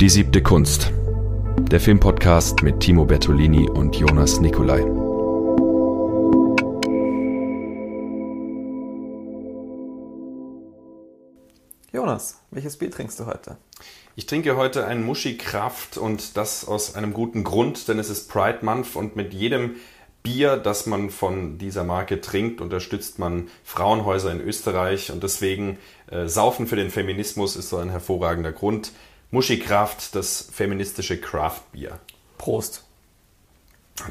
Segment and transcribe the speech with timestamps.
[0.00, 0.90] Die siebte Kunst.
[1.70, 4.80] Der Filmpodcast mit Timo Bertolini und Jonas Nicolai.
[11.92, 13.56] Jonas, welches Bier trinkst du heute?
[14.16, 18.28] Ich trinke heute ein Muschi Kraft und das aus einem guten Grund, denn es ist
[18.28, 19.76] Pride Month und mit jedem
[20.24, 25.78] Bier, das man von dieser Marke trinkt, unterstützt man Frauenhäuser in Österreich und deswegen
[26.10, 28.90] äh, Saufen für den Feminismus ist so ein hervorragender Grund.
[29.34, 31.98] Muschi Kraft, das feministische Craft-Bier.
[32.38, 32.84] Prost.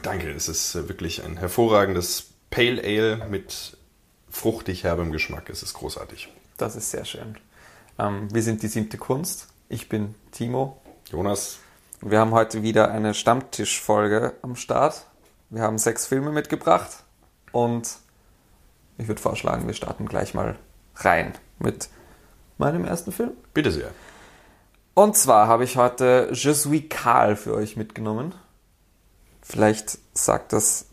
[0.02, 3.78] Danke, es ist äh, wirklich ein hervorragendes Pale Ale mit
[4.30, 5.50] fruchtig herbem Geschmack.
[5.50, 6.28] Es ist großartig.
[6.58, 7.38] Das ist sehr schön.
[7.98, 9.48] Ähm, wir sind die siebte Kunst.
[9.70, 10.82] Ich bin Timo.
[11.10, 11.60] Jonas.
[12.02, 15.06] Wir haben heute wieder eine Stammtischfolge am Start.
[15.50, 16.92] Wir haben sechs Filme mitgebracht
[17.54, 17.96] und
[18.98, 20.58] ich würde vorschlagen, wir starten gleich mal
[20.98, 21.88] rein mit
[22.58, 23.32] meinem ersten Film.
[23.54, 23.92] Bitte sehr.
[24.96, 28.36] Und zwar habe ich heute Je suis Karl für euch mitgenommen.
[29.42, 30.86] Vielleicht sagt das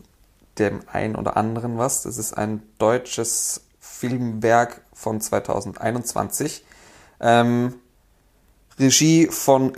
[0.57, 2.03] dem einen oder anderen was.
[2.03, 6.65] Das ist ein deutsches Filmwerk von 2021.
[7.19, 7.75] Ähm,
[8.79, 9.73] Regie von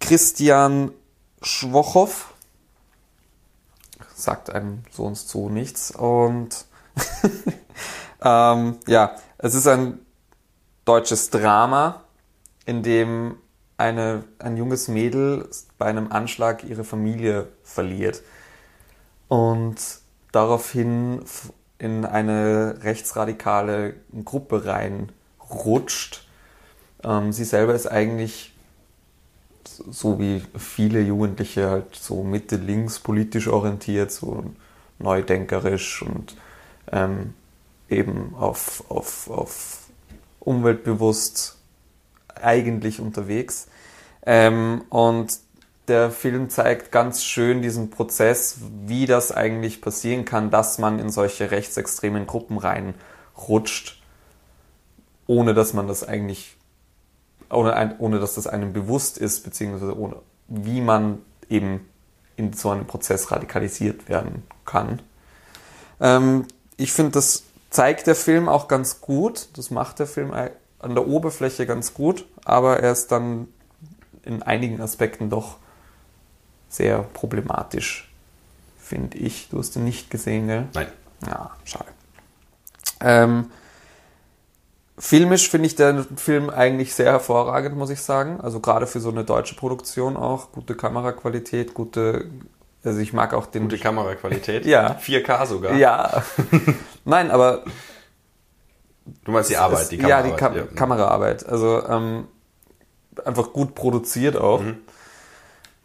[0.00, 0.90] Christian
[1.40, 2.34] Schwochow.
[4.14, 5.92] Sagt einem so und so nichts.
[5.92, 6.64] Und
[8.22, 10.00] ähm, ja, es ist ein
[10.84, 12.02] deutsches Drama,
[12.66, 13.36] in dem
[13.78, 15.48] eine, ein junges Mädel
[15.78, 18.22] bei einem Anschlag ihre Familie verliert
[19.28, 19.76] und
[20.32, 21.22] daraufhin
[21.78, 26.26] in eine rechtsradikale Gruppe reinrutscht.
[27.04, 28.52] Ähm, sie selber ist eigentlich
[29.90, 34.44] so wie viele Jugendliche halt so Mitte-links politisch orientiert, so
[34.98, 36.36] neudenkerisch und
[36.90, 37.34] ähm,
[37.88, 39.86] eben auf, auf, auf
[40.40, 41.57] umweltbewusst
[42.42, 43.68] eigentlich unterwegs.
[44.24, 45.38] Ähm, und
[45.88, 51.10] der Film zeigt ganz schön diesen Prozess, wie das eigentlich passieren kann, dass man in
[51.10, 54.02] solche rechtsextremen Gruppen reinrutscht,
[55.26, 56.56] ohne dass man das eigentlich,
[57.50, 60.16] ohne, ohne dass das einem bewusst ist, beziehungsweise ohne,
[60.48, 61.88] wie man eben
[62.36, 65.00] in so einem Prozess radikalisiert werden kann.
[66.00, 66.46] Ähm,
[66.76, 69.48] ich finde, das zeigt der Film auch ganz gut.
[69.54, 70.32] Das macht der Film
[70.78, 73.48] an der Oberfläche ganz gut, aber er ist dann
[74.24, 75.56] in einigen Aspekten doch
[76.68, 78.12] sehr problematisch,
[78.78, 79.48] finde ich.
[79.48, 80.68] Du hast ihn nicht gesehen, gell?
[80.74, 80.88] Nein.
[81.26, 81.86] Ja, schade.
[83.00, 83.50] Ähm,
[84.98, 88.40] filmisch finde ich den Film eigentlich sehr hervorragend, muss ich sagen.
[88.40, 90.52] Also gerade für so eine deutsche Produktion auch.
[90.52, 92.26] Gute Kameraqualität, gute.
[92.84, 93.64] Also ich mag auch den.
[93.64, 94.64] Gute Kameraqualität?
[94.66, 94.98] ja.
[95.00, 95.74] 4K sogar.
[95.74, 96.22] Ja.
[97.04, 97.64] Nein, aber
[99.24, 100.26] Du meinst die Arbeit, die Kameraarbeit.
[100.26, 100.62] Ja, die Kam ja.
[100.74, 101.46] Kameraarbeit.
[101.46, 102.28] Also ähm,
[103.24, 104.62] einfach gut produziert auch.
[104.62, 104.78] Mhm.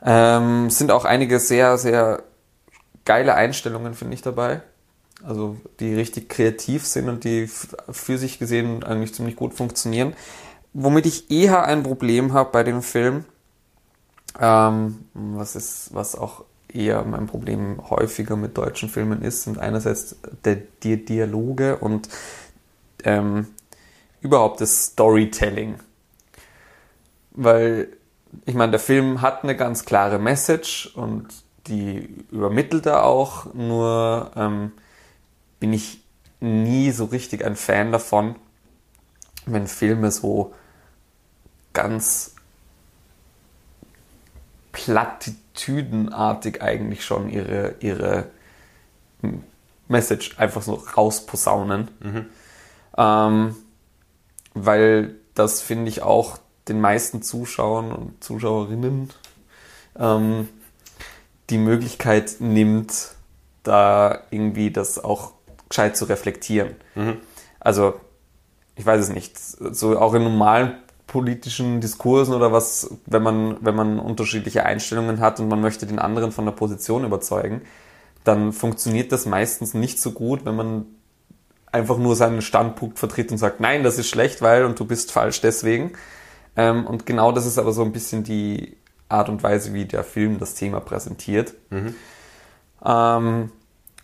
[0.06, 2.24] Ähm, sind auch einige sehr, sehr
[3.06, 4.62] geile Einstellungen, finde ich, dabei.
[5.26, 10.14] Also die richtig kreativ sind und die für sich gesehen eigentlich ziemlich gut funktionieren.
[10.74, 13.26] Womit ich eher ein Problem habe bei dem Film,
[14.40, 20.16] ähm, was ist, was auch eher mein Problem häufiger mit deutschen Filmen ist, sind einerseits
[20.84, 22.10] die Dialoge und
[23.04, 23.48] ähm,
[24.22, 25.80] überhaupt das Storytelling.
[27.32, 27.90] Weil,
[28.46, 31.28] ich meine, der Film hat eine ganz klare Message und
[31.68, 34.72] die übermittelt er auch, nur ähm,
[35.60, 36.02] bin ich
[36.40, 38.36] nie so richtig ein Fan davon,
[39.46, 40.54] wenn Filme so
[41.72, 42.36] ganz
[44.74, 48.28] plattitüdenartig eigentlich schon ihre, ihre
[49.88, 51.90] Message einfach so rausposaunen.
[52.02, 52.26] Mhm.
[52.98, 53.56] Ähm,
[54.54, 56.38] weil das finde ich auch
[56.68, 59.10] den meisten Zuschauern und Zuschauerinnen
[60.00, 60.48] ähm,
[61.50, 63.16] die Möglichkeit nimmt,
[63.64, 65.34] da irgendwie das auch
[65.70, 66.76] gescheit zu reflektieren.
[66.96, 67.18] Mhm.
[67.60, 67.96] Also,
[68.76, 70.76] ich weiß es nicht, so auch in normalen
[71.08, 76.00] politischen Diskursen oder was, wenn man, wenn man unterschiedliche Einstellungen hat und man möchte den
[76.00, 77.62] anderen von der Position überzeugen,
[78.24, 80.86] dann funktioniert das meistens nicht so gut, wenn man
[81.74, 85.12] einfach nur seinen Standpunkt vertritt und sagt, nein, das ist schlecht, weil und du bist
[85.12, 85.94] falsch deswegen.
[86.56, 88.78] Ähm, und genau das ist aber so ein bisschen die
[89.10, 91.54] Art und Weise, wie der Film das Thema präsentiert.
[91.72, 91.96] Mhm.
[92.86, 93.52] Ähm,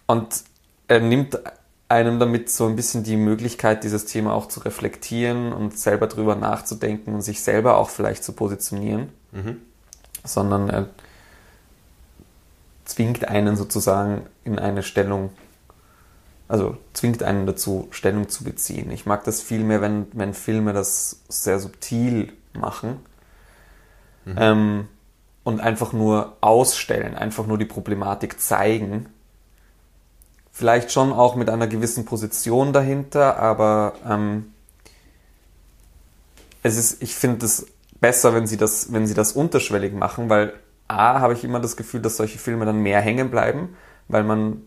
[0.07, 0.43] und
[0.87, 1.39] er nimmt
[1.89, 6.35] einem damit so ein bisschen die Möglichkeit, dieses Thema auch zu reflektieren und selber drüber
[6.35, 9.57] nachzudenken und sich selber auch vielleicht zu positionieren, mhm.
[10.23, 10.87] sondern er
[12.85, 15.31] zwingt einen sozusagen in eine Stellung
[16.49, 18.91] also zwingt einen dazu, Stellung zu beziehen.
[18.91, 22.99] Ich mag das viel mehr, wenn, wenn Filme das sehr subtil machen.
[24.37, 24.87] ähm,
[25.43, 29.07] und einfach nur ausstellen, einfach nur die Problematik zeigen.
[30.51, 34.53] Vielleicht schon auch mit einer gewissen Position dahinter, aber ähm,
[36.61, 37.67] es ist, ich finde es
[38.01, 40.53] besser, wenn sie das, wenn sie das unterschwellig machen, weil
[40.87, 43.75] A, habe ich immer das Gefühl, dass solche Filme dann mehr hängen bleiben,
[44.07, 44.63] weil man,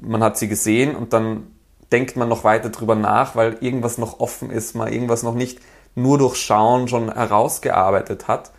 [0.00, 1.48] man hat sie gesehen und dann
[1.92, 5.60] denkt man noch weiter drüber nach, weil irgendwas noch offen ist, man irgendwas noch nicht
[5.94, 8.52] nur durch Schauen schon herausgearbeitet hat.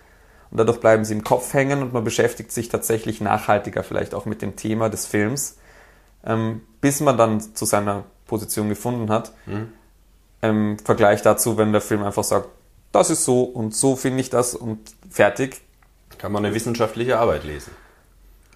[0.49, 4.25] Und dadurch bleiben sie im Kopf hängen und man beschäftigt sich tatsächlich nachhaltiger vielleicht auch
[4.25, 5.57] mit dem Thema des Films,
[6.25, 9.31] ähm, bis man dann zu seiner Position gefunden hat.
[9.45, 9.71] Mhm.
[10.41, 12.49] Im Vergleich dazu, wenn der Film einfach sagt,
[12.91, 14.79] das ist so und so finde ich das und
[15.09, 15.61] fertig.
[16.17, 17.71] Kann man eine wissenschaftliche Arbeit lesen.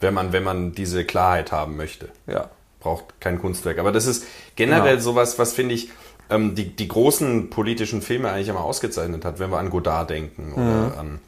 [0.01, 2.09] Wenn man, wenn man diese Klarheit haben möchte.
[2.27, 2.49] Ja.
[2.85, 3.79] Braucht kein Kunstwerk.
[3.79, 5.03] Aber das ist generell genau.
[5.03, 5.89] sowas, was finde ich,
[6.29, 10.53] ähm, die, die großen politischen Filme eigentlich immer ausgezeichnet hat, wenn wir an Godard denken
[10.53, 10.99] oder mhm.
[10.99, 11.19] an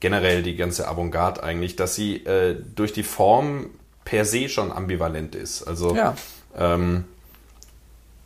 [0.00, 3.70] generell die ganze Avantgarde eigentlich, dass sie äh, durch die Form
[4.04, 5.62] per se schon ambivalent ist.
[5.62, 6.14] Also ja.
[6.54, 7.04] ähm,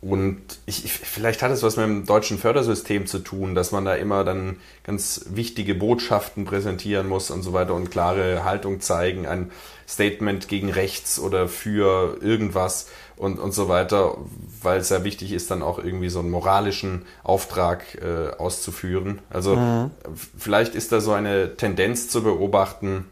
[0.03, 3.95] und ich, vielleicht hat es was mit dem deutschen Fördersystem zu tun, dass man da
[3.95, 9.51] immer dann ganz wichtige Botschaften präsentieren muss und so weiter und klare Haltung zeigen, ein
[9.87, 14.17] Statement gegen rechts oder für irgendwas und, und so weiter,
[14.61, 19.19] weil es ja wichtig ist, dann auch irgendwie so einen moralischen Auftrag äh, auszuführen.
[19.29, 19.91] Also mhm.
[20.37, 23.05] vielleicht ist da so eine Tendenz zu beobachten,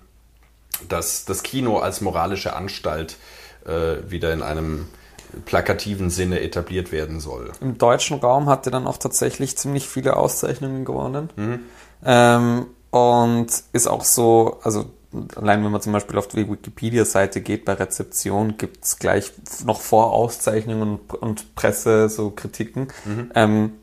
[0.90, 3.16] dass das Kino als moralische Anstalt
[3.66, 4.88] äh, wieder in einem
[5.46, 7.52] plakativen Sinne etabliert werden soll.
[7.62, 11.30] Im deutschen Raum hat er dann auch tatsächlich ziemlich viele Auszeichnungen gewonnen.
[11.36, 11.60] Mhm.
[12.06, 14.92] Ähm, und ist auch so, also
[15.36, 19.32] allein wenn man zum Beispiel auf die Wikipedia-Seite geht, bei Rezeption gibt es gleich
[19.66, 23.32] noch vor Auszeichnungen und, und Presse so Kritiken, mhm.
[23.36, 23.74] ähm,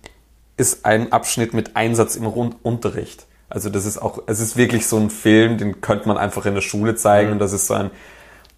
[0.56, 3.26] ist ein Abschnitt mit Einsatz im Rund Unterricht.
[3.48, 6.54] Also das ist auch, es ist wirklich so ein Film, den könnte man einfach in
[6.54, 7.32] der Schule zeigen mhm.
[7.34, 7.90] und das ist so ein,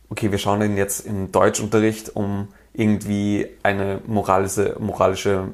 [0.09, 5.49] okay, wir schauen den jetzt im Deutschunterricht, um irgendwie eine moralische, moralische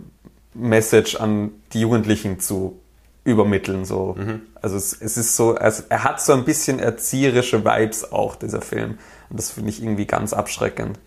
[0.54, 2.80] Message an die Jugendlichen zu
[3.24, 3.84] übermitteln.
[3.84, 4.14] So.
[4.18, 4.42] Mhm.
[4.62, 8.62] Also es, es, ist so, also er hat so ein bisschen erzieherische Vibes auch, dieser
[8.62, 8.98] Film.
[9.28, 10.98] Und das finde ich irgendwie ganz abschreckend.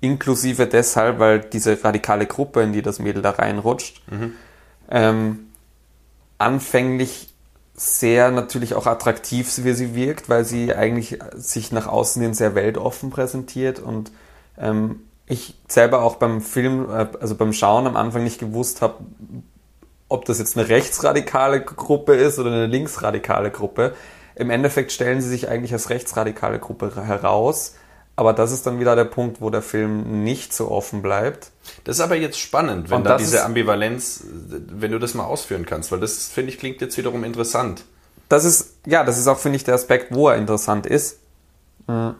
[0.00, 4.34] Inklusive deshalb, weil diese radikale Gruppe, in die das Mädel da reinrutscht, mhm.
[4.90, 5.46] ähm,
[6.38, 7.32] anfänglich
[7.74, 12.54] sehr natürlich auch attraktiv wie sie wirkt, weil sie eigentlich sich nach außen hin sehr
[12.54, 14.12] weltoffen präsentiert und
[14.58, 19.04] ähm, ich selber auch beim Film, äh, also beim Schauen am Anfang nicht gewusst habe,
[20.08, 23.94] ob das jetzt eine rechtsradikale Gruppe ist oder eine linksradikale Gruppe.
[24.36, 27.74] Im Endeffekt stellen sie sich eigentlich als rechtsradikale Gruppe heraus.
[28.18, 31.50] Aber das ist dann wieder der Punkt, wo der Film nicht so offen bleibt.
[31.84, 35.92] Das ist aber jetzt spannend, wenn da diese Ambivalenz, wenn du das mal ausführen kannst,
[35.92, 37.84] weil das, finde ich, klingt jetzt wiederum interessant.
[38.30, 41.18] Das ist, ja, das ist auch, finde ich, der Aspekt, wo er interessant ist.
[41.86, 42.14] Mhm.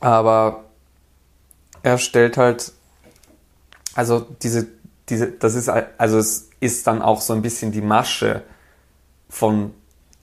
[0.00, 0.63] Aber
[1.84, 2.72] er stellt halt,
[3.94, 4.66] also diese
[5.08, 8.42] diese, das ist, also es ist dann auch so ein bisschen die Masche
[9.28, 9.74] von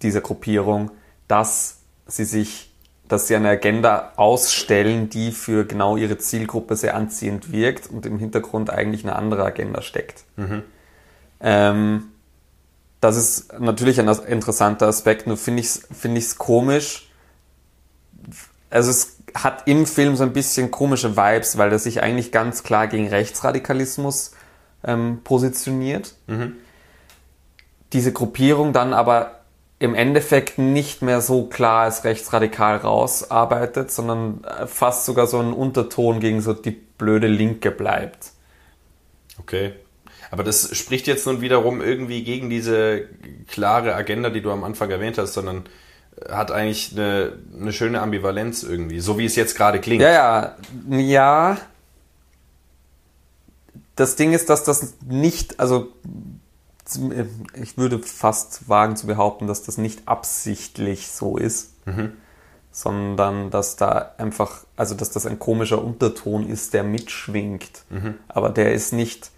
[0.01, 0.91] dieser Gruppierung,
[1.27, 1.77] dass
[2.07, 2.73] sie sich,
[3.07, 8.17] dass sie eine Agenda ausstellen, die für genau ihre Zielgruppe sehr anziehend wirkt und im
[8.17, 10.23] Hintergrund eigentlich eine andere Agenda steckt.
[10.37, 10.63] Mhm.
[11.41, 12.03] Ähm,
[13.01, 17.11] das ist natürlich ein interessanter Aspekt, nur finde ich es find komisch.
[18.69, 22.63] Also es hat im Film so ein bisschen komische Vibes, weil er sich eigentlich ganz
[22.63, 24.31] klar gegen Rechtsradikalismus
[24.83, 26.15] ähm, positioniert.
[26.27, 26.57] Mhm.
[27.93, 29.41] Diese Gruppierung dann aber
[29.79, 35.53] im Endeffekt nicht mehr so klar als rechtsradikal rausarbeitet, sondern äh, fast sogar so einen
[35.53, 38.31] Unterton gegen so die blöde Linke bleibt.
[39.39, 39.73] Okay.
[40.29, 43.09] Aber das spricht jetzt nun wiederum irgendwie gegen diese
[43.47, 45.63] klare Agenda, die du am Anfang erwähnt hast, sondern
[46.29, 50.01] hat eigentlich eine, eine schöne Ambivalenz irgendwie, so wie es jetzt gerade klingt.
[50.01, 50.55] Ja, ja,
[50.97, 51.57] ja,
[53.95, 55.89] das Ding ist, dass das nicht, also
[57.53, 62.13] ich würde fast wagen zu behaupten, dass das nicht absichtlich so ist, mhm.
[62.71, 67.83] sondern dass da einfach, also dass das ein komischer Unterton ist, der mitschwingt.
[67.89, 68.15] Mhm.
[68.27, 69.31] Aber der ist nicht,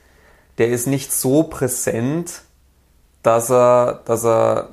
[0.57, 2.41] der ist nicht so präsent,
[3.21, 4.69] dass er, dass er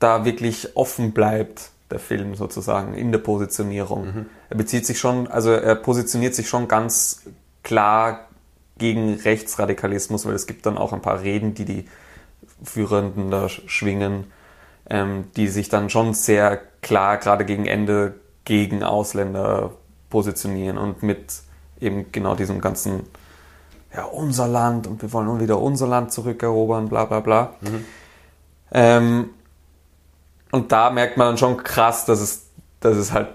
[0.00, 4.06] da wirklich offen bleibt, der Film sozusagen, in der Positionierung.
[4.06, 4.26] Mhm.
[4.48, 7.22] Er bezieht sich schon, also er positioniert sich schon ganz
[7.62, 8.28] klar
[8.78, 11.84] gegen Rechtsradikalismus, weil es gibt dann auch ein paar Reden, die die
[12.64, 14.24] Führenden da schwingen,
[14.88, 18.14] ähm, die sich dann schon sehr klar gerade gegen Ende
[18.44, 19.72] gegen Ausländer
[20.08, 21.42] positionieren und mit
[21.80, 23.02] eben genau diesem ganzen,
[23.94, 27.54] ja, unser Land und wir wollen nun wieder unser Land zurückerobern, bla bla bla.
[27.60, 27.84] Mhm.
[28.72, 29.30] Ähm,
[30.50, 32.46] und da merkt man dann schon krass, dass es,
[32.80, 33.28] dass es halt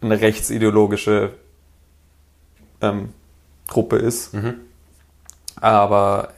[0.00, 1.34] eine rechtsideologische
[2.80, 3.12] ähm,
[3.66, 4.34] Gruppe ist.
[5.60, 6.28] Aber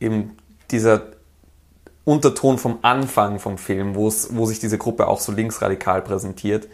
[0.00, 0.36] eben
[0.70, 1.02] dieser
[2.04, 6.68] Unterton vom Anfang vom Film, wo es, wo sich diese Gruppe auch so linksradikal präsentiert,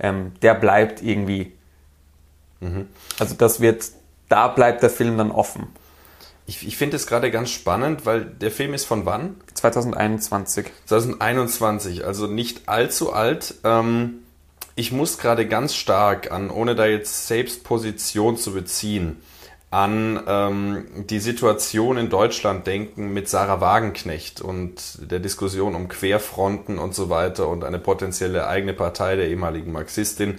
[0.00, 1.52] ähm, der bleibt irgendwie.
[3.18, 3.84] Also das wird,
[4.28, 5.68] da bleibt der Film dann offen.
[6.48, 9.36] Ich, ich finde es gerade ganz spannend, weil der Film ist von wann?
[9.52, 10.66] 2021.
[10.86, 13.56] 2021, also nicht allzu alt.
[13.64, 14.20] Ähm,
[14.74, 19.20] ich muss gerade ganz stark an, ohne da jetzt selbst Position zu beziehen,
[19.70, 26.78] an ähm, die Situation in Deutschland denken mit Sarah Wagenknecht und der Diskussion um Querfronten
[26.78, 30.38] und so weiter und eine potenzielle eigene Partei der ehemaligen Marxistin,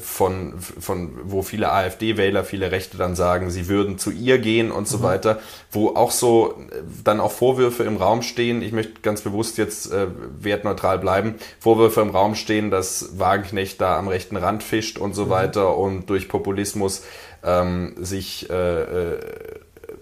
[0.00, 4.86] von, von wo viele AfD-Wähler, viele Rechte dann sagen, sie würden zu ihr gehen und
[4.86, 5.40] so weiter,
[5.72, 9.92] wo auch so äh, dann auch Vorwürfe im Raum stehen, ich möchte ganz bewusst jetzt
[9.92, 10.06] äh,
[10.38, 15.28] wertneutral bleiben, Vorwürfe im Raum stehen, dass Wagenknecht da am rechten Rand fischt und so
[15.28, 17.02] weiter und durch Populismus
[17.44, 19.18] ähm, sich äh, äh,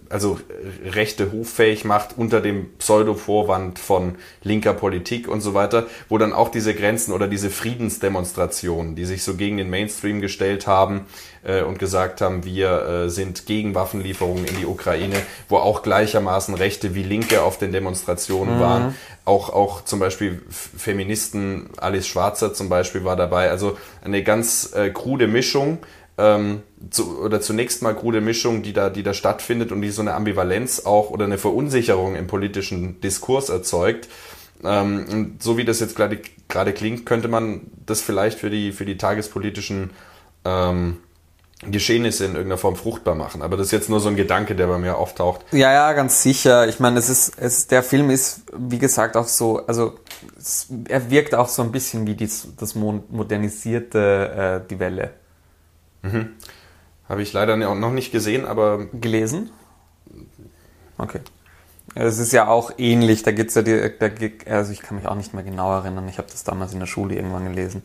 [0.09, 0.39] also
[0.85, 6.51] Rechte hoffähig macht unter dem Pseudo-Vorwand von linker Politik und so weiter, wo dann auch
[6.51, 11.07] diese Grenzen oder diese Friedensdemonstrationen, die sich so gegen den Mainstream gestellt haben
[11.45, 15.17] äh, und gesagt haben, wir äh, sind gegen Waffenlieferungen in die Ukraine,
[15.49, 18.95] wo auch gleichermaßen Rechte wie Linke auf den Demonstrationen waren,
[19.25, 24.91] auch, auch zum Beispiel Feministen, Alice Schwarzer zum Beispiel war dabei, also eine ganz äh,
[24.91, 25.79] krude Mischung,
[26.19, 30.03] ähm, zu, oder zunächst mal krude Mischung, die da, die da stattfindet und die so
[30.03, 34.09] eine Ambivalenz auch oder eine Verunsicherung im politischen Diskurs erzeugt.
[34.65, 38.87] Ähm, und so wie das jetzt gerade, klingt, könnte man das vielleicht für die, für
[38.87, 39.91] die tagespolitischen
[40.47, 40.99] ähm,
[41.71, 43.43] Geschehnisse in irgendeiner Form fruchtbar machen.
[43.43, 45.41] Aber das ist jetzt nur so ein Gedanke, der bei mir auftaucht.
[45.53, 46.69] Ja, ja, ganz sicher.
[46.69, 49.95] Ich meine, es ist, es, der Film ist, wie gesagt, auch so, also
[50.39, 55.11] es, er wirkt auch so ein bisschen wie dies, das mo- modernisierte äh, Die Welle.
[57.09, 59.51] Habe ich leider noch nicht gesehen, aber Gelesen?
[60.99, 61.21] Okay.
[61.95, 65.07] Es ist ja auch ähnlich, da geht's ja, die, da, geht- also ich kann mich
[65.07, 67.83] auch nicht mehr genau erinnern, ich habe das damals in der Schule irgendwann gelesen.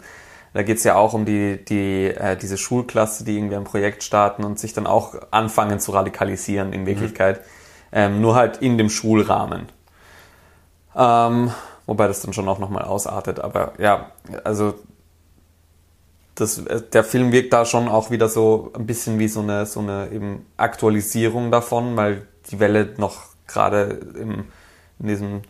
[0.54, 4.44] Da geht's ja auch um die, die, äh, diese Schulklasse, die irgendwie ein Projekt starten
[4.44, 7.42] und sich dann auch anfangen zu radikalisieren in Wirklichkeit.
[7.94, 9.68] Ähm, nur halt in dem Schulrahmen.
[10.96, 11.52] Ähm,
[11.86, 13.40] wobei das dann schon auch nochmal ausartet.
[13.40, 14.12] Aber ja,
[14.44, 14.74] also
[16.36, 19.66] das, äh, der Film wirkt da schon auch wieder so ein bisschen wie so eine,
[19.66, 24.46] so eine eben Aktualisierung davon, weil die Welle noch gerade im,
[25.00, 25.42] in diesem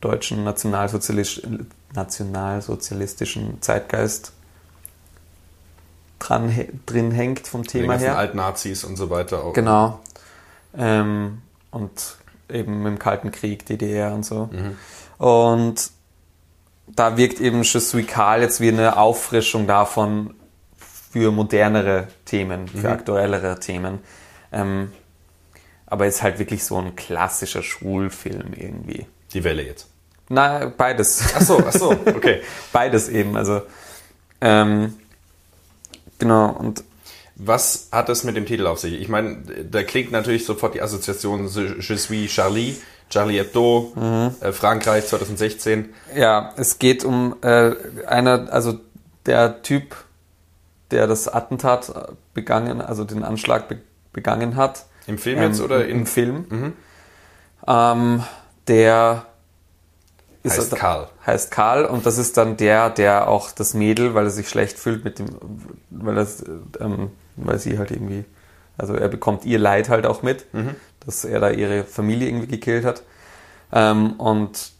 [0.00, 1.42] deutschen nationalsozialisch,
[1.94, 4.32] nationalsozialistischen Zeitgeist
[6.18, 6.52] dran,
[6.86, 8.18] drin hängt vom Thema ganzen her.
[8.18, 9.52] Altnazis und so weiter auch.
[9.52, 10.00] Genau.
[10.76, 12.16] Ähm, und
[12.48, 14.48] eben im Kalten Krieg, DDR und so.
[15.18, 15.90] Und
[16.94, 20.34] da wirkt eben Je suis Karl jetzt wie eine Auffrischung davon
[20.76, 24.00] für modernere Themen, für aktuellere Themen.
[24.52, 24.92] Ähm,
[25.86, 29.06] aber ist halt wirklich so ein klassischer Schulfilm irgendwie.
[29.32, 29.88] Die Welle jetzt.
[30.28, 31.32] Na, beides.
[31.34, 32.42] Ach so, ach so, okay.
[32.72, 33.36] beides eben.
[33.36, 33.62] Also,
[34.40, 34.94] ähm,
[36.18, 36.50] genau.
[36.50, 36.84] Und
[37.40, 39.00] Was hat es mit dem Titel auf sich?
[39.00, 39.36] Ich meine,
[39.70, 42.74] da klingt natürlich sofort die Assoziation je suis Charlie,
[43.10, 43.92] Charlie Hebdo,
[44.40, 45.88] äh, Frankreich 2016.
[46.14, 47.72] Ja, es geht um äh,
[48.06, 48.78] einer, also
[49.26, 49.96] der Typ,
[50.90, 51.92] der das Attentat
[52.34, 53.78] begangen, also den Anschlag be
[54.12, 54.86] begangen hat.
[55.06, 56.74] Im Film jetzt oder im, in- im Film?
[57.66, 58.22] Ähm,
[58.66, 59.26] der
[60.42, 61.08] ist Heißt Karl.
[61.26, 64.78] Heißt Karl und das ist dann der, der auch das Mädel, weil er sich schlecht
[64.78, 65.26] fühlt mit dem,
[65.90, 66.42] weil das,
[66.80, 68.24] ähm, weil sie halt irgendwie,
[68.76, 70.46] also er bekommt ihr Leid halt auch mit,
[71.08, 73.02] dass er da ihre Familie irgendwie gekillt hat.
[73.72, 74.72] Ähm, und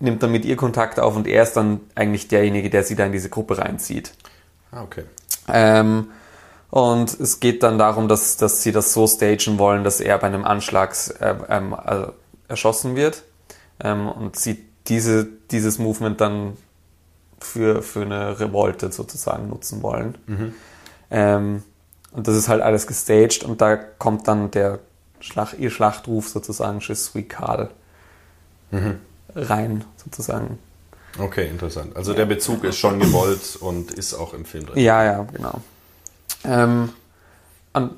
[0.00, 3.06] nimmt dann mit ihr Kontakt auf und er ist dann eigentlich derjenige, der sie da
[3.06, 4.12] in diese Gruppe reinzieht.
[4.72, 5.04] Ah, okay.
[5.46, 6.08] Ähm,
[6.70, 10.26] und es geht dann darum, dass, dass sie das so stagen wollen, dass er bei
[10.26, 12.12] einem Anschlag äh, ähm, also
[12.48, 13.22] erschossen wird
[13.78, 16.56] ähm, und sie diese, dieses Movement dann
[17.38, 20.18] für, für eine Revolte sozusagen nutzen wollen.
[21.12, 21.62] Ähm,
[22.12, 24.78] und das ist halt alles gestaged und da kommt dann der
[25.20, 27.70] Schlag, ihr Schlachtruf sozusagen, Je suis Karl,
[29.34, 30.58] rein sozusagen.
[31.18, 31.94] Okay, interessant.
[31.96, 34.82] Also der Bezug ist schon gewollt und ist auch im Film drin.
[34.82, 35.60] Ja, ja, genau.
[36.44, 36.90] Ähm,
[37.74, 37.92] und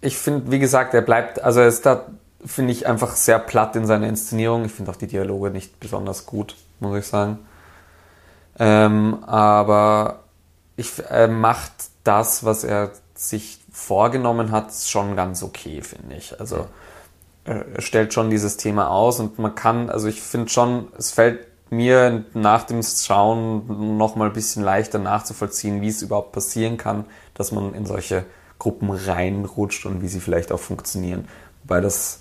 [0.00, 2.06] ich finde, wie gesagt, er bleibt, also er ist da,
[2.44, 4.64] finde ich, einfach sehr platt in seiner Inszenierung.
[4.66, 7.38] Ich finde auch die Dialoge nicht besonders gut, muss ich sagen.
[8.58, 10.20] Ähm, aber
[10.76, 11.75] ich, er macht
[12.06, 16.38] das, was er sich vorgenommen hat, schon ganz okay, finde ich.
[16.38, 16.66] Also
[17.44, 21.46] er stellt schon dieses Thema aus und man kann, also ich finde schon, es fällt
[21.70, 27.04] mir nach dem Schauen noch mal ein bisschen leichter nachzuvollziehen, wie es überhaupt passieren kann,
[27.34, 28.24] dass man in solche
[28.58, 31.28] Gruppen reinrutscht und wie sie vielleicht auch funktionieren.
[31.62, 32.20] Wobei das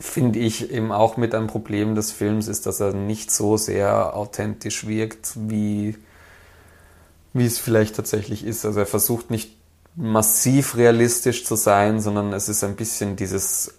[0.00, 4.16] finde ich eben auch mit einem Problem des Films ist, dass er nicht so sehr
[4.16, 5.96] authentisch wirkt, wie,
[7.32, 8.64] wie es vielleicht tatsächlich ist.
[8.64, 9.56] Also er versucht nicht
[9.94, 13.74] massiv realistisch zu sein, sondern es ist ein bisschen dieses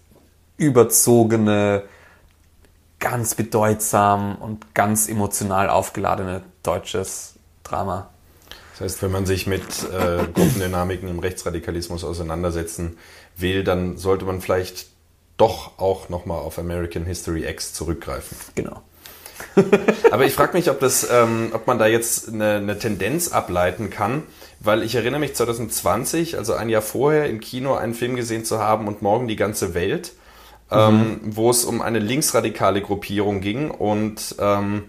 [0.58, 1.84] überzogene,
[3.00, 8.10] ganz bedeutsam und ganz emotional aufgeladene deutsches Drama.
[8.74, 12.98] Das heißt, wenn man sich mit äh, Gruppendynamiken im Rechtsradikalismus auseinandersetzen
[13.36, 14.88] will, dann sollte man vielleicht
[15.38, 18.38] doch auch nochmal auf American History X zurückgreifen.
[18.56, 18.82] Genau.
[20.12, 23.90] Aber ich frage mich, ob, das, ähm, ob man da jetzt eine, eine, Tendenz ableiten
[23.90, 24.24] kann,
[24.60, 28.60] weil ich erinnere mich 2020, also ein Jahr vorher, im Kino einen Film gesehen zu
[28.60, 30.14] haben und morgen die ganze Welt,
[30.72, 31.20] ähm, mhm.
[31.24, 34.86] wo es um eine linksradikale Gruppierung ging und ähm,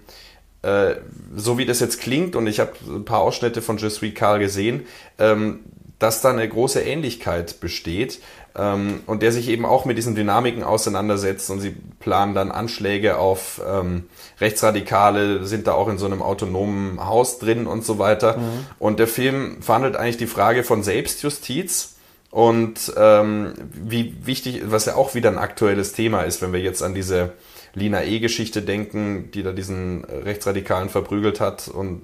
[0.63, 0.95] äh,
[1.37, 4.39] so wie das jetzt klingt, und ich habe ein paar Ausschnitte von Je suis Carl
[4.39, 4.87] gesehen,
[5.19, 5.61] ähm,
[5.99, 8.21] dass da eine große Ähnlichkeit besteht
[8.57, 13.19] ähm, und der sich eben auch mit diesen Dynamiken auseinandersetzt und sie planen dann Anschläge
[13.19, 14.05] auf ähm,
[14.41, 18.39] Rechtsradikale, sind da auch in so einem autonomen Haus drin und so weiter.
[18.39, 18.67] Mhm.
[18.79, 21.97] Und der Film verhandelt eigentlich die Frage von Selbstjustiz
[22.31, 26.83] und ähm, wie wichtig, was ja auch wieder ein aktuelles Thema ist, wenn wir jetzt
[26.83, 27.33] an diese
[27.75, 32.03] Lina E-Geschichte denken, die da diesen Rechtsradikalen verprügelt hat und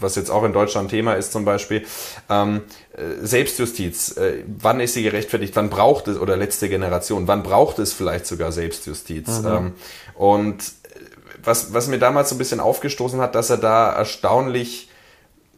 [0.00, 1.84] was jetzt auch in Deutschland Thema ist zum Beispiel,
[2.28, 7.42] ähm, äh, Selbstjustiz, äh, wann ist sie gerechtfertigt, wann braucht es, oder letzte Generation, wann
[7.42, 9.40] braucht es vielleicht sogar Selbstjustiz?
[9.40, 9.46] Mhm.
[9.46, 9.72] Ähm,
[10.14, 11.00] und äh,
[11.42, 14.88] was, was mir damals so ein bisschen aufgestoßen hat, dass er da erstaunlich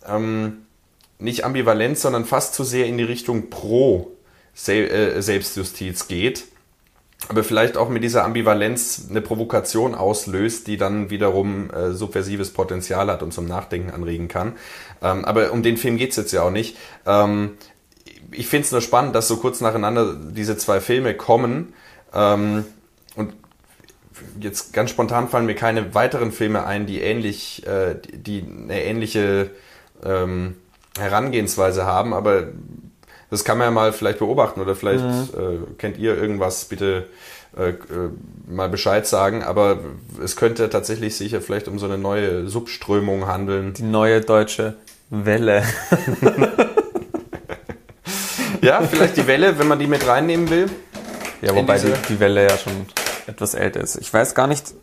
[0.07, 0.67] ähm,
[1.19, 4.11] nicht ambivalent, sondern fast zu sehr in die Richtung pro
[4.55, 6.45] Selbstjustiz geht
[7.29, 13.11] aber vielleicht auch mit dieser Ambivalenz eine Provokation auslöst, die dann wiederum äh, subversives Potenzial
[13.11, 14.55] hat und zum Nachdenken anregen kann.
[15.03, 16.77] Ähm, aber um den Film geht's jetzt ja auch nicht.
[17.07, 17.53] Ähm,
[18.31, 21.75] ich finde es nur spannend, dass so kurz nacheinander diese zwei Filme kommen.
[22.14, 22.64] Ähm,
[23.14, 23.35] und
[24.40, 29.51] jetzt ganz spontan fallen mir keine weiteren Filme ein, die ähnlich, äh, die eine ähnliche
[30.05, 30.57] ähm,
[30.99, 32.49] Herangehensweise haben, aber
[33.33, 35.29] das kann man ja mal vielleicht beobachten oder vielleicht mhm.
[35.38, 37.07] äh, kennt ihr irgendwas, bitte
[37.57, 37.75] äh, äh,
[38.47, 39.42] mal Bescheid sagen.
[39.42, 39.79] Aber
[40.23, 43.73] es könnte tatsächlich sicher vielleicht um so eine neue Subströmung handeln.
[43.73, 44.75] Die neue deutsche
[45.09, 45.62] Welle.
[48.61, 50.66] ja, vielleicht die Welle, wenn man die mit reinnehmen will.
[51.40, 52.85] Ja, wobei die, die Welle ja schon
[53.27, 53.97] etwas älter ist.
[53.97, 54.75] Ich weiß gar nicht,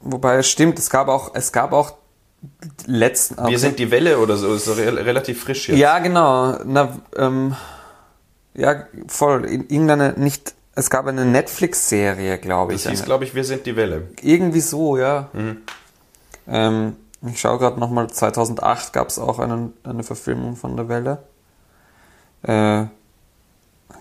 [0.00, 1.94] wobei es stimmt, es gab auch, es gab auch
[2.84, 3.46] letzten.
[3.46, 5.78] Wir sind die Welle oder so, ist relativ frisch jetzt.
[5.78, 6.58] Ja, genau.
[6.64, 7.54] Na, ähm,
[8.56, 9.44] ja, voll.
[9.46, 10.54] Irgendeine nicht.
[10.74, 12.82] Es gab eine Netflix-Serie, glaube ich.
[12.82, 14.08] Das hieß, glaube ich, Wir sind die Welle.
[14.20, 15.30] Irgendwie so, ja.
[15.32, 15.62] Mhm.
[16.48, 21.22] Ähm, ich schaue gerade nochmal, 2008 gab es auch einen, eine Verfilmung von der Welle.
[22.42, 22.86] Äh,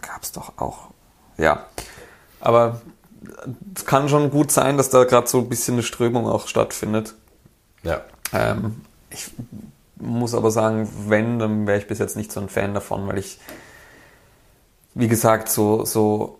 [0.01, 0.89] gab es doch auch.
[1.37, 1.65] Ja.
[2.39, 2.81] Aber
[3.75, 7.15] es kann schon gut sein, dass da gerade so ein bisschen eine Strömung auch stattfindet.
[7.83, 8.01] Ja.
[8.33, 9.31] Ähm, ich
[9.95, 13.17] muss aber sagen, wenn, dann wäre ich bis jetzt nicht so ein Fan davon, weil
[13.17, 13.39] ich
[14.95, 16.39] wie gesagt, so, so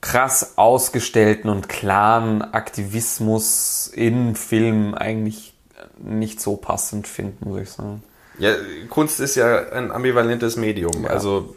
[0.00, 5.54] krass ausgestellten und klaren Aktivismus in Film eigentlich
[5.98, 8.02] nicht so passend finden, muss ich sagen.
[8.38, 8.54] Ja,
[8.90, 11.04] Kunst ist ja ein ambivalentes Medium.
[11.04, 11.10] Ja.
[11.10, 11.54] Also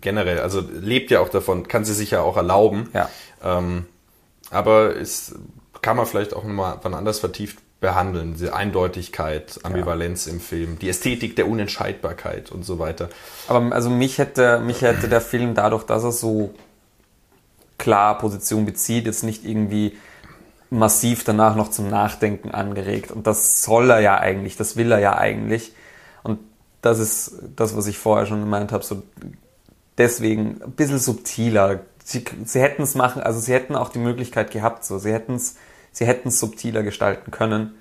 [0.00, 2.90] generell, also lebt ja auch davon, kann sie sich ja auch erlauben.
[2.92, 3.08] Ja.
[3.42, 3.86] Ähm,
[4.50, 5.34] aber es
[5.82, 8.32] kann man vielleicht auch nochmal wann anders vertieft behandeln.
[8.32, 10.32] Diese Eindeutigkeit, Ambivalenz ja.
[10.32, 13.08] im Film, die Ästhetik der Unentscheidbarkeit und so weiter.
[13.46, 16.54] Aber also mich hätte, mich hätte der Film dadurch, dass er so
[17.78, 19.96] klar Position bezieht, jetzt nicht irgendwie
[20.70, 23.10] massiv danach noch zum Nachdenken angeregt.
[23.12, 25.72] Und das soll er ja eigentlich, das will er ja eigentlich.
[26.22, 26.40] Und
[26.82, 29.02] das ist das, was ich vorher schon gemeint habe, so
[29.96, 31.80] deswegen ein bisschen subtiler.
[32.04, 35.36] Sie, sie hätten es machen, also sie hätten auch die Möglichkeit gehabt, so sie hätten
[35.36, 35.56] es
[35.92, 37.74] Sie hätten es subtiler gestalten können,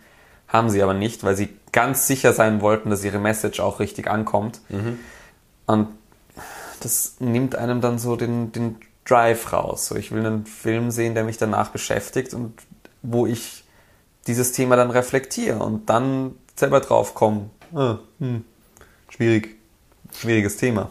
[0.48, 4.10] haben sie aber nicht, weil sie ganz sicher sein wollten, dass ihre Message auch richtig
[4.10, 4.62] ankommt.
[4.70, 5.00] Mhm.
[5.66, 5.90] Und
[6.80, 9.88] das nimmt einem dann so den, den Drive raus.
[9.88, 12.54] So, ich will einen Film sehen, der mich danach beschäftigt und
[13.02, 13.64] wo ich
[14.28, 17.50] dieses Thema dann reflektiere und dann selber drauf komme.
[17.74, 18.44] Ah, hm,
[19.10, 19.56] schwierig,
[20.14, 20.90] schwieriges Thema.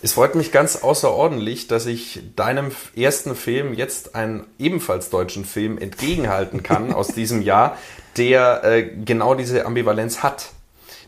[0.00, 5.76] Es freut mich ganz außerordentlich, dass ich deinem ersten Film jetzt einen ebenfalls deutschen Film
[5.76, 7.76] entgegenhalten kann aus diesem Jahr,
[8.16, 10.50] der äh, genau diese Ambivalenz hat.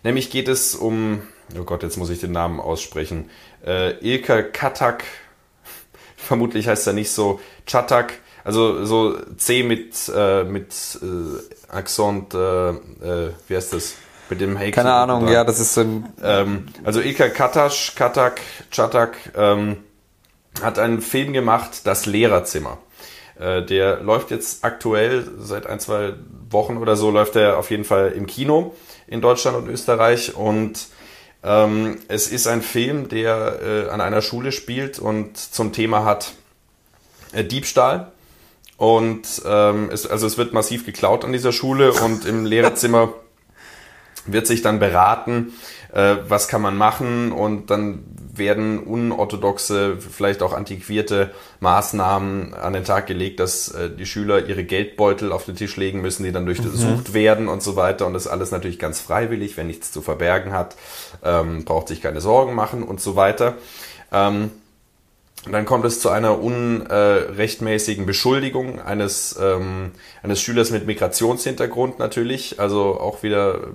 [0.03, 1.23] Nämlich geht es um,
[1.59, 3.31] oh Gott, jetzt muss ich den Namen aussprechen,
[3.65, 5.05] äh, Ilka Katak
[6.31, 12.71] vermutlich heißt er nicht so Chatak, also so C mit, äh, mit äh, Accent, äh,
[12.71, 13.95] äh, wie heißt das?
[14.31, 14.73] Mit dem Häkchen.
[14.73, 15.33] Keine Ahnung, dran.
[15.33, 16.13] ja, das ist so ein.
[16.23, 18.41] Ähm, also Ilka Katasch, Katak,
[18.71, 19.79] Chatak ähm,
[20.63, 22.79] hat einen Film gemacht, Das Lehrerzimmer.
[23.39, 26.15] Äh, der läuft jetzt aktuell seit ein, zwei
[26.51, 28.75] Wochen oder so, läuft er auf jeden Fall im Kino
[29.07, 30.37] in Deutschland und Österreich.
[30.37, 30.89] Und
[31.43, 36.35] ähm, es ist ein Film, der äh, an einer Schule spielt und zum Thema hat
[37.33, 38.13] äh, Diebstahl.
[38.77, 43.13] Und ähm, es, also es wird massiv geklaut an dieser Schule und im Lehrerzimmer
[44.27, 45.53] wird sich dann beraten,
[45.93, 48.05] äh, was kann man machen und dann
[48.41, 51.31] werden unorthodoxe, vielleicht auch antiquierte
[51.61, 56.01] Maßnahmen an den Tag gelegt, dass äh, die Schüler ihre Geldbeutel auf den Tisch legen
[56.01, 58.07] müssen, die dann durchsucht werden und so weiter.
[58.07, 60.77] Und das alles natürlich ganz freiwillig, wer nichts zu verbergen hat,
[61.23, 63.55] ähm, braucht sich keine Sorgen machen und so weiter.
[64.13, 64.51] Ähm,
[65.51, 72.61] dann kommt es zu einer unrechtmäßigen Beschuldigung eines, ähm, eines Schülers mit Migrationshintergrund natürlich.
[72.61, 73.69] Also auch wieder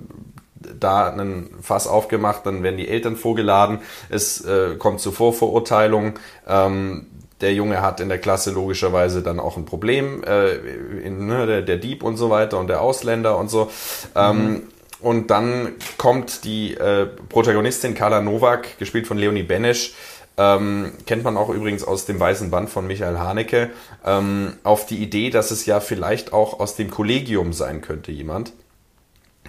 [0.60, 3.80] da einen Fass aufgemacht, dann werden die Eltern vorgeladen.
[4.08, 6.18] Es äh, kommt zu Vorverurteilung.
[6.46, 7.06] Ähm,
[7.40, 11.62] der Junge hat in der Klasse logischerweise dann auch ein Problem, äh, in, ne, der,
[11.62, 13.70] der Dieb und so weiter und der Ausländer und so.
[14.14, 14.62] Ähm,
[15.00, 19.94] und dann kommt die äh, Protagonistin Carla Nowak, gespielt von Leonie Benesch,
[20.38, 23.70] ähm, kennt man auch übrigens aus dem Weißen Band von Michael Haneke,
[24.04, 28.52] ähm, auf die Idee, dass es ja vielleicht auch aus dem Kollegium sein könnte jemand.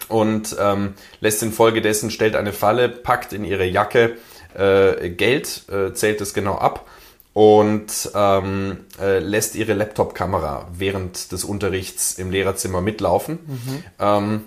[0.10, 4.18] Und ähm, lässt infolgedessen, stellt eine Falle, packt in ihre Jacke
[4.54, 6.86] äh, Geld, äh, zählt es genau ab
[7.34, 13.38] und ähm, äh, lässt ihre Laptop-Kamera während des Unterrichts im Lehrerzimmer mitlaufen.
[14.00, 14.46] Ähm,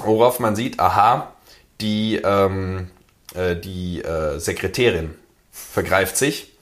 [0.00, 1.32] worauf man sieht, aha,
[1.80, 2.88] die, ähm,
[3.34, 5.14] äh, die äh, Sekretärin
[5.52, 6.52] vergreift sich.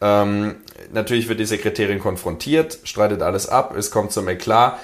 [0.00, 0.56] Ähm,
[0.92, 4.78] natürlich wird die Sekretärin konfrontiert, streitet alles ab, es kommt zum Eklat.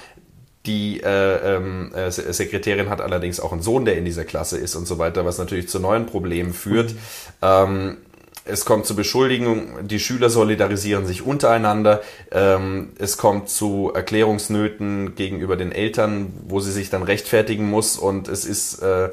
[0.65, 4.57] Die äh, ähm, äh, Se- Sekretärin hat allerdings auch einen Sohn, der in dieser Klasse
[4.57, 6.95] ist und so weiter, was natürlich zu neuen Problemen führt.
[7.41, 7.97] Ähm,
[8.45, 12.01] es kommt zu Beschuldigungen, die Schüler solidarisieren sich untereinander.
[12.31, 17.97] Ähm, es kommt zu Erklärungsnöten gegenüber den Eltern, wo sie sich dann rechtfertigen muss.
[17.97, 19.09] Und es ist äh,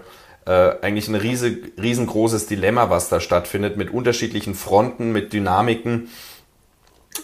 [0.47, 6.09] äh, eigentlich ein riese, riesengroßes Dilemma, was da stattfindet, mit unterschiedlichen Fronten, mit Dynamiken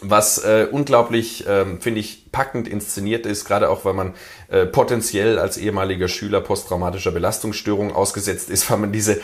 [0.01, 4.15] was äh, unglaublich, ähm, finde ich, packend inszeniert ist, gerade auch, weil man
[4.49, 9.21] äh, potenziell als ehemaliger Schüler posttraumatischer Belastungsstörung ausgesetzt ist, weil man diese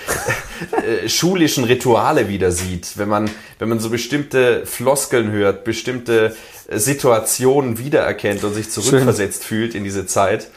[0.86, 6.34] äh, schulischen Rituale wieder sieht, wenn man, wenn man so bestimmte Floskeln hört, bestimmte
[6.68, 10.48] äh, Situationen wiedererkennt und sich zurückversetzt fühlt in diese Zeit.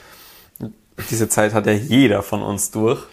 [1.10, 3.04] Diese Zeit hat ja jeder von uns durch.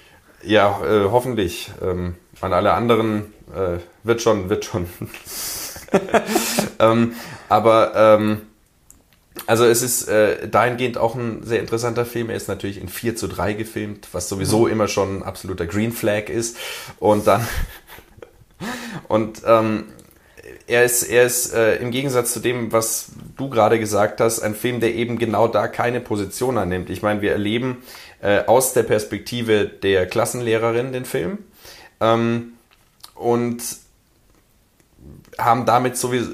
[0.44, 1.72] Ja, äh, hoffentlich.
[1.82, 4.86] Ähm, an alle anderen äh, wird schon, wird schon.
[6.78, 7.14] ähm,
[7.48, 8.42] aber ähm,
[9.46, 12.30] also es ist äh, dahingehend auch ein sehr interessanter Film.
[12.30, 15.92] Er ist natürlich in 4 zu 3 gefilmt, was sowieso immer schon ein absoluter Green
[15.92, 16.56] Flag ist.
[16.98, 17.46] Und dann
[19.08, 19.84] und ähm,
[20.66, 24.54] er ist, er ist äh, im Gegensatz zu dem, was du gerade gesagt hast, ein
[24.54, 26.90] Film, der eben genau da keine Position annimmt.
[26.90, 27.82] Ich meine, wir erleben
[28.20, 31.38] äh, aus der Perspektive der Klassenlehrerin den Film
[32.00, 32.52] ähm,
[33.14, 33.62] und
[35.38, 36.30] haben damit sowieso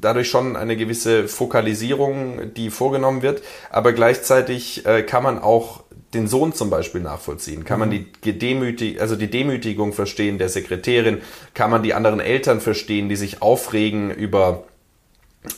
[0.00, 5.82] dadurch schon eine gewisse Fokalisierung, die vorgenommen wird, aber gleichzeitig äh, kann man auch
[6.14, 11.20] den Sohn zum Beispiel nachvollziehen, kann man die Gedemütig also die Demütigung verstehen der Sekretärin,
[11.54, 14.64] kann man die anderen Eltern verstehen, die sich aufregen über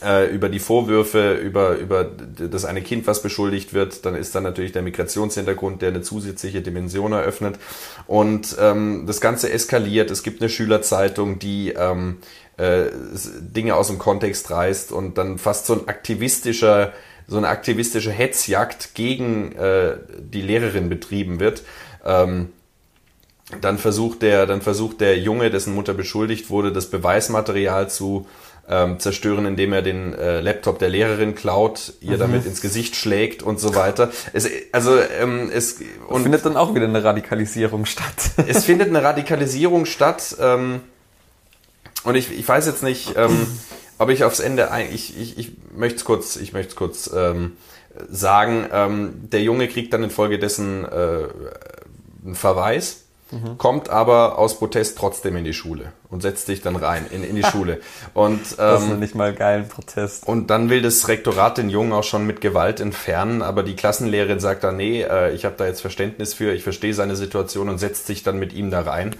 [0.03, 4.43] äh, über die Vorwürfe, über, über das eine Kind, was beschuldigt wird, dann ist dann
[4.43, 7.57] natürlich der Migrationshintergrund, der eine zusätzliche Dimension eröffnet.
[8.07, 10.11] Und ähm, das Ganze eskaliert.
[10.11, 12.17] Es gibt eine Schülerzeitung, die ähm,
[12.59, 12.91] äh,
[13.39, 16.93] Dinge aus dem Kontext reißt und dann fast so ein aktivistischer,
[17.27, 21.63] so eine aktivistische Hetzjagd gegen äh, die Lehrerin betrieben wird.
[22.05, 22.49] Ähm,
[23.61, 28.27] dann versucht der, dann versucht der Junge, dessen Mutter beschuldigt wurde, das Beweismaterial zu
[28.67, 33.41] ähm, zerstören, indem er den äh, Laptop der Lehrerin klaut, ihr damit ins Gesicht schlägt
[33.41, 34.11] und so weiter.
[34.33, 38.31] Es, also ähm, es Und findet dann auch wieder eine Radikalisierung statt.
[38.47, 40.35] es findet eine Radikalisierung statt.
[40.39, 40.81] Ähm,
[42.03, 43.47] und ich, ich weiß jetzt nicht, ähm,
[43.97, 47.57] ob ich aufs Ende ein, ich, ich, ich möchte es kurz, ich möchte kurz ähm,
[48.09, 51.23] sagen, ähm, der Junge kriegt dann infolgedessen äh,
[52.25, 53.03] einen Verweis,
[53.59, 57.35] kommt aber aus Protest trotzdem in die Schule und setzt sich dann rein in, in
[57.35, 57.79] die Schule.
[58.15, 60.25] Und Das ist ähm, nicht mal geilen Protest.
[60.27, 64.39] und dann will das Rektorat den Jungen auch schon mit Gewalt entfernen, aber die Klassenlehrerin
[64.39, 67.77] sagt dann, nee, äh, ich habe da jetzt Verständnis für, ich verstehe seine Situation und
[67.77, 69.15] setzt sich dann mit ihm da rein.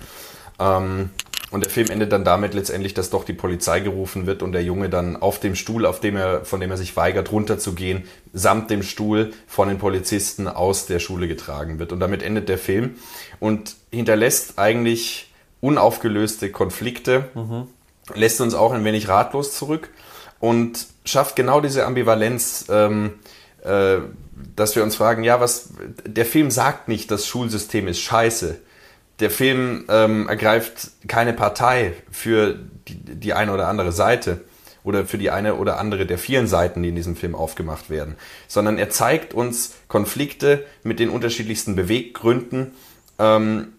[0.60, 1.12] Ähm,
[1.52, 4.64] und der Film endet dann damit letztendlich, dass doch die Polizei gerufen wird und der
[4.64, 8.70] Junge dann auf dem Stuhl, auf dem er, von dem er sich weigert, runterzugehen, samt
[8.70, 11.92] dem Stuhl von den Polizisten aus der Schule getragen wird.
[11.92, 12.96] Und damit endet der Film
[13.40, 17.68] und hinterlässt eigentlich unaufgelöste Konflikte, mhm.
[18.14, 19.90] lässt uns auch ein wenig ratlos zurück
[20.40, 23.14] und schafft genau diese Ambivalenz, ähm,
[23.64, 23.98] äh,
[24.56, 25.70] dass wir uns fragen, ja, was,
[26.06, 28.60] der Film sagt nicht, das Schulsystem ist scheiße
[29.20, 34.42] der Film ähm, ergreift keine Partei für die, die eine oder andere Seite
[34.84, 38.16] oder für die eine oder andere der vielen Seiten, die in diesem Film aufgemacht werden,
[38.48, 42.72] sondern er zeigt uns Konflikte mit den unterschiedlichsten Beweggründen,
[43.18, 43.74] ähm,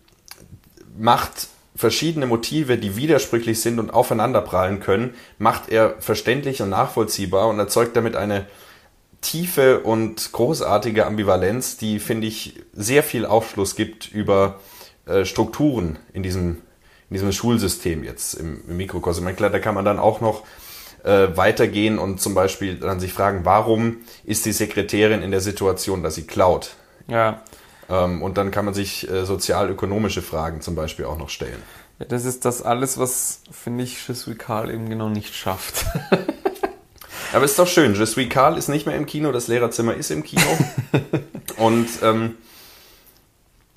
[0.99, 7.59] macht verschiedene Motive, die widersprüchlich sind und aufeinanderprallen können, macht er verständlich und nachvollziehbar und
[7.59, 8.47] erzeugt damit eine
[9.23, 14.61] tiefe und großartige Ambivalenz, die, finde ich, sehr viel Aufschluss gibt über
[15.11, 16.59] äh, Strukturen in diesem,
[17.09, 19.31] in diesem Schulsystem jetzt im, im Mikrokosmos.
[19.31, 20.45] Ich glaube, da kann man dann auch noch
[21.05, 26.03] äh, weitergehen und zum Beispiel dann sich fragen, warum ist die Sekretärin in der Situation,
[26.03, 26.77] dass sie klaut?
[27.09, 27.43] Ja.
[27.89, 31.63] Ähm, und dann kann man sich äh, sozial-ökonomische Fragen zum Beispiel auch noch stellen.
[31.99, 35.87] Ja, das ist das alles, was, finde ich, Je suis Karl eben genau nicht schafft.
[37.33, 37.95] Aber es ist doch schön.
[37.95, 40.47] Je suis Karl ist nicht mehr im Kino, das Lehrerzimmer ist im Kino.
[41.57, 42.37] und ähm,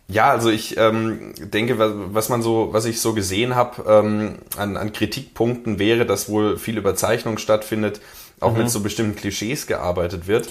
[0.08, 1.76] ja, also ich ähm, denke,
[2.14, 6.58] was man so, was ich so gesehen habe ähm, an, an Kritikpunkten wäre, dass wohl
[6.58, 8.02] viel Überzeichnung stattfindet,
[8.40, 8.60] auch mhm.
[8.60, 10.50] mit so bestimmten Klischees gearbeitet wird.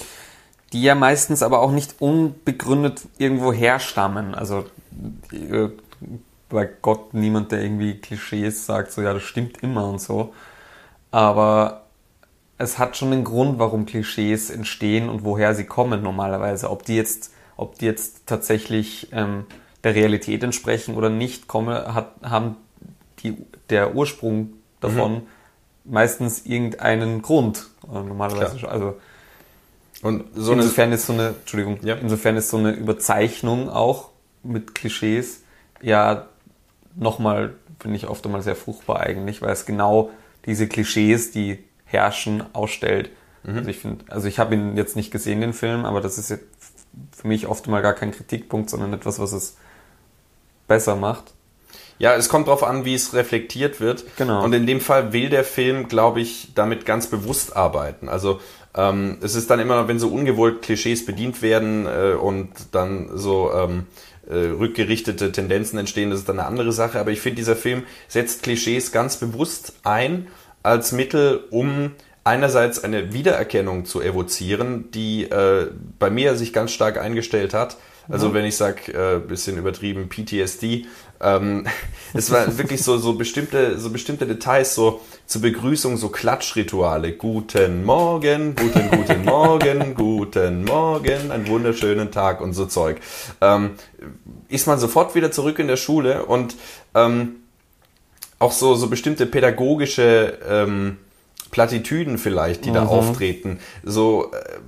[0.73, 4.33] Die ja meistens aber auch nicht unbegründet irgendwo herstammen.
[4.33, 4.65] Also
[5.31, 5.69] äh,
[6.49, 10.33] bei Gott niemand, der irgendwie Klischees sagt, so ja, das stimmt immer und so.
[11.11, 11.83] Aber
[12.57, 16.71] es hat schon einen Grund, warum Klischees entstehen und woher sie kommen normalerweise.
[16.71, 19.45] Ob die jetzt ob die jetzt tatsächlich ähm,
[19.83, 22.57] der Realität entsprechen oder nicht, komme, hat, haben
[23.19, 23.37] die,
[23.69, 25.21] der Ursprung davon mhm.
[25.85, 27.67] meistens irgendeinen Grund.
[27.85, 28.69] Äh, normalerweise schon.
[28.69, 28.95] Also
[30.01, 31.95] und so insofern ist so eine, Entschuldigung, ja.
[31.95, 34.09] insofern ist so eine Überzeichnung auch
[34.43, 35.43] mit Klischees
[35.81, 36.27] ja
[36.95, 40.11] nochmal, finde ich oft einmal sehr fruchtbar eigentlich, weil es genau
[40.45, 43.11] diese Klischees, die herrschen, ausstellt.
[43.43, 43.57] Mhm.
[43.57, 46.29] Also ich finde, also ich habe ihn jetzt nicht gesehen, den Film, aber das ist
[46.29, 46.62] jetzt
[47.11, 49.57] für mich oft mal gar kein Kritikpunkt, sondern etwas, was es
[50.67, 51.33] besser macht.
[51.99, 54.03] Ja, es kommt darauf an, wie es reflektiert wird.
[54.17, 54.43] Genau.
[54.43, 58.09] Und in dem Fall will der Film, glaube ich, damit ganz bewusst arbeiten.
[58.09, 58.39] Also
[58.75, 63.09] ähm, es ist dann immer noch, wenn so ungewollt Klischees bedient werden äh, und dann
[63.13, 63.85] so ähm,
[64.27, 66.99] äh, rückgerichtete Tendenzen entstehen, das ist dann eine andere Sache.
[66.99, 70.27] Aber ich finde, dieser Film setzt Klischees ganz bewusst ein
[70.63, 71.91] als Mittel, um
[72.23, 75.67] einerseits eine Wiedererkennung zu evozieren, die äh,
[75.99, 77.77] bei mir sich ganz stark eingestellt hat.
[78.09, 78.33] Also mhm.
[78.33, 80.85] wenn ich sage, äh, bisschen übertrieben PTSD,
[81.21, 81.65] ähm,
[82.13, 87.13] es war wirklich so so bestimmte so bestimmte Details so zur Begrüßung so Klatschrituale.
[87.13, 92.99] Guten Morgen, guten guten Morgen, guten Morgen, einen wunderschönen Tag und so Zeug.
[93.39, 93.71] Ähm,
[94.49, 96.55] ist man sofort wieder zurück in der Schule und
[96.95, 97.37] ähm,
[98.39, 100.97] auch so so bestimmte pädagogische ähm,
[101.53, 102.73] Plattitüden vielleicht, die mhm.
[102.73, 103.59] da auftreten.
[103.83, 104.59] So, äh,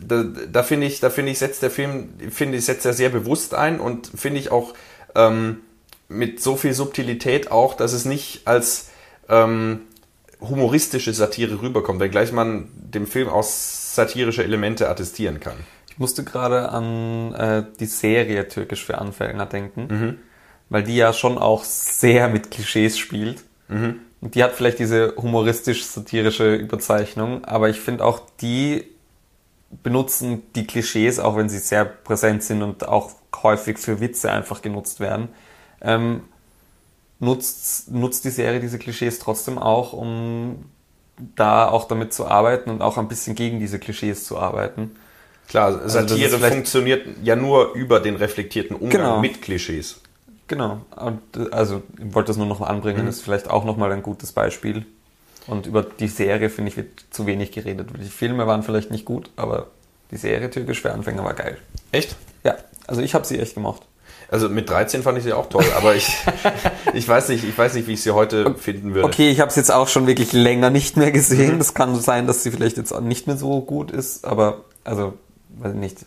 [0.00, 3.10] da, da finde ich, da finde ich, setzt der Film, finde ich, setzt er sehr
[3.10, 4.74] bewusst ein und finde ich auch
[5.16, 5.58] ähm,
[6.08, 8.90] mit so viel Subtilität auch, dass es nicht als
[9.28, 9.80] ähm,
[10.40, 15.56] humoristische Satire rüberkommt, wenngleich man dem Film auch satirische Elemente attestieren kann.
[15.90, 20.18] Ich musste gerade an äh, die Serie Türkisch für Anfänger denken, mhm.
[20.68, 23.42] weil die ja schon auch sehr mit Klischees spielt.
[23.66, 23.96] Mhm.
[24.20, 28.84] Und die hat vielleicht diese humoristisch-satirische Überzeichnung, aber ich finde auch die
[29.82, 34.62] benutzen die Klischees, auch wenn sie sehr präsent sind und auch häufig für Witze einfach
[34.62, 35.28] genutzt werden.
[35.82, 36.22] Ähm,
[37.18, 40.64] nutzt, nutzt die Serie diese Klischees trotzdem auch, um
[41.36, 44.92] da auch damit zu arbeiten und auch ein bisschen gegen diese Klischees zu arbeiten.
[45.48, 49.20] Klar, also Satire also funktioniert ja nur über den reflektierten Umgang genau.
[49.20, 50.00] mit Klischees.
[50.48, 50.80] Genau.
[50.96, 51.20] Und,
[51.52, 53.08] also ich wollte das nur noch anbringen, mhm.
[53.08, 54.86] ist vielleicht auch noch mal ein gutes Beispiel.
[55.46, 57.88] Und über die Serie, finde ich, wird zu wenig geredet.
[57.98, 59.68] Die Filme waren vielleicht nicht gut, aber
[60.10, 61.58] die Serie Türkisch für Anfänger war geil.
[61.92, 62.16] Echt?
[62.44, 62.56] Ja,
[62.86, 63.82] also ich habe sie echt gemocht.
[64.30, 66.06] Also mit 13 fand ich sie auch toll, aber ich,
[66.92, 69.06] ich weiß nicht, ich weiß nicht, wie ich sie heute finden würde.
[69.06, 71.54] Okay, ich habe es jetzt auch schon wirklich länger nicht mehr gesehen.
[71.54, 71.58] Mhm.
[71.58, 75.14] Das kann sein, dass sie vielleicht jetzt auch nicht mehr so gut ist, aber also,
[75.50, 75.98] weiß ich nicht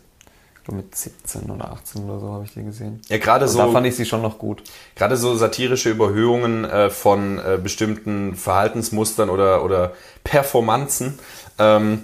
[0.70, 3.00] mit 17 oder 18 oder so habe ich die gesehen.
[3.08, 3.58] Ja, gerade so.
[3.58, 4.62] Da fand ich sie schon noch gut.
[4.94, 11.18] Gerade so satirische Überhöhungen äh, von äh, bestimmten Verhaltensmustern oder, oder Performanzen
[11.58, 12.02] ähm,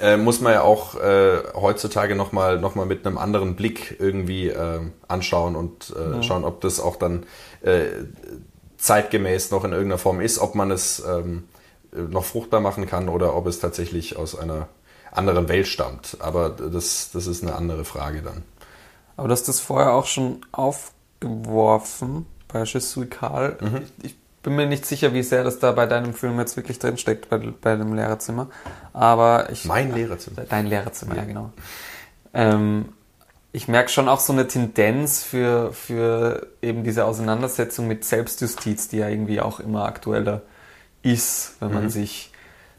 [0.00, 4.48] äh, muss man ja auch äh, heutzutage nochmal noch mal mit einem anderen Blick irgendwie
[4.48, 6.22] äh, anschauen und äh, ja.
[6.22, 7.24] schauen, ob das auch dann
[8.76, 11.44] zeitgemäß noch in irgendeiner Form ist, ob man es ähm,
[11.92, 14.66] noch fruchtbar machen kann oder ob es tatsächlich aus einer
[15.12, 16.16] anderen Welt stammt.
[16.20, 18.42] Aber das, das ist eine andere Frage dann.
[19.16, 22.64] Aber du hast das vorher auch schon aufgeworfen bei
[23.08, 23.56] Karl.
[23.60, 23.76] Mhm.
[23.76, 26.78] Ich, ich bin mir nicht sicher, wie sehr das da bei deinem Film jetzt wirklich
[26.78, 28.48] drinsteckt, bei, bei dem Lehrerzimmer.
[28.92, 29.64] Aber ich.
[29.64, 30.42] Mein Lehrerzimmer.
[30.48, 31.52] Dein Lehrerzimmer, ja, genau.
[32.34, 32.86] Ähm,
[33.52, 38.98] ich merke schon auch so eine Tendenz für, für eben diese Auseinandersetzung mit Selbstjustiz, die
[38.98, 40.42] ja irgendwie auch immer aktueller
[41.02, 42.31] ist, wenn man sich,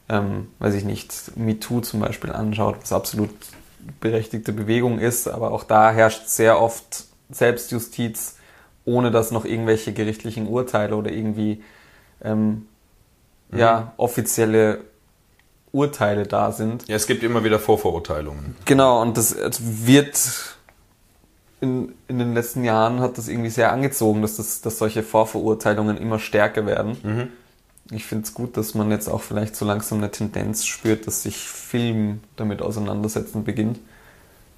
[0.08, 3.30] ähm, weiß ich nicht, MeToo zum Beispiel anschaut, was absolut
[4.00, 8.36] berechtigte Bewegung ist, aber auch da herrscht sehr oft Selbstjustiz,
[8.84, 11.62] ohne dass noch irgendwelche gerichtlichen Urteile oder irgendwie
[12.22, 12.66] ähm,
[13.52, 14.80] ja, offizielle
[15.72, 16.86] Urteile da sind.
[16.88, 18.56] Ja, es gibt immer wieder Vorverurteilungen.
[18.64, 20.18] Genau, und das wird
[21.60, 25.96] in, in den letzten Jahren hat das irgendwie sehr angezogen, dass, das, dass solche Vorverurteilungen
[25.96, 27.32] immer stärker werden.
[27.90, 31.22] Ich finde es gut, dass man jetzt auch vielleicht so langsam eine Tendenz spürt, dass
[31.22, 33.78] sich Film damit auseinandersetzen beginnt.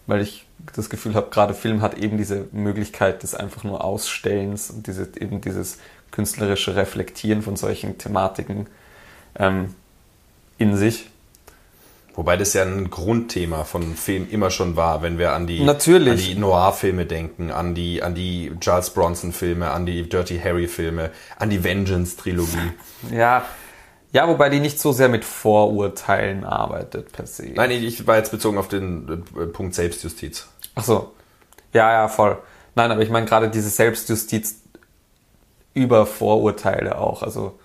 [0.07, 4.71] Weil ich das Gefühl habe, gerade Film hat eben diese Möglichkeit des einfach nur Ausstellens
[4.71, 5.79] und diese, eben dieses
[6.12, 8.69] künstlerische Reflektieren von solchen Thematiken
[9.37, 9.75] ähm,
[10.59, 11.11] in sich.
[12.16, 16.12] Wobei das ja ein Grundthema von Film immer schon war, wenn wir an die, Natürlich.
[16.12, 21.50] an die Noir-Filme denken, an die, an die Charles Bronson-Filme, an die Dirty Harry-Filme, an
[21.50, 22.72] die Vengeance-Trilogie.
[23.12, 23.44] Ja,
[24.12, 27.52] ja, wobei die nicht so sehr mit Vorurteilen arbeitet per se.
[27.55, 30.48] Nein, ich, ich war jetzt bezogen auf den äh, Punkt Selbstjustiz.
[30.74, 31.12] Ach so.
[31.74, 32.38] Ja, ja, voll.
[32.74, 34.62] Nein, aber ich meine gerade diese Selbstjustiz
[35.74, 37.22] über Vorurteile auch.
[37.22, 37.59] Also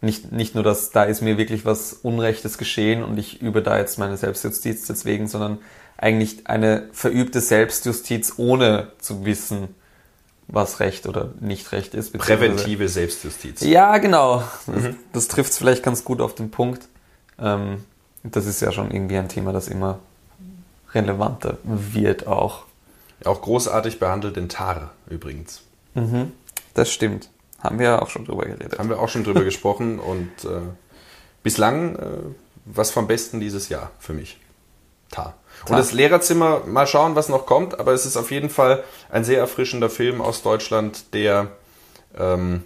[0.00, 3.78] nicht, nicht nur, dass da ist mir wirklich was Unrechtes geschehen und ich übe da
[3.78, 5.58] jetzt meine Selbstjustiz deswegen, sondern
[5.96, 9.68] eigentlich eine verübte Selbstjustiz, ohne zu wissen,
[10.48, 12.12] was Recht oder nicht Recht ist.
[12.12, 13.62] Präventive Selbstjustiz.
[13.62, 14.44] Ja, genau.
[14.66, 16.86] Das, das trifft es vielleicht ganz gut auf den Punkt.
[17.38, 17.84] Ähm,
[18.22, 19.98] das ist ja schon irgendwie ein Thema, das immer
[20.92, 22.64] relevanter wird auch.
[23.24, 25.62] Auch großartig behandelt in Tar übrigens.
[26.74, 27.30] Das stimmt.
[27.66, 28.78] Haben wir auch schon drüber geredet.
[28.78, 30.60] Haben wir auch schon drüber gesprochen und äh,
[31.42, 32.00] bislang äh,
[32.64, 34.38] was vom Besten dieses Jahr für mich.
[35.10, 35.34] Tar.
[35.68, 39.24] Und das Lehrerzimmer, mal schauen, was noch kommt, aber es ist auf jeden Fall ein
[39.24, 41.52] sehr erfrischender Film aus Deutschland, der
[42.16, 42.64] ähm,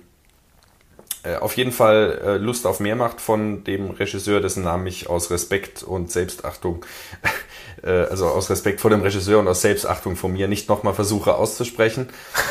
[1.22, 5.10] äh, auf jeden Fall äh, Lust auf mehr macht von dem Regisseur, dessen Namen ich
[5.10, 6.84] aus Respekt und Selbstachtung,
[7.82, 11.34] äh, also aus Respekt vor dem Regisseur und aus Selbstachtung von mir nicht nochmal versuche
[11.34, 12.08] auszusprechen.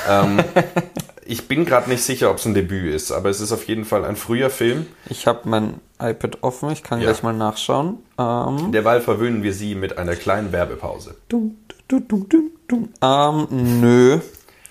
[0.08, 0.44] Ähm,
[1.30, 3.86] ich bin gerade nicht sicher, ob es ein Debüt ist, aber es ist auf jeden
[3.86, 4.88] Fall ein früher Film.
[5.10, 7.06] Ich habe mein iPad offen, ich kann Ja.
[7.12, 8.00] gleich mal nachschauen.
[8.18, 11.16] Ähm, Derweil verwöhnen wir Sie mit einer kleinen Werbepause.
[11.30, 12.90] dum, dum, dum, dum, dum.
[13.02, 13.48] Ähm,
[13.82, 14.20] nö,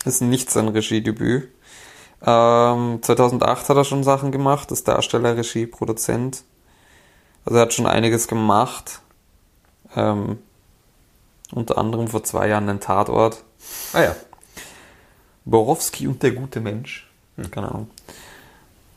[0.05, 1.49] ist nicht sein Regiedebüt.
[2.27, 6.43] Ähm, 2008 hat er schon Sachen gemacht, ist Darsteller, Regie, Produzent.
[7.45, 9.01] Also er hat schon einiges gemacht.
[9.95, 10.39] Ähm,
[11.53, 13.45] unter anderem vor zwei Jahren den Tatort.
[13.93, 14.17] Ah ja,
[15.49, 17.09] Borowski und der gute Mensch.
[17.51, 17.91] Keine Ahnung.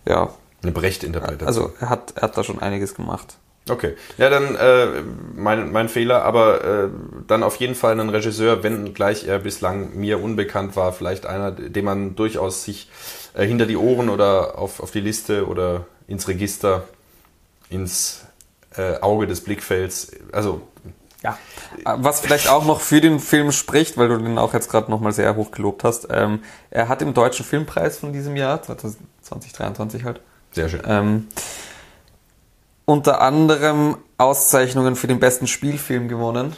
[0.06, 1.48] Ja, eine Brecht-Interpretation.
[1.48, 3.38] also er hat, er hat da schon einiges gemacht.
[3.70, 5.04] Okay, ja, dann äh,
[5.36, 6.90] mein, mein Fehler, aber äh,
[7.28, 11.52] dann auf jeden Fall ein Regisseur, wenn gleich er bislang mir unbekannt war, vielleicht einer,
[11.52, 12.90] den man durchaus sich
[13.36, 16.86] äh, hinter die Ohren oder auf, auf die Liste oder ins Register,
[17.70, 18.26] ins
[18.76, 20.62] äh, Auge des Blickfelds, also
[21.24, 21.38] Ja.
[21.86, 25.12] Was vielleicht auch noch für den Film spricht, weil du den auch jetzt gerade nochmal
[25.12, 26.08] sehr hoch gelobt hast.
[26.10, 30.82] Ähm, er hat im Deutschen Filmpreis von diesem Jahr, 2023 halt, sehr schön.
[30.86, 31.28] ähm,
[32.86, 36.56] unter anderem Auszeichnungen für den besten Spielfilm gewonnen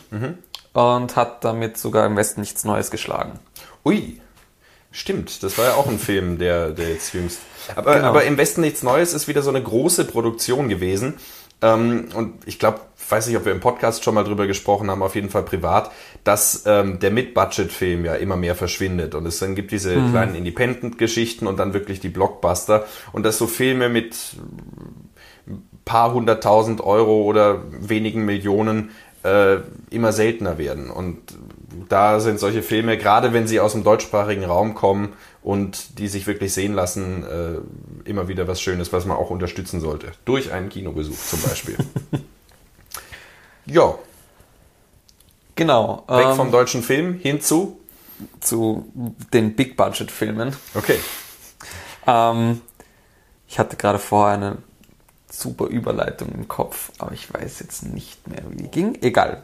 [0.73, 3.39] und hat damit sogar im Westen nichts Neues geschlagen.
[3.85, 4.19] Ui,
[4.91, 7.39] stimmt, das war ja auch ein Film, der, der jetzt jüngst.
[7.75, 8.07] Aber, Genau.
[8.07, 11.15] aber im Westen nichts Neues ist wieder so eine große Produktion gewesen.
[11.61, 15.01] Ähm, und ich glaube, weiß nicht, ob wir im Podcast schon mal drüber gesprochen haben,
[15.01, 15.91] auf jeden Fall privat,
[16.23, 19.15] dass ähm, der Mid-Budget-Film ja immer mehr verschwindet.
[19.15, 22.85] Und es dann gibt diese kleinen Independent-Geschichten und dann wirklich die Blockbuster.
[23.11, 24.15] Und dass so Filme mit
[25.85, 28.91] paar hunderttausend Euro oder wenigen Millionen
[29.23, 29.57] äh,
[29.89, 30.89] immer seltener werden.
[30.89, 31.19] Und
[31.89, 36.27] da sind solche Filme, gerade wenn sie aus dem deutschsprachigen Raum kommen und die sich
[36.27, 40.07] wirklich sehen lassen, äh, immer wieder was Schönes, was man auch unterstützen sollte.
[40.25, 41.77] Durch einen Kinobesuch zum Beispiel.
[43.65, 43.95] ja,
[45.55, 46.03] Genau.
[46.07, 47.79] weg ähm, vom deutschen Film hin zu.
[48.39, 48.91] zu
[49.33, 50.55] den Big-Budget-Filmen.
[50.75, 50.99] Okay.
[52.07, 52.61] Ähm,
[53.47, 54.57] ich hatte gerade vorher eine
[55.29, 58.97] super Überleitung im Kopf, aber ich weiß jetzt nicht mehr, wie die ging.
[59.01, 59.43] Egal.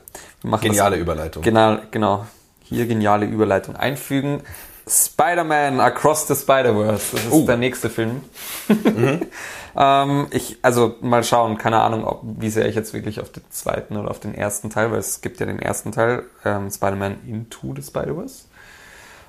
[0.61, 1.43] Geniale das, Überleitung.
[1.43, 2.25] Genau, genau.
[2.63, 4.41] Hier geniale Überleitung einfügen.
[4.89, 7.15] Spider-Man Across the Spider-Verse.
[7.15, 7.45] Das ist Oh.
[7.45, 8.21] der nächste Film.
[9.77, 13.43] ähm, ich, also mal schauen, keine Ahnung, ob, wie sehr ich jetzt wirklich auf den
[13.49, 17.17] zweiten oder auf den ersten Teil, weil es gibt ja den ersten Teil, ähm, Spider-Man
[17.27, 18.45] Into the Spider-Verse.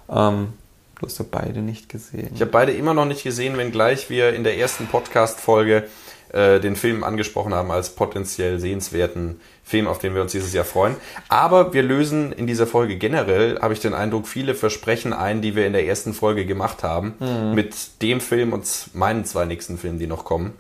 [0.09, 0.55] Ähm,
[0.99, 2.31] du hast ja beide nicht gesehen.
[2.35, 5.85] Ich habe beide immer noch nicht gesehen, wenngleich wir in der ersten Podcast-Folge
[6.33, 9.41] äh, den Film angesprochen haben als potenziell sehenswerten
[9.71, 10.97] Film, auf den wir uns dieses Jahr freuen.
[11.29, 15.55] Aber wir lösen in dieser Folge generell, habe ich den Eindruck, viele Versprechen ein, die
[15.55, 17.14] wir in der ersten Folge gemacht haben,
[17.55, 20.55] mit dem Film und meinen zwei nächsten Filmen, die noch kommen.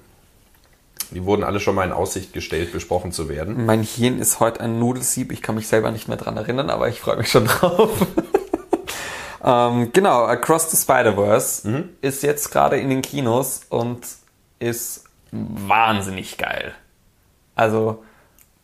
[1.10, 3.66] Die wurden alle schon mal in Aussicht gestellt, besprochen zu werden.
[3.66, 5.32] Mein Hirn ist heute ein Nudelsieb.
[5.32, 7.90] Ich kann mich selber nicht mehr dran erinnern, aber ich freue mich schon drauf.
[9.44, 14.06] ähm, genau, Across the Spider-Verse ist jetzt gerade in den Kinos und
[14.60, 16.74] ist wahnsinnig geil.
[17.56, 18.04] Also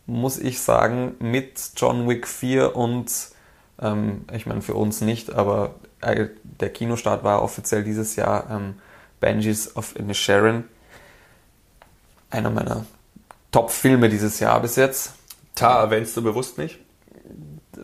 [0.07, 3.11] muss ich sagen, mit John Wick 4 und
[3.81, 8.75] ähm, ich meine für uns nicht, aber äh, der Kinostart war offiziell dieses Jahr ähm,
[9.21, 10.65] Banshees of Inisherin.
[12.31, 12.87] Einer meiner
[13.51, 15.13] Top-Filme dieses Jahr bis jetzt.
[15.55, 16.79] Ta erwähnst du bewusst nicht?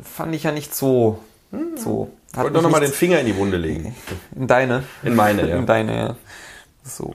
[0.03, 1.21] Fand ich ja nicht so.
[1.77, 2.13] so.
[2.31, 3.95] Ich Hat wollte doch nochmal den Finger in die Wunde legen.
[4.37, 4.85] In deine.
[5.03, 5.57] In meine, ja.
[5.57, 6.17] In deine, ja.
[6.83, 7.15] So.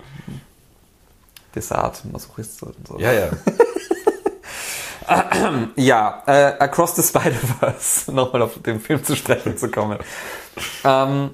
[1.55, 2.99] Desart, Masochist und so.
[2.99, 3.30] Ja, ja.
[5.76, 9.99] Ja, äh, Across the Spider-Verse, nochmal auf den Film zu sprechen zu kommen.
[10.84, 11.32] ähm,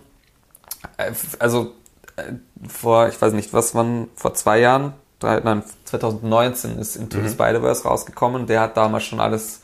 [0.97, 1.73] äh, also,
[2.15, 2.33] äh,
[2.67, 7.27] vor, ich weiß nicht, was wann, vor zwei Jahren, drei, nein, 2019 ist Into Mhm.
[7.27, 8.45] the Spider-Verse rausgekommen.
[8.47, 9.61] Der hat damals schon alles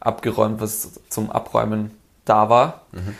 [0.00, 1.90] abgeräumt, was zum Abräumen
[2.24, 2.82] da war.
[2.92, 3.14] Mhm.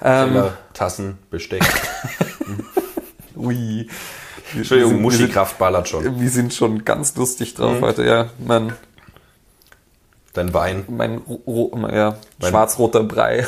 [0.00, 1.64] Ähm, Teller, Tassen, Besteck.
[3.36, 3.88] ui.
[4.54, 6.20] Entschuldigung, Muschikraft ballert schon.
[6.20, 7.82] Wir sind schon ganz lustig drauf Mhm.
[7.84, 8.30] heute, ja.
[8.38, 8.72] Mein,
[10.38, 10.84] Dein Wein.
[10.86, 11.20] mein
[11.92, 13.44] ja, schwarz-roter Brei.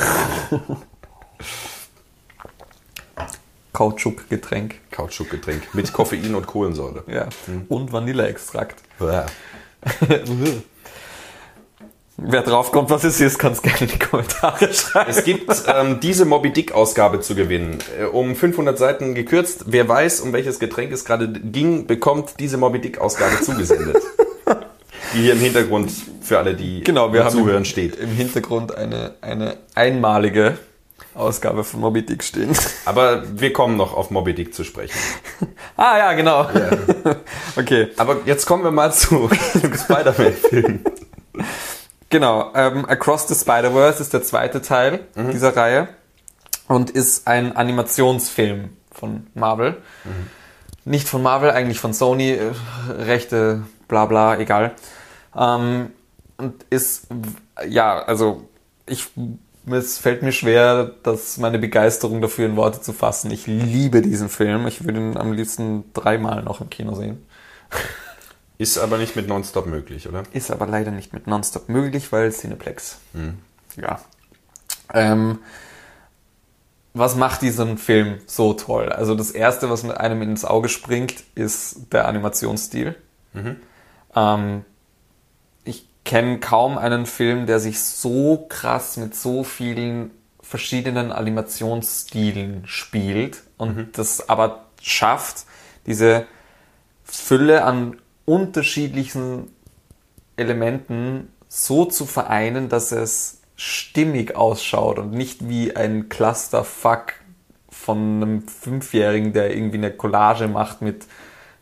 [3.71, 4.75] Kautschukgetränk.
[4.91, 7.05] Kautschukgetränk mit Koffein und Kohlensäure.
[7.07, 7.29] Ja.
[7.69, 8.83] Und Vanilleextrakt.
[12.17, 15.09] Wer draufkommt, was es ist, kann es gerne in die Kommentare schreiben.
[15.09, 17.77] Es gibt ähm, diese Moby Dick Ausgabe zu gewinnen.
[17.97, 19.63] Äh, um 500 Seiten gekürzt.
[19.67, 24.03] Wer weiß, um welches Getränk es gerade ging, bekommt diese Moby Dick Ausgabe zugesendet.
[25.13, 25.91] Die hier im Hintergrund
[26.21, 27.95] für alle, die Genau, wir haben zuhören, im, steht.
[27.95, 30.57] im Hintergrund eine, eine einmalige
[31.13, 32.55] Ausgabe von Moby Dick stehen.
[32.85, 34.97] Aber wir kommen noch auf Moby Dick zu sprechen.
[35.77, 36.47] ah ja, genau.
[37.57, 37.89] okay.
[37.97, 40.79] Aber jetzt kommen wir mal zu dem Spider-Man-Film.
[42.09, 45.01] Genau, ähm, Across the Spider-Verse ist der zweite Teil
[45.33, 45.89] dieser Reihe
[46.67, 49.81] und ist ein Animationsfilm von Marvel.
[50.85, 52.51] Nicht von Marvel, eigentlich von Sony, äh,
[52.89, 54.71] Rechte, bla bla, egal.
[55.35, 55.91] Ähm,
[56.37, 57.07] und ist,
[57.67, 58.47] ja, also
[58.85, 59.07] ich,
[59.67, 63.31] es fällt mir schwer, das meine Begeisterung dafür in Worte zu fassen.
[63.31, 64.67] Ich liebe diesen Film.
[64.67, 67.25] Ich würde ihn am liebsten dreimal noch im Kino sehen.
[68.57, 70.23] Ist aber nicht mit Nonstop möglich, oder?
[70.33, 72.99] Ist aber leider nicht mit Nonstop möglich, weil Cineplex.
[73.77, 73.99] Ja.
[74.93, 75.39] Ähm,
[76.93, 78.89] was macht diesen Film so toll?
[78.89, 82.95] Also das erste, was mit einem ins Auge springt, ist der Animationsstil.
[84.15, 84.70] Ähm, ich
[86.03, 93.97] kenne kaum einen Film, der sich so krass mit so vielen verschiedenen Animationsstilen spielt und
[93.97, 95.45] das aber schafft,
[95.85, 96.25] diese
[97.03, 99.53] Fülle an unterschiedlichen
[100.35, 107.13] Elementen so zu vereinen, dass es stimmig ausschaut und nicht wie ein Clusterfuck
[107.69, 111.05] von einem Fünfjährigen, der irgendwie eine Collage macht mit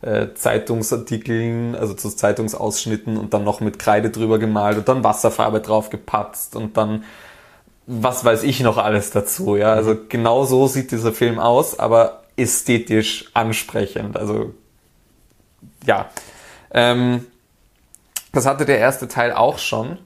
[0.01, 5.61] äh, Zeitungsartikeln, also zu Zeitungsausschnitten und dann noch mit Kreide drüber gemalt und dann Wasserfarbe
[5.61, 7.03] drauf gepatzt und dann
[7.91, 9.73] was weiß ich noch alles dazu, ja.
[9.73, 14.15] Also genau so sieht dieser Film aus, aber ästhetisch ansprechend.
[14.15, 14.53] Also
[15.85, 16.09] ja.
[16.71, 17.25] Ähm,
[18.31, 19.97] das hatte der erste Teil auch schon,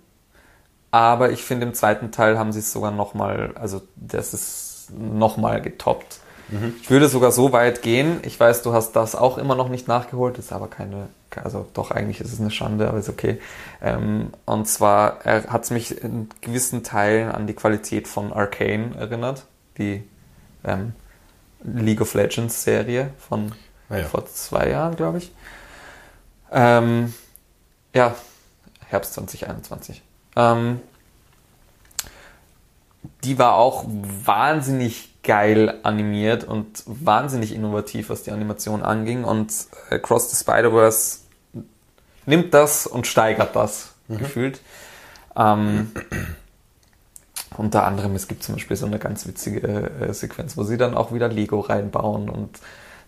[0.92, 5.62] aber ich finde im zweiten Teil haben sie es sogar nochmal, also das ist nochmal
[5.62, 6.20] getoppt.
[6.82, 9.88] Ich würde sogar so weit gehen, ich weiß, du hast das auch immer noch nicht
[9.88, 11.08] nachgeholt, ist aber keine,
[11.42, 13.40] also doch eigentlich ist es eine Schande, aber ist okay.
[13.82, 19.46] Ähm, und zwar hat es mich in gewissen Teilen an die Qualität von Arcane erinnert,
[19.78, 20.04] die
[20.64, 20.94] ähm,
[21.64, 23.54] League of Legends Serie von
[23.90, 24.06] Ah ja.
[24.06, 25.32] vor zwei Jahren, glaube ich.
[26.52, 27.14] Ähm,
[27.94, 28.16] ja,
[28.88, 30.02] Herbst 2021.
[30.36, 30.82] Ähm,
[33.24, 39.24] die war auch wahnsinnig geil animiert und wahnsinnig innovativ, was die Animation anging.
[39.24, 39.54] Und
[39.90, 41.20] äh, Cross the Spider-Verse
[42.26, 44.62] nimmt das und steigert das gefühlt.
[45.36, 45.92] Ähm,
[47.58, 50.96] Unter anderem, es gibt zum Beispiel so eine ganz witzige äh, Sequenz, wo sie dann
[50.96, 52.60] auch wieder Lego reinbauen und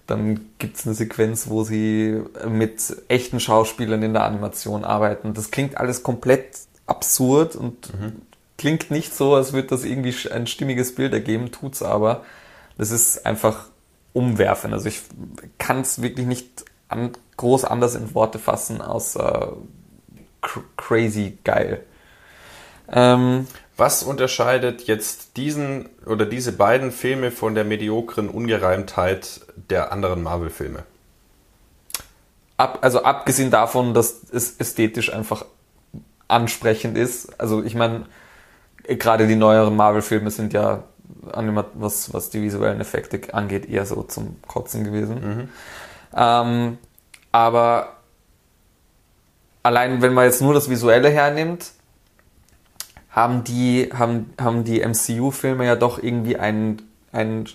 [0.08, 5.34] dann gibt es eine Sequenz, wo sie mit echten Schauspielern in der Animation arbeiten.
[5.34, 8.22] Das klingt alles komplett absurd und mhm.
[8.58, 12.24] Klingt nicht so, als würde das irgendwie ein stimmiges Bild ergeben, tut's aber.
[12.78, 13.68] Das ist einfach
[14.14, 14.74] umwerfend.
[14.74, 15.02] Also ich
[15.58, 19.58] kann es wirklich nicht an, groß anders in Worte fassen, außer
[20.42, 21.84] cr crazy geil.
[22.92, 23.48] Ähm,
[23.78, 30.84] Was unterscheidet jetzt diesen oder diese beiden Filme von der mediokren Ungereimtheit der anderen Marvel-Filme?
[32.58, 35.46] Ab, also abgesehen davon, dass es ästhetisch einfach
[36.30, 37.38] ansprechend ist.
[37.40, 38.06] Also ich meine,
[38.88, 40.84] gerade die neueren Marvel-Filme sind ja
[41.74, 45.16] was, was die visuellen Effekte angeht, eher so zum Kotzen gewesen.
[45.16, 45.50] Mhm.
[46.16, 46.78] Ähm,
[47.32, 47.98] aber
[49.64, 51.72] allein wenn man jetzt nur das Visuelle hernimmt,
[53.10, 56.82] haben die, haben, haben die MCU-Filme ja doch irgendwie ein,
[57.12, 57.46] ein,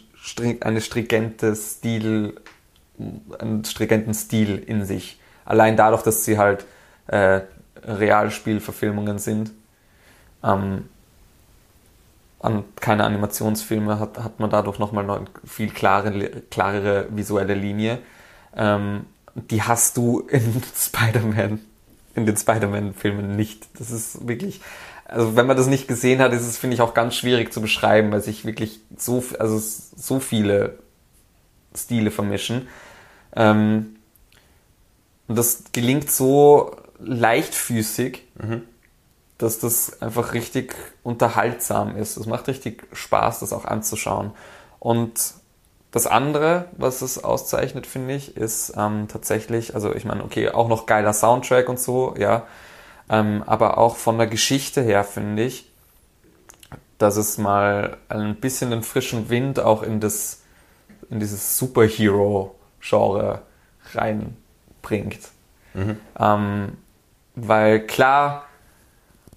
[0.60, 2.34] eine stringente Stil,
[3.38, 5.20] einen stringenten Stil in sich.
[5.44, 6.64] Allein dadurch, dass sie halt
[7.08, 7.40] äh,
[7.84, 9.50] Realspielverfilmungen sind.
[10.42, 10.88] Ähm,
[12.40, 16.10] an keine Animationsfilme hat, hat man dadurch nochmal eine viel klare,
[16.50, 17.98] klarere visuelle Linie.
[18.56, 21.60] Ähm, die hast du in Spider-Man,
[22.14, 23.68] in den Spider-Man-Filmen nicht.
[23.78, 24.60] Das ist wirklich,
[25.04, 27.60] also wenn man das nicht gesehen hat, ist es, finde ich, auch ganz schwierig zu
[27.60, 30.78] beschreiben, weil sich wirklich so, also so viele
[31.76, 32.68] Stile vermischen.
[33.36, 33.96] Ähm,
[35.28, 38.62] und das gelingt so leichtfüßig, mhm
[39.42, 42.16] dass das einfach richtig unterhaltsam ist.
[42.16, 44.32] Es macht richtig Spaß, das auch anzuschauen.
[44.78, 45.34] Und
[45.90, 50.68] das andere, was es auszeichnet, finde ich, ist ähm, tatsächlich, also ich meine, okay, auch
[50.68, 52.46] noch geiler Soundtrack und so, ja,
[53.08, 55.70] ähm, aber auch von der Geschichte her finde ich,
[56.98, 60.42] dass es mal ein bisschen den frischen Wind auch in das,
[61.08, 63.42] in dieses Superhero-Genre
[63.94, 65.28] reinbringt.
[65.74, 65.98] Mhm.
[66.18, 66.76] Ähm,
[67.34, 68.44] weil klar,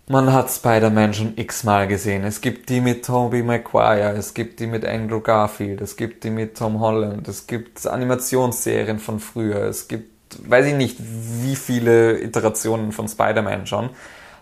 [0.08, 2.24] man hat Spider-Man schon x-mal gesehen.
[2.24, 6.30] Es gibt die mit Tobey Maguire, es gibt die mit Andrew Garfield, es gibt die
[6.30, 12.20] mit Tom Holland, es gibt Animationsserien von früher, es gibt, weiß ich nicht, wie viele
[12.20, 13.92] Iterationen von Spider-Man schon.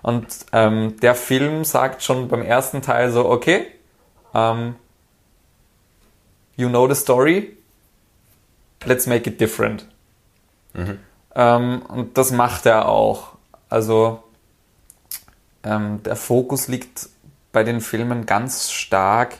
[0.01, 3.67] Und ähm, der Film sagt schon beim ersten Teil so, okay,
[4.33, 4.75] um, ähm,
[6.55, 7.55] you know the story,
[8.85, 9.85] let's make it different.
[10.73, 10.97] Mhm.
[11.35, 13.33] Ähm, und das macht er auch.
[13.69, 14.23] Also
[15.63, 17.09] ähm, der Fokus liegt
[17.51, 19.37] bei den Filmen ganz stark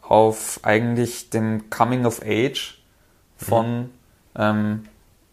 [0.00, 2.82] auf eigentlich dem Coming of Age
[3.36, 3.90] von mhm.
[4.36, 4.84] ähm,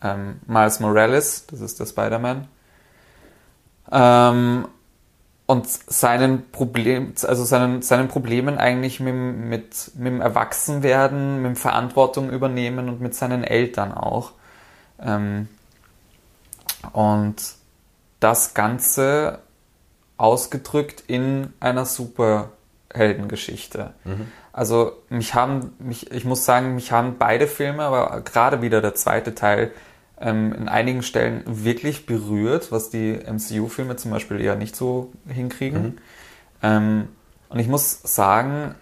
[0.01, 2.47] ähm, Miles Morales, das ist der Spider-Man,
[3.91, 4.67] ähm,
[5.45, 12.29] und seinen Problem, also seinen, seinen Problemen eigentlich mit, mit, mit dem Erwachsenwerden, mit Verantwortung
[12.29, 14.33] übernehmen und mit seinen Eltern auch.
[15.01, 15.47] Ähm,
[16.93, 17.35] und
[18.19, 19.39] das Ganze
[20.20, 23.93] ausgedrückt in einer Superheldengeschichte.
[24.03, 24.28] Mhm.
[24.51, 28.95] Also mich haben, mich, ich muss sagen, mich haben beide Filme, aber gerade wieder der
[28.95, 29.72] zweite Teil,
[30.20, 35.84] ähm, in einigen Stellen wirklich berührt, was die MCU-Filme zum Beispiel eher nicht so hinkriegen.
[35.84, 35.97] Mhm.
[36.61, 37.07] Ähm,
[37.47, 38.76] und ich muss sagen,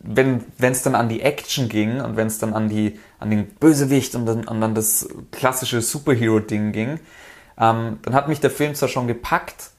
[0.00, 3.46] wenn es dann an die Action ging und wenn es dann an die an den
[3.46, 7.00] Bösewicht und dann, und dann das klassische Superhero-Ding ging,
[7.58, 9.70] ähm, dann hat mich der Film zwar schon gepackt,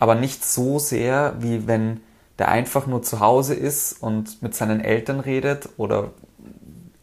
[0.00, 2.00] aber nicht so sehr, wie wenn
[2.38, 6.10] der einfach nur zu Hause ist und mit seinen Eltern redet oder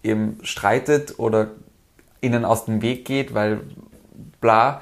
[0.03, 1.51] eben streitet oder
[2.21, 3.61] ihnen aus dem Weg geht, weil
[4.41, 4.81] bla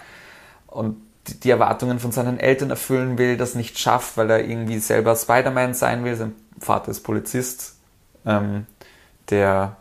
[0.68, 0.96] und
[1.28, 5.74] die Erwartungen von seinen Eltern erfüllen will, das nicht schafft, weil er irgendwie selber Spider-Man
[5.74, 6.16] sein will.
[6.16, 7.76] Sein Vater ist Polizist,
[8.26, 8.66] ähm,
[9.30, 9.76] der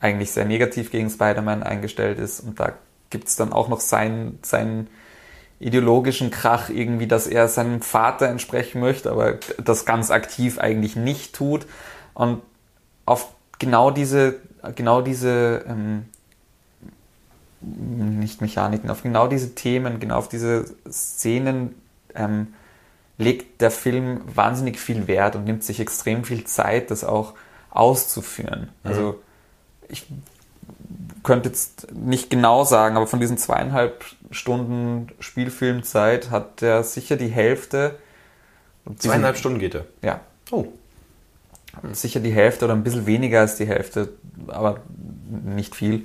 [0.00, 2.72] eigentlich sehr negativ gegen Spider-Man eingestellt ist und da
[3.10, 4.88] gibt es dann auch noch sein, sein
[5.64, 11.34] ideologischen Krach irgendwie, dass er seinem Vater entsprechen möchte, aber das ganz aktiv eigentlich nicht
[11.34, 11.66] tut.
[12.12, 12.42] Und
[13.06, 14.40] auf genau diese,
[14.74, 16.04] genau diese, ähm,
[17.62, 21.74] nicht Mechaniken, auf genau diese Themen, genau auf diese Szenen
[22.14, 22.48] ähm,
[23.16, 27.32] legt der Film wahnsinnig viel Wert und nimmt sich extrem viel Zeit, das auch
[27.70, 28.68] auszuführen.
[28.82, 28.90] Mhm.
[28.90, 29.22] Also
[29.88, 30.06] ich
[31.24, 37.28] könnte jetzt nicht genau sagen, aber von diesen zweieinhalb Stunden Spielfilmzeit hat der sicher die
[37.28, 37.98] Hälfte.
[38.98, 39.86] Zweieinhalb Stunden geht er?
[40.02, 40.20] Ja.
[40.50, 40.66] Oh.
[41.92, 44.12] Sicher die Hälfte oder ein bisschen weniger als die Hälfte,
[44.46, 44.80] aber
[45.44, 46.04] nicht viel.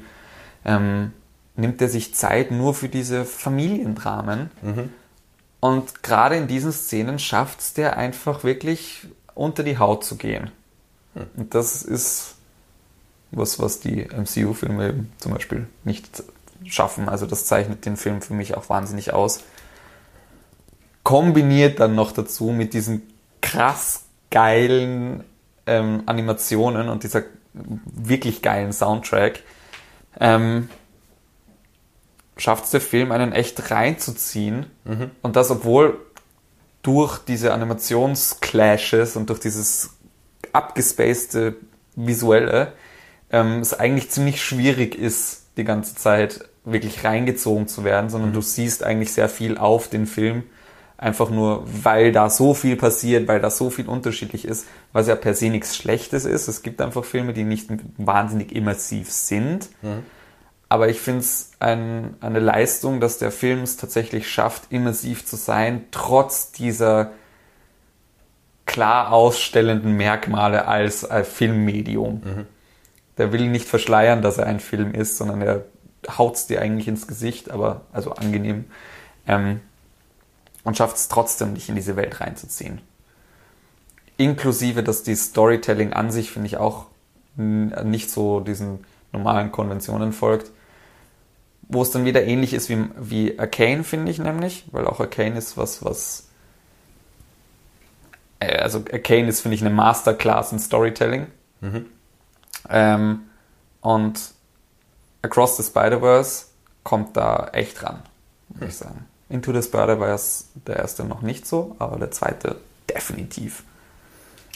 [0.66, 1.12] Ähm,
[1.56, 4.50] nimmt er sich Zeit nur für diese Familiendramen.
[4.62, 4.90] Mhm.
[5.60, 10.52] Und gerade in diesen Szenen schafft es der einfach wirklich unter die Haut zu gehen.
[11.36, 12.36] Und das ist
[13.32, 16.24] was, was die MCU-Filme eben zum Beispiel nicht
[16.66, 17.10] schaffen.
[17.10, 19.42] Also das zeichnet den Film für mich auch wahnsinnig aus.
[21.04, 23.02] Kombiniert dann noch dazu mit diesen
[23.42, 25.24] krass geilen
[25.66, 27.24] ähm, Animationen und dieser
[27.54, 29.42] wirklich geilen Soundtrack,
[30.20, 30.70] ähm,
[32.38, 34.68] schafft es der Film, einen echt reinzuziehen.
[35.22, 36.00] Und das, obwohl
[36.82, 39.92] durch diese Animationsclashes und durch dieses
[40.54, 41.56] abgespacede
[41.96, 42.74] Visuelle
[43.32, 48.42] ähm, es eigentlich ziemlich schwierig ist, die ganze Zeit wirklich reingezogen zu werden, sondern du
[48.42, 50.44] siehst eigentlich sehr viel auf den Film,
[50.98, 55.16] einfach nur, weil da so viel passiert, weil da so viel unterschiedlich ist, was ja
[55.16, 56.48] per se nichts Schlechtes ist.
[56.48, 59.70] Es gibt einfach Filme, die nicht wahnsinnig immersiv sind.
[60.68, 65.36] Aber ich finde es ein, eine Leistung, dass der Film es tatsächlich schafft, immersiv zu
[65.36, 67.12] sein, trotz dieser
[68.66, 72.22] klar ausstellenden Merkmale als, als Filmmedium.
[73.20, 75.66] Der will nicht verschleiern, dass er ein Film ist, sondern er
[76.18, 78.66] haut es dir eigentlich ins Gesicht, aber also angenehm.
[79.28, 79.60] Ähm,
[80.64, 82.82] und schafft es trotzdem, dich in diese Welt reinzuziehen.
[84.18, 86.88] Inklusive, dass die Storytelling an sich, finde ich, auch
[87.36, 90.52] nicht so diesen normalen Konventionen folgt.
[91.70, 95.38] Wo es dann wieder ähnlich ist wie, wie Arcane, finde ich nämlich, weil auch Arcane
[95.38, 96.28] ist was, was.
[98.40, 101.28] äh, Also Arcane ist, finde ich, eine Masterclass in Storytelling.
[102.70, 103.22] Ähm,
[103.82, 104.20] und
[105.22, 106.46] Across the Spider-Verse
[106.84, 108.02] kommt da echt ran,
[108.50, 109.06] würde ich sagen.
[109.30, 112.58] Into the Spider-Verse, der erste noch nicht so, aber der zweite
[112.90, 113.64] definitiv.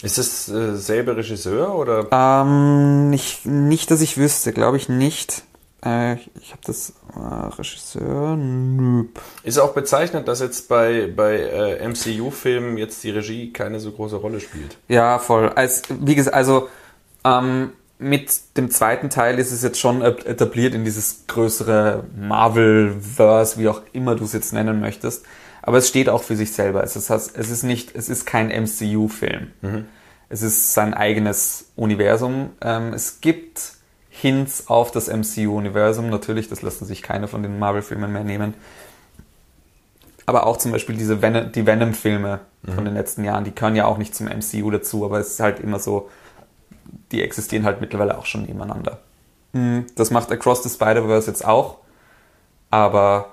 [0.02, 2.08] Ist es äh, selbe Regisseur oder?
[2.10, 5.44] Ähm, nicht, nicht, dass ich wüsste, glaube ich nicht.
[5.84, 9.20] Äh, ich ich habe das äh, Regisseur, nöp.
[9.44, 14.16] Ist auch bezeichnet, dass jetzt bei, bei äh, MCU-Filmen jetzt die Regie keine so große
[14.16, 14.76] Rolle spielt.
[14.88, 15.50] Ja, voll.
[15.50, 16.68] Als, wie gesagt, also
[17.24, 17.72] ähm,
[18.04, 23.68] mit dem zweiten Teil ist es jetzt schon et- etabliert in dieses größere Marvel-Verse, wie
[23.68, 25.24] auch immer du es jetzt nennen möchtest.
[25.62, 26.84] Aber es steht auch für sich selber.
[26.84, 29.48] Es ist, es ist nicht, es ist kein MCU-Film.
[30.28, 32.50] Es ist sein eigenes Universum.
[32.60, 33.72] Ähm, es gibt
[34.10, 36.10] Hints auf das MCU-Universum.
[36.10, 38.54] Natürlich, das lassen sich keine von den Marvel-Filmen mehr nehmen.
[40.26, 42.40] Aber auch zum Beispiel diese Ven die Venom-Filme
[42.74, 45.40] von den letzten Jahren, die gehören ja auch nicht zum MCU dazu, aber es ist
[45.40, 46.08] halt immer so,
[47.12, 48.98] die existieren halt mittlerweile auch schon nebeneinander.
[49.52, 51.78] Mhm, Das macht Across the Spider-Verse jetzt auch,
[52.70, 53.32] aber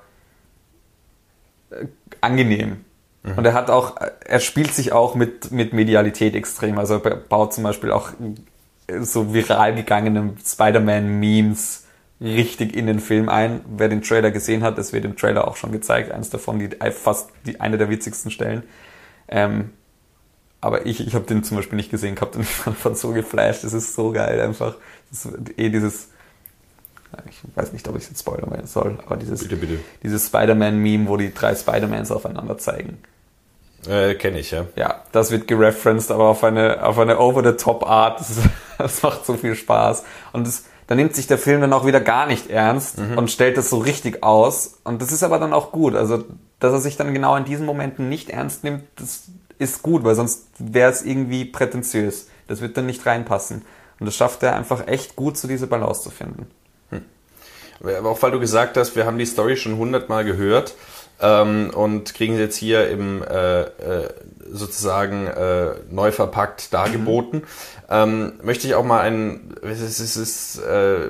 [1.72, 1.86] äh,
[2.22, 2.86] angenehm.
[3.24, 6.80] Und er hat auch, er spielt sich auch mit, mit Medialität extrem.
[6.80, 8.14] Also er baut zum Beispiel auch
[8.88, 11.86] äh, so viral gegangene Spider-Man-Memes
[12.20, 13.62] richtig in den Film ein.
[13.68, 16.12] Wer den Trailer gesehen hat, das wird im Trailer auch schon gezeigt.
[16.12, 18.64] Eins davon, die fast die, eine der witzigsten Stellen.
[19.28, 19.72] Ähm,
[20.62, 23.64] aber ich, ich habe den zum Beispiel nicht gesehen gehabt und ich fand, so geflasht.
[23.64, 24.76] Das ist so geil einfach.
[25.10, 26.10] Das ist eh dieses,
[27.30, 29.80] ich weiß nicht, ob ich es jetzt spoilern soll, aber dieses, Bitte, bitte.
[30.04, 33.00] dieses Spider-Man-Meme, wo die drei Spider-Mans aufeinander zeigen.
[33.90, 34.66] Äh, Kenne ich, ja.
[34.76, 38.20] Ja, das wird gereferenced, aber auf eine, auf eine over-the-top-Art.
[38.20, 40.04] Das, ist- das macht so viel Spaß.
[40.32, 43.58] Und das, da nimmt sich der Film dann auch wieder gar nicht ernst und stellt
[43.58, 44.80] das so richtig aus.
[44.84, 45.96] Und das ist aber dann auch gut.
[45.96, 46.24] Also,
[46.60, 49.24] dass er sich dann genau in diesen Momenten nicht ernst nimmt, das
[49.62, 52.28] ist gut, weil sonst wäre es irgendwie prätentiös.
[52.48, 53.62] Das wird dann nicht reinpassen.
[54.00, 56.48] Und das schafft er einfach echt gut, so diese Balance zu finden.
[57.84, 60.76] Aber auch weil du gesagt hast, wir haben die Story schon hundertmal gehört
[61.20, 64.10] ähm, und kriegen sie jetzt hier im äh, äh,
[64.52, 67.44] sozusagen äh, neu verpackt dargeboten.
[67.90, 71.10] Ähm, möchte ich auch mal ein, es ist, es ist äh,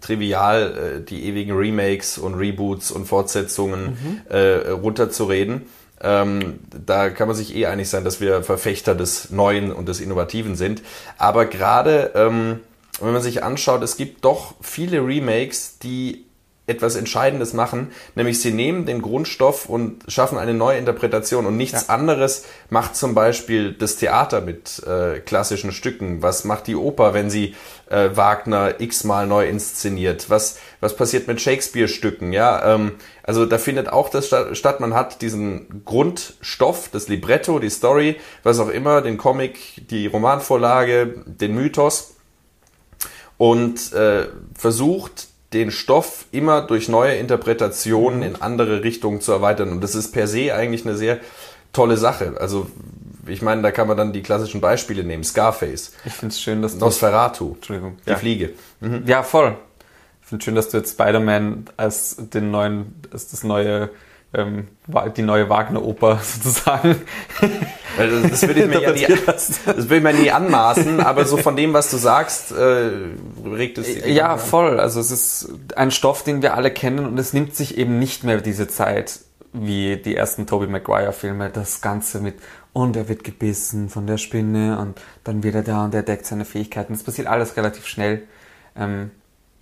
[0.00, 5.66] trivial, äh, die ewigen Remakes und Reboots und Fortsetzungen äh, runterzureden.
[6.02, 10.00] Ähm, da kann man sich eh einig sein, dass wir Verfechter des Neuen und des
[10.00, 10.82] Innovativen sind.
[11.16, 12.60] Aber gerade ähm,
[13.00, 16.26] wenn man sich anschaut, es gibt doch viele Remakes, die
[16.68, 21.88] etwas Entscheidendes machen, nämlich sie nehmen den Grundstoff und schaffen eine neue Interpretation und nichts
[21.88, 26.22] anderes macht zum Beispiel das Theater mit äh, klassischen Stücken.
[26.22, 27.56] Was macht die Oper, wenn sie
[27.90, 30.30] äh, Wagner x-mal neu inszeniert?
[30.30, 32.32] Was, was passiert mit Shakespeare-Stücken?
[32.32, 32.92] Ja, ähm,
[33.24, 34.78] also da findet auch das sta- statt.
[34.78, 41.24] Man hat diesen Grundstoff, das Libretto, die Story, was auch immer, den Comic, die Romanvorlage,
[41.26, 42.14] den Mythos
[43.36, 49.70] und äh, versucht, den Stoff immer durch neue Interpretationen in andere Richtungen zu erweitern.
[49.70, 51.18] Und das ist per se eigentlich eine sehr
[51.72, 52.34] tolle Sache.
[52.38, 52.66] Also,
[53.26, 55.24] ich meine, da kann man dann die klassischen Beispiele nehmen.
[55.24, 56.80] Scarface, Ich finde es schön, dass du...
[56.84, 57.98] Nosferatu, Entschuldigung.
[58.06, 58.16] die Ja.
[58.16, 58.50] Fliege.
[59.06, 59.56] Ja, voll.
[60.22, 63.90] Ich finde schön, dass du jetzt Spider-Man als den neuen, als das neue
[64.34, 64.68] ähm,
[65.16, 66.96] die neue Wagner-Oper sozusagen.
[67.98, 71.36] Also das würde ich, mir ja nie, das will ich mir nie anmaßen, aber so
[71.36, 72.90] von dem, was du sagst, äh,
[73.44, 74.06] regt es sich.
[74.06, 74.80] Ja, voll.
[74.80, 78.24] Also es ist ein Stoff, den wir alle kennen und es nimmt sich eben nicht
[78.24, 79.20] mehr diese Zeit
[79.52, 82.36] wie die ersten Tobey Maguire-Filme, das Ganze mit
[82.72, 86.24] und er wird gebissen von der Spinne und dann wird er da und er deckt
[86.24, 86.94] seine Fähigkeiten.
[86.94, 88.22] Das passiert alles relativ schnell,
[88.76, 89.10] ähm,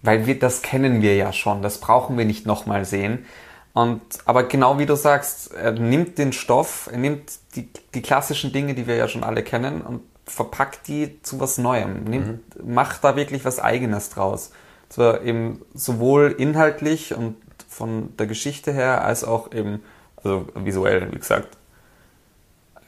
[0.03, 1.61] weil wir das kennen wir ja schon.
[1.61, 3.27] Das brauchen wir nicht nochmal sehen.
[3.73, 8.53] Und, aber genau wie du sagst, er nimmt den Stoff, er nimmt die, die klassischen
[8.53, 12.05] Dinge, die wir ja schon alle kennen und verpackt die zu was Neuem.
[12.05, 12.75] Nimmt, mhm.
[12.75, 14.51] Macht da wirklich was Eigenes draus.
[14.89, 17.37] So eben sowohl inhaltlich und
[17.69, 19.83] von der Geschichte her, als auch eben,
[20.17, 21.57] also visuell, wie gesagt,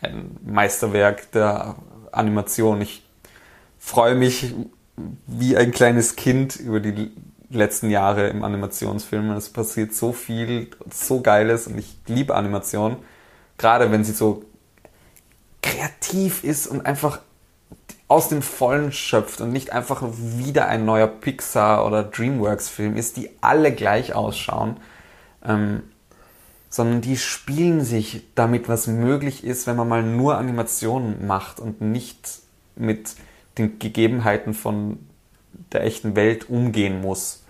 [0.01, 1.77] ein Meisterwerk der
[2.11, 2.81] Animation.
[2.81, 3.05] Ich
[3.79, 4.53] freue mich
[5.27, 7.13] wie ein kleines Kind über die
[7.53, 9.31] letzten Jahre im Animationsfilm.
[9.33, 12.97] Es passiert so viel, so Geiles und ich liebe Animation.
[13.59, 14.45] Gerade wenn sie so
[15.63, 17.21] kreativ ist und einfach
[18.09, 23.31] aus dem Vollen schöpft und nicht einfach wieder ein neuer Pixar- oder Dreamworks-Film ist, die
[23.41, 24.77] alle gleich ausschauen,
[25.45, 25.85] ähm,
[26.69, 31.81] sondern die spielen sich damit, was möglich ist, wenn man mal nur Animationen macht und
[31.81, 32.41] nicht
[32.77, 33.15] mit
[33.57, 34.99] den Gegebenheiten von
[35.73, 37.42] der echten Welt umgehen muss.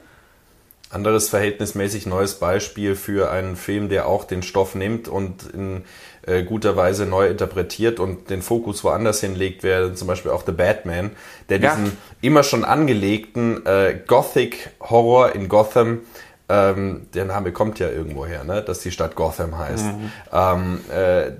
[0.93, 5.85] Anderes verhältnismäßig neues Beispiel für einen Film, der auch den Stoff nimmt und in
[6.27, 10.53] äh, guter Weise neu interpretiert und den Fokus woanders hinlegt, wäre zum Beispiel auch The
[10.53, 11.13] Batman,
[11.49, 11.75] der ja.
[11.75, 16.01] diesen immer schon angelegten äh, Gothic-Horror in Gotham
[16.49, 18.61] ähm, der Name kommt ja irgendwo her, ne?
[18.63, 19.87] dass die Stadt Gotham heißt.
[19.87, 20.13] Mhm.
[20.33, 21.31] Ähm, äh,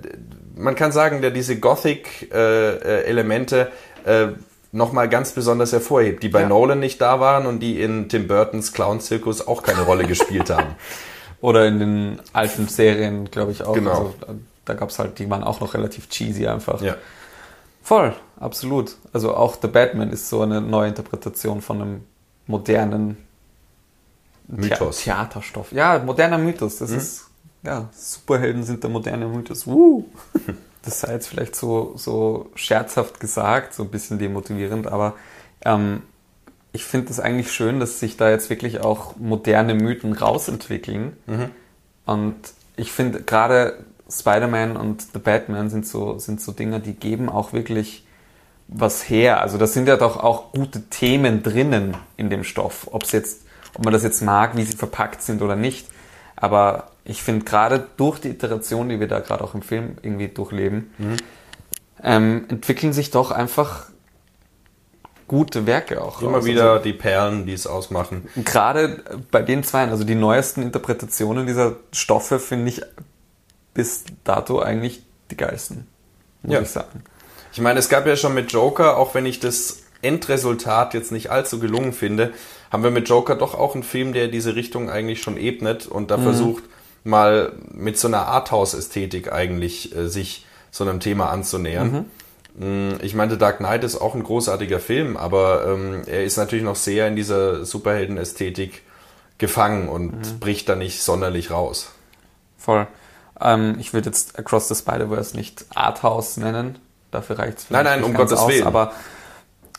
[0.55, 3.71] man kann sagen, der diese Gothic-Elemente
[4.05, 4.33] äh, äh,
[4.73, 6.49] nochmal ganz besonders hervorhebt, die bei ja.
[6.49, 10.75] Nolan nicht da waren und die in Tim Burtons Clown-Zirkus auch keine Rolle gespielt haben.
[11.41, 13.73] Oder in den alten Serien, glaube ich auch.
[13.73, 13.91] Genau.
[13.91, 14.15] Also,
[14.65, 16.81] da gab es halt, die waren auch noch relativ cheesy einfach.
[16.81, 16.95] Ja.
[17.83, 18.95] Voll, absolut.
[19.11, 22.03] Also auch The Batman ist so eine neue Interpretation von einem
[22.47, 23.17] modernen
[24.47, 24.99] Mythos.
[24.99, 25.71] The Theaterstoff.
[25.73, 26.77] Ja, moderner Mythos.
[26.77, 26.97] Das mhm.
[26.97, 27.25] ist,
[27.61, 29.67] ja, Superhelden sind der moderne Mythos.
[29.67, 30.05] Uh.
[30.83, 35.15] Das sei jetzt vielleicht so, so scherzhaft gesagt, so ein bisschen demotivierend, aber
[35.63, 36.03] ähm,
[36.73, 41.15] ich finde es eigentlich schön, dass sich da jetzt wirklich auch moderne Mythen rausentwickeln.
[41.25, 41.49] Mhm.
[42.05, 42.35] Und
[42.75, 47.53] ich finde gerade Spider-Man und The Batman sind so, sind so Dinge, die geben auch
[47.53, 48.05] wirklich
[48.67, 49.41] was her.
[49.41, 52.87] Also da sind ja doch auch gute Themen drinnen in dem Stoff.
[52.91, 53.43] Ob es jetzt
[53.75, 55.87] ob man das jetzt mag, wie sie verpackt sind oder nicht.
[56.35, 60.29] Aber ich finde gerade durch die Iteration, die wir da gerade auch im Film irgendwie
[60.29, 61.17] durchleben, mhm.
[62.01, 63.87] ähm, entwickeln sich doch einfach
[65.27, 66.21] gute Werke auch.
[66.21, 66.45] Immer raus.
[66.45, 68.29] wieder also, die Perlen, die es ausmachen.
[68.43, 72.81] Gerade bei den zwei, also die neuesten Interpretationen dieser Stoffe finde ich
[73.73, 75.01] bis dato eigentlich
[75.31, 75.87] die geilsten,
[76.43, 76.61] muss ja.
[76.61, 77.03] ich sagen.
[77.51, 81.31] Ich meine, es gab ja schon mit Joker, auch wenn ich das Endresultat jetzt nicht
[81.31, 82.33] allzu gelungen finde,
[82.71, 86.11] haben wir mit Joker doch auch einen Film, der diese Richtung eigentlich schon ebnet und
[86.11, 86.23] da mhm.
[86.23, 86.63] versucht,
[87.03, 92.07] mal mit so einer Arthouse-Ästhetik eigentlich äh, sich so einem Thema anzunähern.
[92.55, 92.91] Mhm.
[92.91, 96.63] Mm, ich meinte, Dark Knight ist auch ein großartiger Film, aber ähm, er ist natürlich
[96.63, 98.83] noch sehr in dieser Superhelden-Ästhetik
[99.37, 100.39] gefangen und mhm.
[100.39, 101.91] bricht da nicht sonderlich raus.
[102.57, 102.87] Voll.
[103.41, 106.79] Ähm, ich würde jetzt Across the Spider-Verse nicht Arthouse nennen.
[107.11, 108.65] Dafür reicht es vielleicht Nein, nein, um Gottes aus, Willen.
[108.65, 108.93] Aber,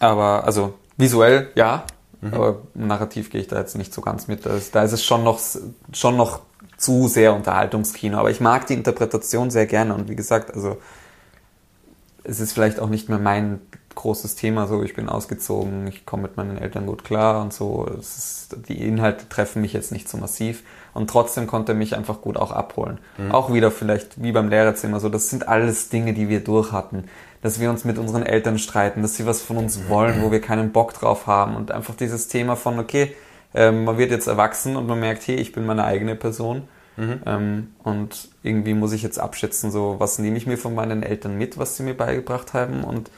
[0.00, 1.84] aber also visuell ja,
[2.24, 2.34] Mhm.
[2.34, 4.46] Aber narrativ gehe ich da jetzt nicht so ganz mit.
[4.46, 5.38] Da ist, da ist es schon noch,
[5.92, 6.40] schon noch
[6.76, 8.18] zu sehr Unterhaltungskino.
[8.18, 9.94] Aber ich mag die Interpretation sehr gerne.
[9.94, 10.78] Und wie gesagt, also
[12.24, 13.60] es ist vielleicht auch nicht mehr mein
[13.94, 14.66] großes Thema.
[14.66, 17.86] So, ich bin ausgezogen, ich komme mit meinen Eltern gut klar und so.
[17.86, 20.62] Ist, die Inhalte treffen mich jetzt nicht so massiv.
[20.92, 22.98] Und trotzdem konnte er mich einfach gut auch abholen.
[23.18, 23.32] Mhm.
[23.32, 25.08] Auch wieder vielleicht wie beim Lehrerzimmer so.
[25.08, 27.04] Das sind alles Dinge, die wir durch hatten
[27.44, 30.40] dass wir uns mit unseren Eltern streiten, dass sie was von uns wollen, wo wir
[30.40, 33.14] keinen Bock drauf haben und einfach dieses Thema von, okay,
[33.54, 37.20] ähm, man wird jetzt erwachsen und man merkt, hey, ich bin meine eigene Person mhm.
[37.24, 41.38] ähm, und irgendwie muss ich jetzt abschätzen, so was nehme ich mir von meinen Eltern
[41.38, 43.10] mit, was sie mir beigebracht haben und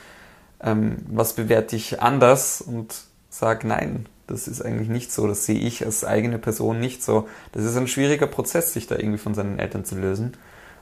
[0.62, 2.95] ähm, was bewerte ich anders und
[3.30, 7.28] sage, nein, das ist eigentlich nicht so, das sehe ich als eigene Person nicht so.
[7.53, 10.37] Das ist ein schwieriger Prozess, sich da irgendwie von seinen Eltern zu lösen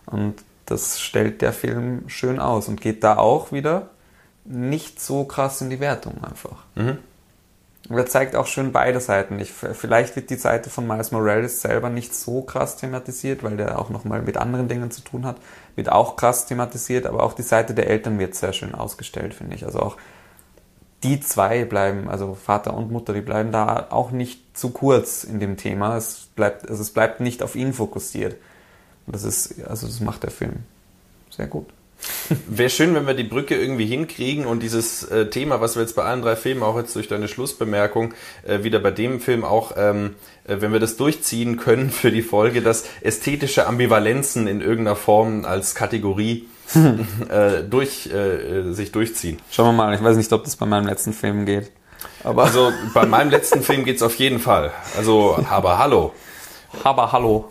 [0.06, 0.36] und
[0.66, 3.90] das stellt der Film schön aus und geht da auch wieder
[4.44, 6.64] nicht so krass in die Wertung einfach.
[6.74, 6.98] Mhm.
[7.88, 9.38] Und er zeigt auch schön beide Seiten.
[9.38, 13.78] Ich, vielleicht wird die Seite von Miles Morales selber nicht so krass thematisiert, weil der
[13.78, 15.36] auch nochmal mit anderen Dingen zu tun hat.
[15.76, 19.54] Wird auch krass thematisiert, aber auch die Seite der Eltern wird sehr schön ausgestellt, finde
[19.54, 19.66] ich.
[19.66, 19.96] Also auch
[21.02, 25.38] die zwei bleiben, also Vater und Mutter, die bleiben da auch nicht zu kurz in
[25.38, 25.98] dem Thema.
[25.98, 28.36] Es bleibt, also es bleibt nicht auf ihn fokussiert
[29.06, 30.64] Und das ist, also das macht der Film
[31.28, 31.66] sehr gut.
[32.48, 35.96] Wäre schön, wenn wir die Brücke irgendwie hinkriegen und dieses äh, Thema, was wir jetzt
[35.96, 38.14] bei allen drei Filmen auch jetzt durch deine Schlussbemerkung
[38.46, 40.14] äh, wieder bei dem Film auch, ähm,
[40.44, 45.44] äh, wenn wir das durchziehen können für die Folge, dass ästhetische Ambivalenzen in irgendeiner Form
[45.44, 46.48] als Kategorie
[47.28, 49.38] äh, durch, äh, sich durchziehen.
[49.50, 51.70] Schauen wir mal, ich weiß nicht, ob das bei meinem letzten Film geht.
[52.22, 54.72] Aber also bei meinem letzten Film geht's auf jeden Fall.
[54.96, 56.12] Also, aber hallo.
[56.82, 57.50] Aber hallo.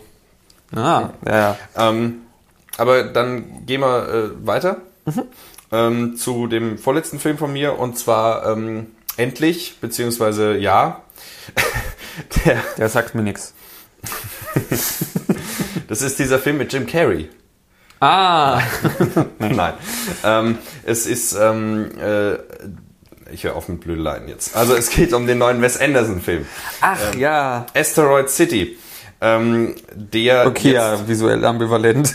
[0.74, 1.58] Ah, ja, ja.
[1.76, 2.23] Ähm,
[2.78, 4.78] aber dann gehen wir äh, weiter
[5.72, 11.02] ähm, zu dem vorletzten Film von mir und zwar ähm, endlich, beziehungsweise ja,
[12.44, 13.54] der, Der sagt mir nichts.
[15.88, 17.28] das ist dieser Film mit Jim Carrey.
[18.00, 18.60] Ah,
[19.38, 19.74] Nein,
[20.24, 22.34] ähm, es ist, ähm, äh,
[23.32, 24.54] ich höre auf mit Blödeleien jetzt.
[24.56, 26.44] Also es geht um den neuen Wes Anderson-Film,
[26.80, 27.66] ach ja.
[27.74, 28.78] Asteroid City.
[29.20, 32.14] Ähm, der Okay, ja, visuell ambivalent.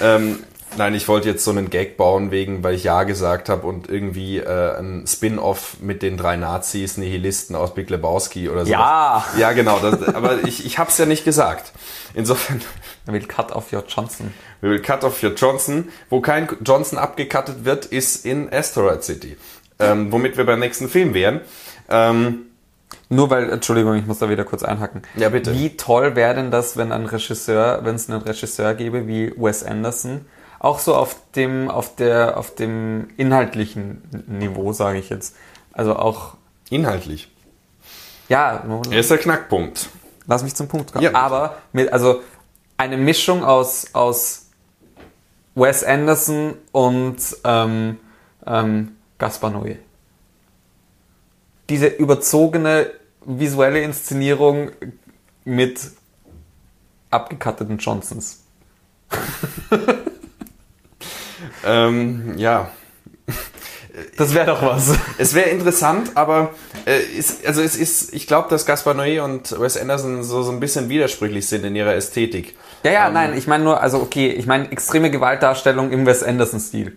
[0.00, 0.42] Ähm,
[0.76, 3.88] nein, ich wollte jetzt so einen Gag bauen, wegen, weil ich Ja gesagt habe und
[3.88, 8.70] irgendwie äh, ein Spin-off mit den drei Nazis, Nihilisten aus Big Lebowski oder so.
[8.72, 9.24] Ja.
[9.36, 9.78] Ja, genau.
[9.80, 11.72] Das, aber ich, ich habe es ja nicht gesagt.
[12.14, 12.60] Insofern,
[13.06, 14.32] Er will Cut off your Johnson.
[14.60, 15.88] we will cut off your Johnson.
[16.10, 19.36] Wo kein Johnson abgecuttet wird, ist in Asteroid City.
[19.78, 21.40] Ähm, womit wir beim nächsten Film wären.
[21.88, 22.46] Ähm,
[23.10, 25.02] Nur weil, Entschuldigung, ich muss da wieder kurz einhacken.
[25.16, 25.54] Ja, bitte.
[25.54, 29.64] Wie toll wäre denn das, wenn ein Regisseur, wenn es einen Regisseur gäbe wie Wes
[29.64, 30.26] Anderson,
[30.58, 35.36] auch so auf dem, auf der, auf dem inhaltlichen Niveau, sage ich jetzt.
[35.72, 36.36] Also auch,
[36.68, 37.30] inhaltlich.
[38.28, 39.88] ja, Er ist der Knackpunkt.
[40.26, 41.04] lass mich zum Punkt kommen.
[41.04, 41.14] Ja.
[41.14, 42.20] Aber mit, also
[42.76, 44.48] eine Mischung aus, aus
[45.54, 47.98] Wes Anderson und ähm,
[48.46, 49.76] ähm, Gaspar Noé.
[51.70, 52.90] Diese überzogene
[53.28, 54.70] visuelle Inszenierung
[55.44, 55.80] mit
[57.10, 58.44] abgekatteten Johnsons.
[61.64, 62.70] Ähm, ja,
[64.16, 64.94] Das wäre doch was.
[65.18, 66.50] Es wäre interessant, aber
[66.86, 70.52] äh, ist, also es ist, ich glaube, dass Gaspar Noé und Wes Anderson so, so
[70.52, 72.56] ein bisschen widersprüchlich sind in ihrer Ästhetik.
[72.84, 76.96] Ja, ja, nein, ich meine nur, also okay, ich meine extreme Gewaltdarstellung im Wes Anderson-Stil.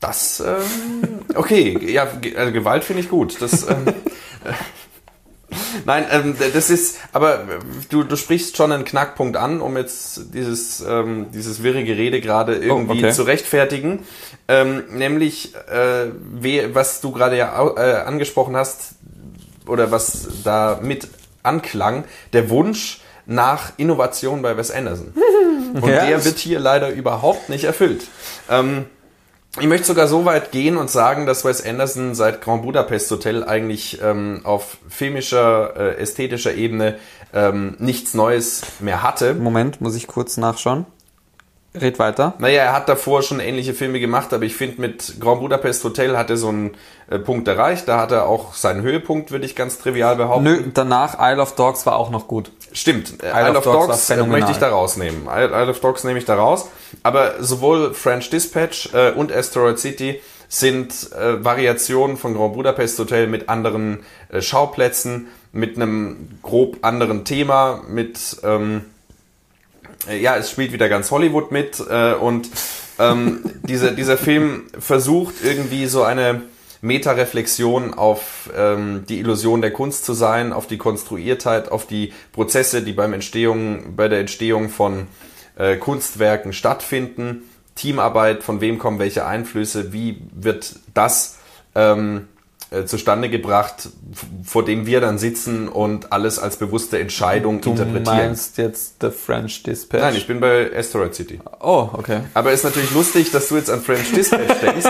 [0.00, 3.40] Das, ähm, okay, ja, also Gewalt finde ich gut.
[3.40, 3.84] Das, ähm,
[5.84, 7.58] Nein, ähm, das ist, aber äh,
[7.90, 12.56] du, du sprichst schon einen Knackpunkt an, um jetzt dieses, ähm, dieses wirre Gerede gerade
[12.56, 13.12] irgendwie okay.
[13.12, 14.00] zu rechtfertigen.
[14.48, 16.08] Ähm, nämlich, äh,
[16.74, 18.96] was du gerade ja äh, angesprochen hast,
[19.66, 21.08] oder was da mit
[21.42, 25.12] anklang, der Wunsch nach Innovation bei Wes Anderson.
[25.74, 26.06] Und Ja.
[26.06, 28.06] der wird hier leider überhaupt nicht erfüllt.
[28.50, 28.86] Ähm,
[29.60, 33.44] ich möchte sogar so weit gehen und sagen, dass Wes Anderson seit Grand Budapest Hotel
[33.44, 36.96] eigentlich ähm, auf filmischer, äh, ästhetischer Ebene
[37.34, 39.34] ähm, nichts Neues mehr hatte.
[39.34, 40.86] Moment, muss ich kurz nachschauen.
[41.74, 42.34] Red weiter.
[42.38, 46.18] Naja, er hat davor schon ähnliche Filme gemacht, aber ich finde, mit Grand Budapest Hotel
[46.18, 46.72] hat er so einen
[47.08, 47.88] äh, Punkt erreicht.
[47.88, 50.44] Da hat er auch seinen Höhepunkt, würde ich ganz trivial behaupten.
[50.44, 52.50] Nö, danach Isle of Dogs war auch noch gut.
[52.74, 55.26] Stimmt, Isle, Isle of Dogs Dogs äh, möchte ich da rausnehmen.
[55.26, 56.68] Isle, of Dogs nehme ich da raus.
[57.02, 63.28] Aber sowohl French Dispatch äh, und Asteroid City sind äh, Variationen von Grand Budapest Hotel
[63.28, 68.91] mit anderen äh, Schauplätzen, mit einem grob anderen Thema, mit ähm, äh,
[70.10, 72.48] ja, es spielt wieder ganz Hollywood mit äh, und
[72.98, 76.42] ähm, diese, dieser Film versucht irgendwie so eine
[76.80, 82.82] Meta-Reflexion auf ähm, die Illusion der Kunst zu sein, auf die Konstruiertheit, auf die Prozesse,
[82.82, 85.06] die beim Entstehung, bei der Entstehung von
[85.56, 87.44] äh, Kunstwerken stattfinden,
[87.76, 91.38] Teamarbeit, von wem kommen welche Einflüsse, wie wird das
[91.74, 92.28] ähm,
[92.72, 93.88] äh, zustande gebracht,
[94.44, 98.04] vor dem wir dann sitzen und alles als bewusste Entscheidung Du interpretieren.
[98.16, 100.00] meinst jetzt The French Dispatch?
[100.02, 101.38] Nein, ich bin bei Asteroid City.
[101.60, 102.20] Oh, okay.
[102.34, 104.86] Aber ist natürlich lustig, dass du jetzt an French Dispatch denkst,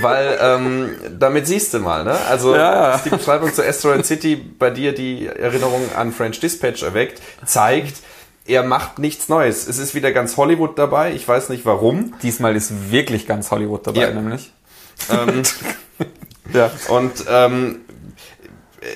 [0.00, 2.16] weil ähm, damit siehst du mal, ne?
[2.28, 6.82] Also Ja, dass die Beschreibung zu Asteroid City bei dir die Erinnerung an French Dispatch
[6.82, 7.96] erweckt, zeigt,
[8.46, 9.66] er macht nichts Neues.
[9.66, 11.12] Es ist wieder ganz Hollywood dabei.
[11.12, 12.14] Ich weiß nicht warum.
[12.22, 14.10] Diesmal ist wirklich ganz Hollywood dabei, Ja.
[14.12, 14.52] nämlich.
[15.10, 15.42] Ähm,
[16.52, 16.70] Ja.
[16.88, 17.80] Und ähm,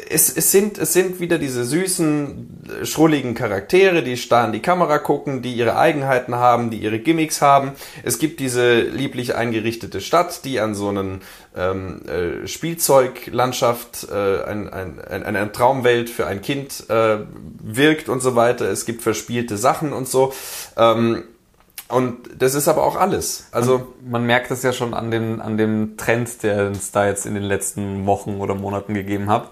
[0.09, 4.99] es, es, sind, es sind wieder diese süßen, schrulligen Charaktere, die starr in die Kamera
[4.99, 7.73] gucken, die ihre Eigenheiten haben, die ihre Gimmicks haben.
[8.03, 11.23] Es gibt diese lieblich eingerichtete Stadt, die an so einen
[11.57, 17.19] ähm, äh, Spielzeuglandschaft, äh, ein, ein, ein, eine Traumwelt für ein Kind äh,
[17.63, 18.67] wirkt und so weiter.
[18.71, 20.33] Es gibt verspielte Sachen und so.
[20.77, 21.25] Ähm,
[21.91, 23.49] und das ist aber auch alles.
[23.53, 27.27] Also Man merkt es ja schon an dem, an dem Trend, der es da jetzt
[27.27, 29.51] in den letzten Wochen oder Monaten gegeben hat.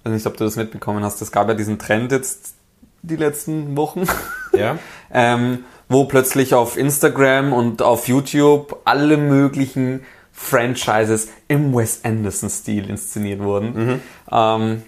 [0.00, 1.20] Ich weiß nicht, ob du das mitbekommen hast.
[1.22, 2.54] Es gab ja diesen Trend jetzt
[3.02, 4.04] die letzten Wochen.
[4.52, 4.78] ja.
[5.12, 13.40] ähm, wo plötzlich auf Instagram und auf YouTube alle möglichen Franchises im Wes Anderson-Stil inszeniert
[13.40, 14.00] wurden.
[14.30, 14.82] Ähm,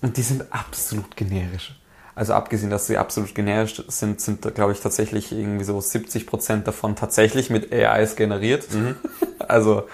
[0.00, 1.74] und die sind absolut generisch.
[2.16, 6.94] Also abgesehen, dass sie absolut generisch sind, sind, glaube ich, tatsächlich irgendwie so 70% davon
[6.94, 8.66] tatsächlich mit AIs generiert.
[9.46, 9.86] Also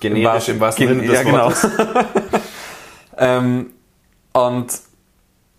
[0.00, 1.52] Generisch im wahrsten Sinne des ja, genau.
[3.18, 3.72] Ähm,
[4.32, 4.68] und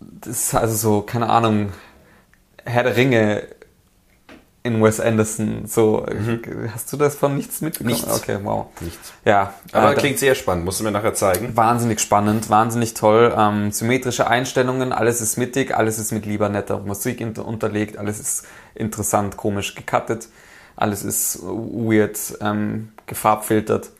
[0.00, 1.72] das ist also so, keine Ahnung,
[2.64, 3.46] Herr der Ringe
[4.62, 6.04] in Wes Anderson, so,
[6.74, 7.94] hast du das von nichts mitbekommen?
[7.94, 8.12] Nichts.
[8.14, 8.66] Okay, wow.
[8.80, 9.12] Nichts.
[9.24, 11.56] Ja, Aber äh, klingt sehr spannend, musst du mir nachher zeigen.
[11.56, 16.78] wahnsinnig spannend, wahnsinnig toll, ähm, symmetrische Einstellungen, alles ist mittig, alles ist mit lieber netter
[16.78, 18.44] Musik unterlegt, alles ist
[18.74, 20.28] interessant, komisch gecuttet,
[20.76, 23.90] alles ist weird, ähm, gefarbfiltert,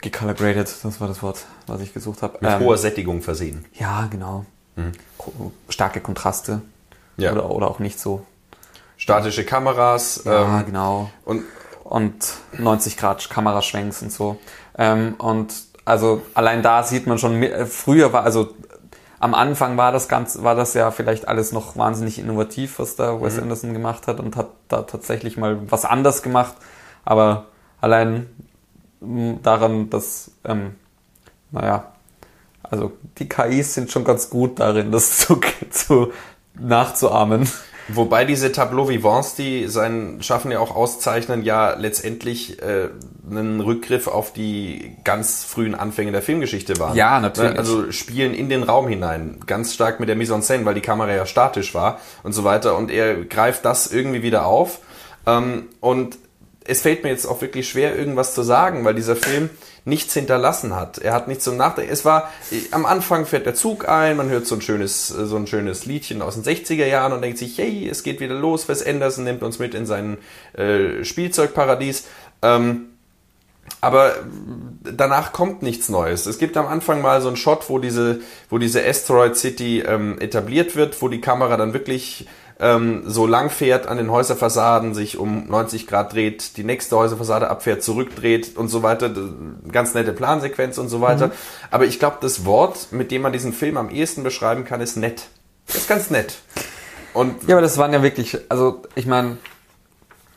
[0.00, 2.38] gecolor graded, das war das Wort, was ich gesucht habe.
[2.40, 3.64] Mit Ähm, hoher Sättigung versehen.
[3.74, 4.46] Ja, genau.
[5.18, 6.62] Ko- Starke Kontraste.
[7.16, 7.30] Ja.
[7.32, 8.26] Oder, oder auch nicht so.
[8.96, 10.22] Statische Kameras.
[10.24, 11.10] Ja, ähm, genau.
[11.24, 11.44] Und
[11.84, 12.14] Und
[12.58, 14.38] 90 Grad Kameraschwenks und so.
[14.76, 15.52] Ähm, und
[15.84, 18.54] also allein da sieht man schon, äh, früher war, also
[19.20, 23.22] am Anfang war das ganz, war das ja vielleicht alles noch wahnsinnig innovativ, was da
[23.22, 26.54] Wes Anderson gemacht hat und hat da tatsächlich mal was anders gemacht.
[27.04, 27.46] Aber
[27.80, 28.26] allein
[29.42, 30.74] daran, dass, ähm,
[31.50, 31.92] naja,
[32.62, 35.40] also die KIs sind schon ganz gut darin, das zu,
[35.70, 36.12] zu
[36.54, 37.48] nachzuahmen.
[37.88, 42.88] Wobei diese Tableau Vivants, die sein Schaffen ja auch auszeichnen, ja letztendlich äh,
[43.30, 46.96] einen Rückgriff auf die ganz frühen Anfänge der Filmgeschichte waren.
[46.96, 47.58] Ja, natürlich.
[47.58, 50.80] Also spielen in den Raum hinein, ganz stark mit der Mise en scène, weil die
[50.80, 52.76] Kamera ja statisch war und so weiter.
[52.76, 54.80] Und er greift das irgendwie wieder auf.
[55.26, 56.16] Ähm, und
[56.66, 59.50] es fällt mir jetzt auch wirklich schwer, irgendwas zu sagen, weil dieser Film
[59.84, 60.98] nichts hinterlassen hat.
[60.98, 61.92] Er hat nichts zum Nachdenken.
[61.92, 62.30] Es war,
[62.70, 66.22] am Anfang fährt der Zug ein, man hört so ein schönes, so ein schönes Liedchen
[66.22, 69.42] aus den 60er Jahren und denkt sich, hey, es geht wieder los, Wes Anderson nimmt
[69.42, 70.16] uns mit in sein
[70.54, 72.06] äh, Spielzeugparadies.
[72.40, 72.86] Ähm,
[73.80, 74.14] aber
[74.82, 76.26] danach kommt nichts Neues.
[76.26, 80.18] Es gibt am Anfang mal so einen Shot, wo diese, wo diese Asteroid City ähm,
[80.18, 82.26] etabliert wird, wo die Kamera dann wirklich
[82.60, 87.48] ähm, so lang fährt an den Häuserfassaden, sich um 90 Grad dreht, die nächste Häuserfassade
[87.50, 89.10] abfährt, zurückdreht und so weiter.
[89.72, 91.32] Ganz nette Plansequenz und so weiter.
[91.70, 94.96] Aber ich glaube, das Wort, mit dem man diesen Film am ehesten beschreiben kann, ist
[94.96, 95.24] nett.
[95.66, 96.36] Ist ganz nett.
[97.12, 99.38] Und Ja, aber das waren ja wirklich, also ich meine,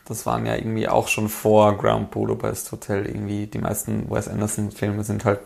[0.08, 3.46] das waren ja irgendwie auch schon vor Ground Budapest Hotel irgendwie.
[3.48, 5.40] Die meisten Wes Anderson Filme sind halt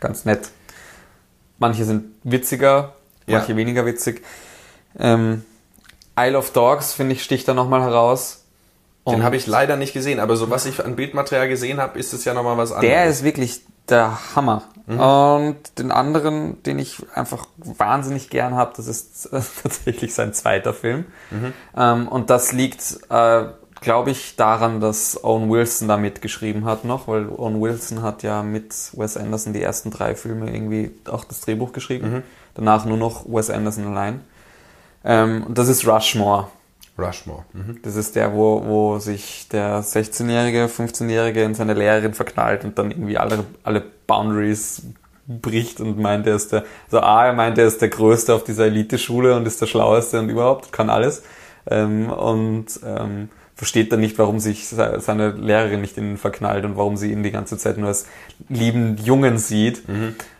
[0.00, 0.50] ganz nett.
[1.58, 2.94] Manche sind witziger,
[3.26, 3.38] Ja.
[3.38, 4.22] manche weniger witzig.
[4.98, 5.44] Ähm,
[6.28, 8.44] Isle of Dogs, finde ich, sticht da nochmal heraus.
[9.06, 10.20] den Und habe ich leider nicht gesehen.
[10.20, 12.90] Aber so was ich an Bildmaterial gesehen habe, ist es ja nochmal was anderes.
[12.90, 14.62] Der ist wirklich der Hammer.
[14.86, 21.04] Und den anderen, den ich einfach wahnsinnig gern habe, das ist tatsächlich sein zweiter Film.
[21.76, 23.44] Ähm, und das liegt, äh,
[23.80, 28.42] glaube ich, daran, dass Owen Wilson da mitgeschrieben hat noch, weil Owen Wilson hat ja
[28.42, 32.24] mit Wes Anderson die ersten drei Filme irgendwie auch das Drehbuch geschrieben.
[32.54, 34.22] Danach nur noch Wes Anderson allein.
[35.04, 36.48] Ähm, und das ist Rushmore.
[36.98, 37.44] Rushmore.
[37.52, 37.78] Mhm.
[37.82, 42.90] Das ist der, wo, wo sich der 16-Jährige, 15-Jährige in seine Lehrerin verknallt und dann
[42.90, 44.82] irgendwie alle, alle Boundaries
[45.26, 48.44] bricht und meint, er ist der, also A, er meint, er ist der Größte auf
[48.44, 51.22] dieser Elite-Schule und ist der Schlaueste und überhaupt, kann alles.
[51.70, 56.64] Ähm, und ähm, versteht dann nicht, warum sich se- seine Lehrerin nicht in ihn verknallt
[56.64, 58.06] und warum sie ihn die ganze Zeit nur als
[58.48, 59.82] lieben Jungen sieht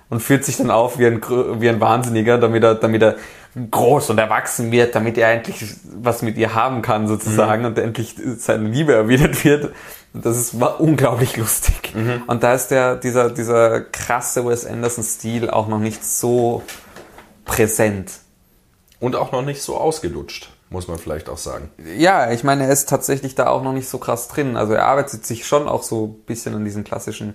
[0.08, 1.20] und fühlt sich dann auf wie ein,
[1.60, 3.16] wie ein Wahnsinniger, damit er, damit er
[3.54, 8.14] groß und erwachsen wird, damit er endlich was mit ihr haben kann sozusagen und endlich
[8.38, 9.74] seine Liebe erwidert wird.
[10.12, 11.94] Das ist, war unglaublich lustig.
[12.26, 16.62] Und da ist der, dieser, dieser krasse Wes Anderson-Stil auch noch nicht so
[17.44, 18.12] präsent.
[19.00, 21.70] Und auch noch nicht so ausgelutscht, muss man vielleicht auch sagen.
[21.96, 24.56] Ja, ich meine, er ist tatsächlich da auch noch nicht so krass drin.
[24.56, 27.34] Also er arbeitet sich schon auch so ein bisschen an diesen klassischen,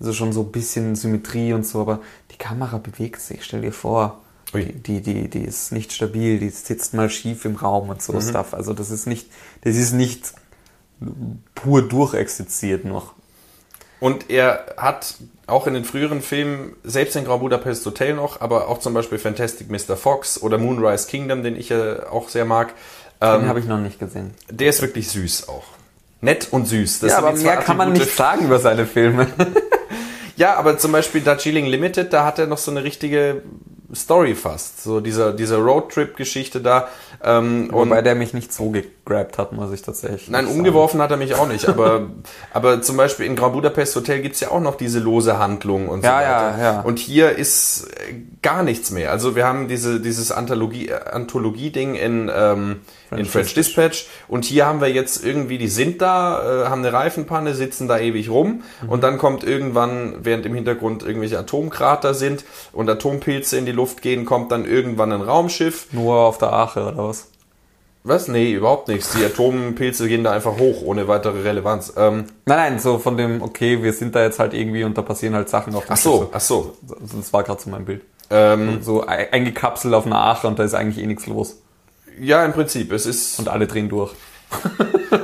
[0.00, 2.00] also schon so ein bisschen Symmetrie und so, aber
[2.32, 4.23] die Kamera bewegt sich, stell dir vor.
[4.54, 4.64] Ui.
[4.64, 8.54] Die, die, die ist nicht stabil, die sitzt mal schief im Raum und so Stuff.
[8.54, 9.28] Also das ist nicht,
[9.62, 10.32] das ist nicht
[11.54, 13.14] pur durchexerziert noch.
[14.00, 15.14] Und er hat
[15.46, 19.18] auch in den früheren Filmen, selbst in Grand Budapest Hotel noch, aber auch zum Beispiel
[19.18, 19.96] Fantastic Mr.
[19.96, 22.74] Fox oder Moonrise Kingdom, den ich ja auch sehr mag,
[23.22, 24.34] Den ähm, habe ich noch nicht gesehen.
[24.50, 25.64] der ist wirklich süß auch.
[26.20, 27.00] Nett und süß.
[27.00, 29.26] Das ja, aber mehr kann man nicht sagen über seine Filme.
[30.36, 33.42] Ja, aber zum Beispiel Darjeeling Limited, da hat er noch so eine richtige
[33.94, 34.82] Story fast.
[34.82, 36.88] So dieser, diese Roadtrip-Geschichte da.
[37.22, 40.30] Ähm, und Wobei der mich nicht so ge umgegrabt hat, muss ich tatsächlich.
[40.30, 40.56] Nein, sagen.
[40.58, 42.06] umgeworfen hat er mich auch nicht, aber,
[42.54, 46.00] aber zum Beispiel in Grand Budapest Hotel gibt's ja auch noch diese lose Handlung und
[46.00, 46.58] so Ja, weiter.
[46.58, 46.80] ja, ja.
[46.80, 49.10] Und hier ist äh, gar nichts mehr.
[49.10, 52.80] Also wir haben diese, dieses Anthologie, äh, Anthologie-Ding in, ähm,
[53.14, 56.94] in French Dispatch und hier haben wir jetzt irgendwie, die sind da, äh, haben eine
[56.94, 58.88] Reifenpanne, sitzen da ewig rum Mhm.
[58.88, 63.83] und dann kommt irgendwann, während im Hintergrund irgendwelche Atomkrater sind und Atompilze in die Luft
[64.00, 67.28] gehen, kommt dann irgendwann ein Raumschiff Nur auf der Ache oder was?
[68.02, 68.28] was?
[68.28, 69.12] Nee, überhaupt nichts.
[69.14, 71.92] Die Atompilze gehen da einfach hoch, ohne weitere Relevanz.
[71.96, 75.02] Ähm, Nein, nein, so von dem, okay, wir sind da jetzt halt irgendwie und da
[75.02, 76.76] passieren halt Sachen auf dem ach so, ach so.
[77.20, 78.02] Das war gerade so mein Bild.
[78.30, 81.56] Ähm, So ei- eingekapselt auf einer Ache und da ist eigentlich eh nichts los.
[82.20, 82.92] ja, im Prinzip.
[82.92, 83.38] Es ist.
[83.38, 84.12] Und alle drehen durch.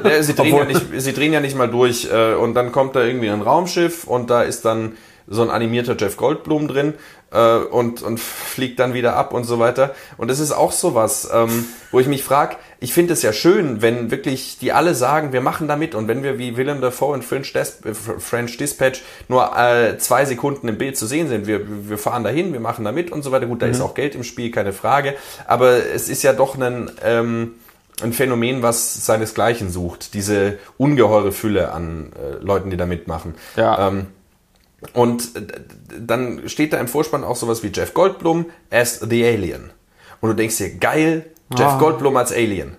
[0.04, 2.94] Ja, sie, drehen ja nicht, sie drehen ja nicht mal durch äh, und dann kommt
[2.96, 4.92] da irgendwie ein Raumschiff und da ist dann
[5.26, 6.94] so ein animierter Jeff Goldblum drin
[7.33, 9.95] äh, und, und fliegt dann wieder ab und so weiter.
[10.16, 13.83] Und das ist auch sowas, ähm, wo ich mich frage, ich finde es ja schön,
[13.83, 17.16] wenn wirklich die alle sagen, wir machen da mit und wenn wir wie Willem Dafoe
[17.16, 21.47] in French, Des äh, French Dispatch nur äh, zwei Sekunden im Bild zu sehen sind,
[21.47, 23.47] wir, wir fahren dahin, wir machen da mit und so weiter.
[23.47, 25.14] Gut, da ist auch Geld im Spiel, keine Frage,
[25.47, 26.91] aber es ist ja doch ein...
[27.03, 27.55] Ähm,
[28.03, 30.14] ein Phänomen, was seinesgleichen sucht.
[30.14, 33.35] Diese ungeheure Fülle an äh, Leuten, die da mitmachen.
[33.57, 33.89] Ja.
[33.89, 34.07] Ähm,
[34.95, 35.28] und
[35.99, 39.70] dann steht da im Vorspann auch sowas wie Jeff Goldblum as the Alien.
[40.20, 41.26] Und du denkst dir, geil,
[41.57, 41.78] Jeff Ah.
[41.78, 42.76] Goldblum als Alien.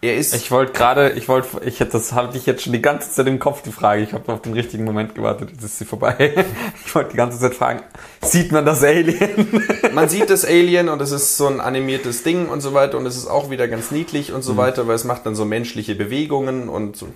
[0.00, 2.80] Er ist, Ich wollte gerade, ich wollte, ich hätte das hatte ich jetzt schon die
[2.80, 4.02] ganze Zeit im Kopf die Frage.
[4.02, 5.50] Ich habe auf den richtigen Moment gewartet.
[5.50, 6.34] Jetzt ist sie vorbei.
[6.86, 7.82] Ich wollte die ganze Zeit fragen:
[8.22, 9.64] Sieht man das Alien?
[9.92, 13.06] man sieht das Alien und es ist so ein animiertes Ding und so weiter und
[13.06, 15.94] es ist auch wieder ganz niedlich und so weiter, weil es macht dann so menschliche
[15.96, 17.08] Bewegungen und so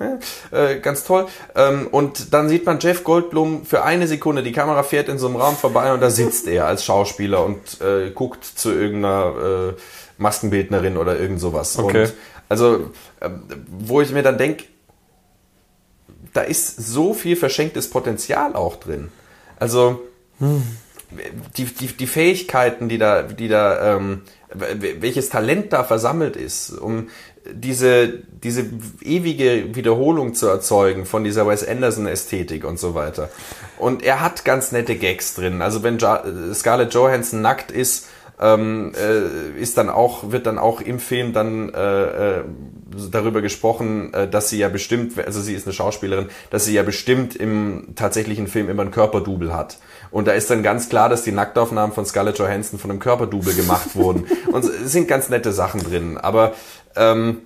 [0.50, 1.26] äh, ganz toll.
[1.56, 5.26] Ähm, und dann sieht man Jeff Goldblum für eine Sekunde, die Kamera fährt in so
[5.26, 9.80] einem Raum vorbei und da sitzt er als Schauspieler und äh, guckt zu irgendeiner äh,
[10.18, 11.78] Maskenbildnerin oder irgend sowas.
[11.78, 12.04] Okay.
[12.04, 12.14] Und
[12.48, 12.90] also,
[13.20, 13.30] äh,
[13.66, 14.64] wo ich mir dann denke,
[16.32, 19.10] da ist so viel verschenktes Potenzial auch drin.
[19.58, 20.02] Also
[21.56, 24.22] die, die, die Fähigkeiten, die da, die da, ähm,
[24.52, 27.08] welches Talent da versammelt ist, um
[27.50, 28.08] diese,
[28.42, 28.66] diese
[29.00, 33.30] ewige Wiederholung zu erzeugen von dieser Wes Anderson-Ästhetik und so weiter.
[33.78, 35.62] Und er hat ganz nette Gags drin.
[35.62, 36.22] Also wenn ja
[36.52, 38.08] Scarlett Johansson nackt ist,
[38.40, 42.44] ähm, äh, ist dann auch, wird dann auch im Film dann äh, äh,
[43.10, 46.82] darüber gesprochen, äh, dass sie ja bestimmt, also sie ist eine Schauspielerin, dass sie ja
[46.82, 49.78] bestimmt im tatsächlichen Film immer ein Körperdouble hat.
[50.10, 53.54] Und da ist dann ganz klar, dass die Nacktaufnahmen von Scarlett Johansson von einem Körperdouble
[53.54, 54.26] gemacht wurden.
[54.52, 56.16] Und es sind ganz nette Sachen drin.
[56.16, 56.54] Aber
[56.96, 57.42] ähm,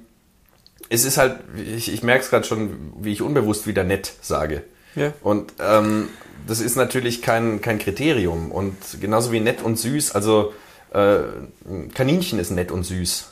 [0.89, 4.63] es ist halt, ich, ich merke es gerade schon, wie ich unbewusst wieder nett sage.
[4.95, 5.13] Ja.
[5.23, 6.09] Und ähm,
[6.47, 8.53] das ist natürlich kein, kein Kriterium.
[8.53, 10.53] Und genauso wie nett und süß, also
[10.93, 11.23] äh,
[11.69, 13.29] ein Kaninchen ist nett und süß.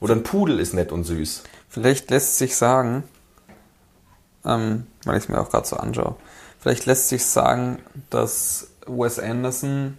[0.00, 1.44] Oder ein Pudel ist nett und süß.
[1.68, 3.04] Vielleicht lässt sich sagen,
[4.44, 6.16] ähm, weil ich es mir auch gerade so anschaue,
[6.60, 7.78] vielleicht lässt sich sagen,
[8.10, 9.98] dass Wes Anderson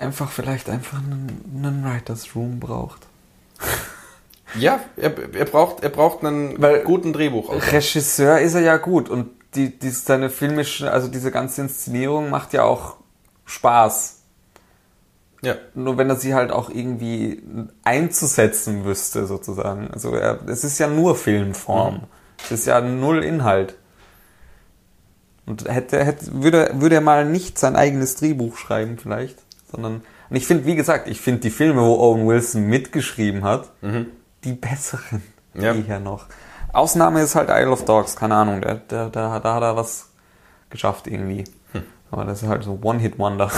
[0.00, 3.06] einfach vielleicht einfach einen, einen Writers Room braucht.
[4.58, 7.50] Ja, er, er, braucht, er braucht einen Weil- guten Drehbuch.
[7.72, 12.52] Regisseur ist er ja gut und die, die, seine filmische, also diese ganze Inszenierung macht
[12.52, 12.96] ja auch
[13.44, 14.21] Spaß.
[15.42, 15.56] Ja.
[15.74, 17.42] Nur wenn er sie halt auch irgendwie
[17.82, 19.90] einzusetzen wüsste, sozusagen.
[19.92, 22.02] Also er, es ist ja nur Filmform.
[22.44, 23.76] Es ist ja null Inhalt.
[25.44, 29.38] Und hätte, hätte, würde, würde er mal nicht sein eigenes Drehbuch schreiben, vielleicht,
[29.70, 30.02] sondern.
[30.30, 33.70] Und ich finde, wie gesagt, ich finde die Filme, wo Owen Wilson mitgeschrieben hat,
[34.44, 35.22] die besseren.
[35.54, 35.74] Ja.
[35.74, 36.26] Eher noch.
[36.72, 40.08] Ausnahme ist halt Isle of Dogs, keine Ahnung, der, der, der, da hat er was
[40.70, 41.44] geschafft irgendwie.
[42.10, 43.50] Aber das ist halt so One-Hit-Wonder.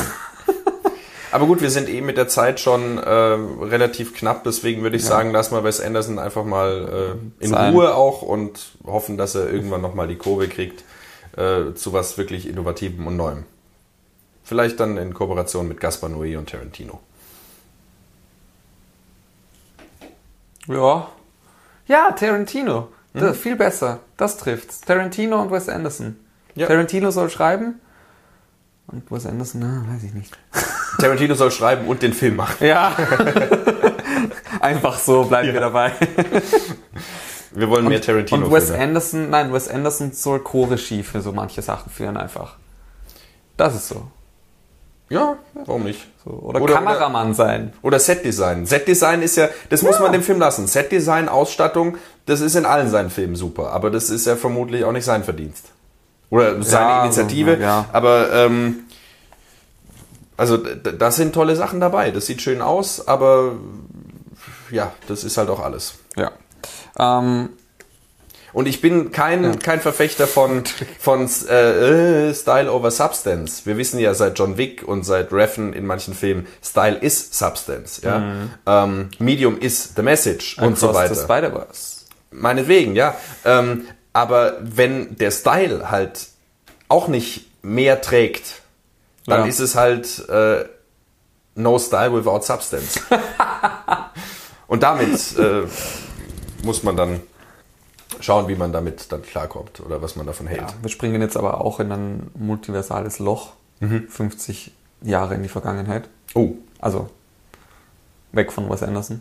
[1.35, 5.05] Aber gut, wir sind eh mit der Zeit schon äh, relativ knapp, deswegen würde ich
[5.05, 7.74] sagen, lass mal Wes Anderson einfach mal äh, in Sein.
[7.74, 10.85] Ruhe auch und hoffen, dass er irgendwann nochmal die Kurve kriegt
[11.36, 13.47] äh, zu was wirklich Innovativem und Neuem.
[14.44, 17.01] Vielleicht dann in Kooperation mit Gaspar Noé und Tarantino.
[20.69, 21.09] Ja.
[21.89, 22.93] Ja, Tarantino.
[23.12, 23.98] Das, viel besser.
[24.16, 24.82] Das trifft's.
[24.82, 26.15] Tarantino und Wes Anderson.
[26.55, 26.69] Ja.
[26.69, 27.81] Tarantino soll schreiben.
[28.86, 30.39] Und Wes Anderson, na, weiß ich nicht.
[30.99, 32.66] Tarantino soll schreiben und den Film machen.
[32.66, 32.93] Ja.
[34.61, 35.93] Einfach so bleiben wir dabei.
[37.53, 38.47] Wir wollen mehr Tarantino.
[38.47, 42.57] Und Wes Anderson, nein, Wes Anderson soll Co-Regie für so manche Sachen führen einfach.
[43.57, 44.09] Das ist so.
[45.11, 46.01] Ja, warum nicht?
[46.25, 46.31] so.
[46.31, 47.73] Oder, Oder- Kameramann sein.
[47.83, 48.66] Oder Setdesign.
[48.66, 50.66] Setdesign ist ja, das muss man dem Film lassen.
[50.66, 54.93] Setdesign, Ausstattung, das ist in allen seinen Filmen super, aber das ist ja vermutlich auch
[54.93, 55.66] nicht sein Verdienst.
[56.31, 57.59] Oder seine Ja, Initiative.
[57.61, 57.85] ja.
[57.93, 58.79] Aber ähm,
[60.36, 62.11] also d- das sind tolle Sachen dabei.
[62.11, 63.52] Das sieht schön aus, aber
[64.70, 65.94] ja, das ist halt auch alles.
[66.16, 66.32] Ja.
[66.98, 67.51] Ähm,
[68.52, 70.62] Und ich bin kein, kein Verfechter von,
[71.01, 73.66] von äh, äh, Style over Substance.
[73.66, 78.01] Wir wissen ja seit John Wick und seit Reffen in manchen Filmen, Style is Substance.
[78.05, 78.47] Ja?
[78.65, 81.48] Ähm, Medium is the message und so Across the weiter.
[81.51, 82.05] Spider-Verse.
[82.31, 83.16] Meinetwegen, ja.
[83.44, 86.28] Ähm, aber wenn der Style halt
[86.89, 88.62] auch nicht mehr trägt,
[89.26, 89.46] dann Ja.
[89.46, 90.64] ist es halt äh,
[91.55, 93.01] no style without substance.
[94.66, 95.62] Und damit äh,
[96.64, 97.20] muss man dann
[98.20, 100.62] schauen, wie man damit dann klarkommt oder was man davon hält.
[100.62, 103.52] Ja, wir springen jetzt aber auch in ein multiversales Loch.
[104.09, 104.72] 50
[105.02, 106.09] Jahre in die Vergangenheit.
[106.34, 107.10] Oh, Also
[108.32, 109.20] weg von Wes Anderson.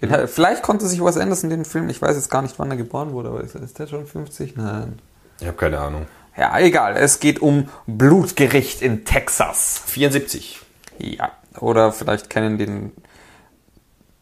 [0.00, 2.70] Den, hat- Vielleicht konnte sich Wes Anderson den Film, ich weiß jetzt gar nicht, wann
[2.70, 4.56] er geboren wurde, aber ist, ist der schon 50?
[4.56, 5.00] Nein.
[5.40, 6.06] ich habe keine Ahnung.
[6.36, 6.96] Ja, egal.
[6.96, 9.82] Es geht um Blutgericht in Texas.
[9.86, 10.60] 74.
[10.98, 11.32] Ja.
[11.60, 12.92] Oder vielleicht kennen den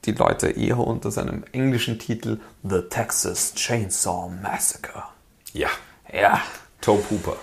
[0.05, 5.05] die Leute eher unter seinem englischen Titel The Texas Chainsaw Massacre.
[5.53, 5.69] Ja.
[6.13, 6.41] Ja.
[6.81, 7.37] Tobe Hooper.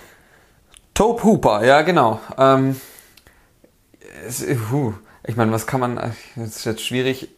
[0.94, 2.20] Tobe Hooper, ja genau.
[2.36, 2.78] Ähm,
[4.26, 4.92] es, huh,
[5.24, 5.98] ich meine, was kann man,
[6.36, 7.30] es ist jetzt schwierig,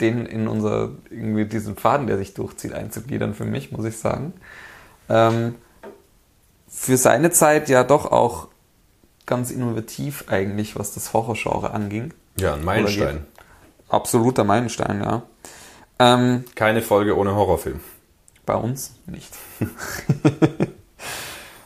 [0.00, 4.32] den in unser, irgendwie diesen Faden, der sich durchzieht, einzugliedern für mich, muss ich sagen.
[5.08, 5.56] Ähm,
[6.74, 8.48] für seine Zeit ja doch auch
[9.26, 12.14] ganz innovativ eigentlich, was das Horrorgenre anging.
[12.40, 13.26] Ja, ein Meilenstein.
[13.88, 15.22] Absoluter Meilenstein, ja.
[15.98, 17.80] Ähm, Keine Folge ohne Horrorfilm.
[18.46, 19.32] bei uns nicht.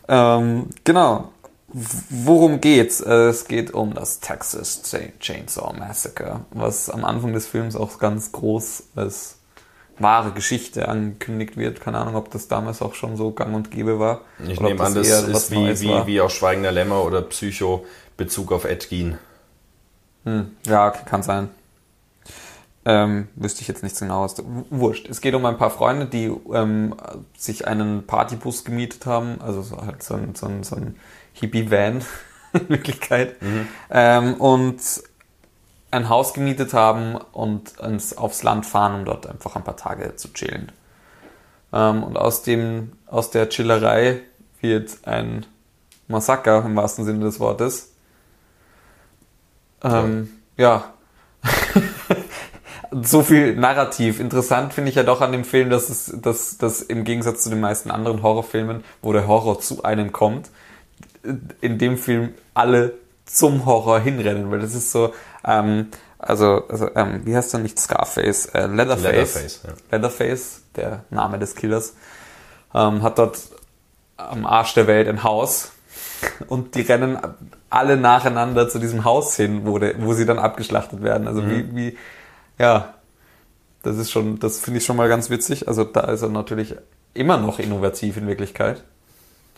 [0.09, 1.33] ähm, genau.
[1.69, 3.01] Worum geht's?
[3.01, 8.33] Es geht um das Texas Cha- Chainsaw Massacre, was am Anfang des Films auch ganz
[8.33, 9.36] groß als
[9.99, 11.81] wahre Geschichte angekündigt wird.
[11.81, 14.21] Keine Ahnung, ob das damals auch schon so gang und gäbe war.
[14.47, 16.07] Ich nehme an, das eher was ist wie, wie, war.
[16.07, 17.85] wie auch Schweigender Lämmer oder Psycho
[18.17, 19.19] Bezug auf Ed Gein.
[20.25, 21.49] Hm, ja, kann sein.
[22.89, 24.23] Ähm, wüsste ich jetzt nicht so genau.
[24.23, 25.09] Was- W- Wurscht.
[25.09, 26.95] Es geht um ein paar Freunde, die ähm,
[27.37, 29.41] sich einen Partybus gemietet haben.
[29.41, 30.95] Also so, halt so ein, so ein, so ein
[31.33, 32.05] Hippie-Van
[32.53, 33.35] in Wirklichkeit.
[33.91, 34.79] Ähm, und
[35.91, 40.17] ein Haus gemietet haben und ins, aufs Land fahren, um dort einfach ein paar Tage
[40.17, 40.73] zu chillen.
[41.73, 44.21] Ähm, und aus, dem, aus der Chillerei
[44.61, 45.47] wird ein
[46.09, 47.93] Massaker im wahrsten Sinne des Wortes.
[49.83, 50.93] Ähm, ja.
[53.03, 54.21] so viel Narrativ.
[54.21, 57.51] Interessant finde ich ja doch an dem Film, dass es, dass, dass im Gegensatz zu
[57.51, 60.51] den meisten anderen Horrorfilmen, wo der Horror zu einem kommt,
[61.61, 62.95] in dem Film alle
[63.27, 65.13] zum Horror hinrennen, weil das ist so,
[65.45, 65.89] ähm,
[66.19, 68.47] also, also ähm, wie heißt er nicht Scarface?
[68.47, 69.03] Äh, Leatherface.
[69.03, 69.73] Leatherface, ja.
[69.91, 71.95] Leatherface, der Name des Killers,
[72.75, 73.39] ähm, hat dort
[74.17, 75.73] am Arsch der Welt ein Haus
[76.49, 77.19] und die rennen
[77.69, 81.29] alle nacheinander zu diesem Haus hin, wo, der, wo sie dann abgeschlachtet werden.
[81.29, 81.99] Also wie, wie,
[82.59, 82.95] ja,
[83.83, 85.69] das ist schon, das finde ich schon mal ganz witzig.
[85.69, 86.77] Also da ist er natürlich
[87.13, 88.83] immer noch innovativ in Wirklichkeit.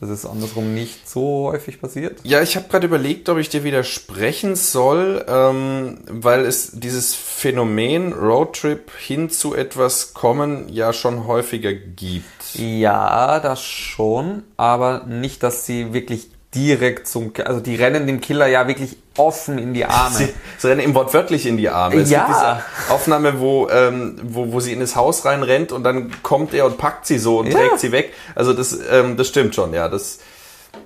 [0.01, 2.21] Das ist andersrum nicht so häufig passiert.
[2.23, 8.13] Ja, ich habe gerade überlegt, ob ich dir widersprechen soll, ähm, weil es dieses Phänomen
[8.13, 12.55] Roadtrip hin zu etwas kommen ja schon häufiger gibt.
[12.55, 18.47] Ja, das schon, aber nicht, dass sie wirklich direkt zum, also die rennen dem Killer
[18.47, 20.15] ja wirklich offen in die Arme.
[20.17, 21.97] Sie, sie rennen ihm wortwörtlich in die Arme.
[21.97, 22.25] Es Ja.
[22.27, 26.55] gibt diese Aufnahme, wo, ähm, wo, wo sie in das Haus reinrennt und dann kommt
[26.55, 27.59] er und packt sie so und Ja.
[27.59, 28.13] trägt sie weg.
[28.35, 29.89] Also das, ähm, das stimmt schon, ja.
[29.89, 30.19] Das,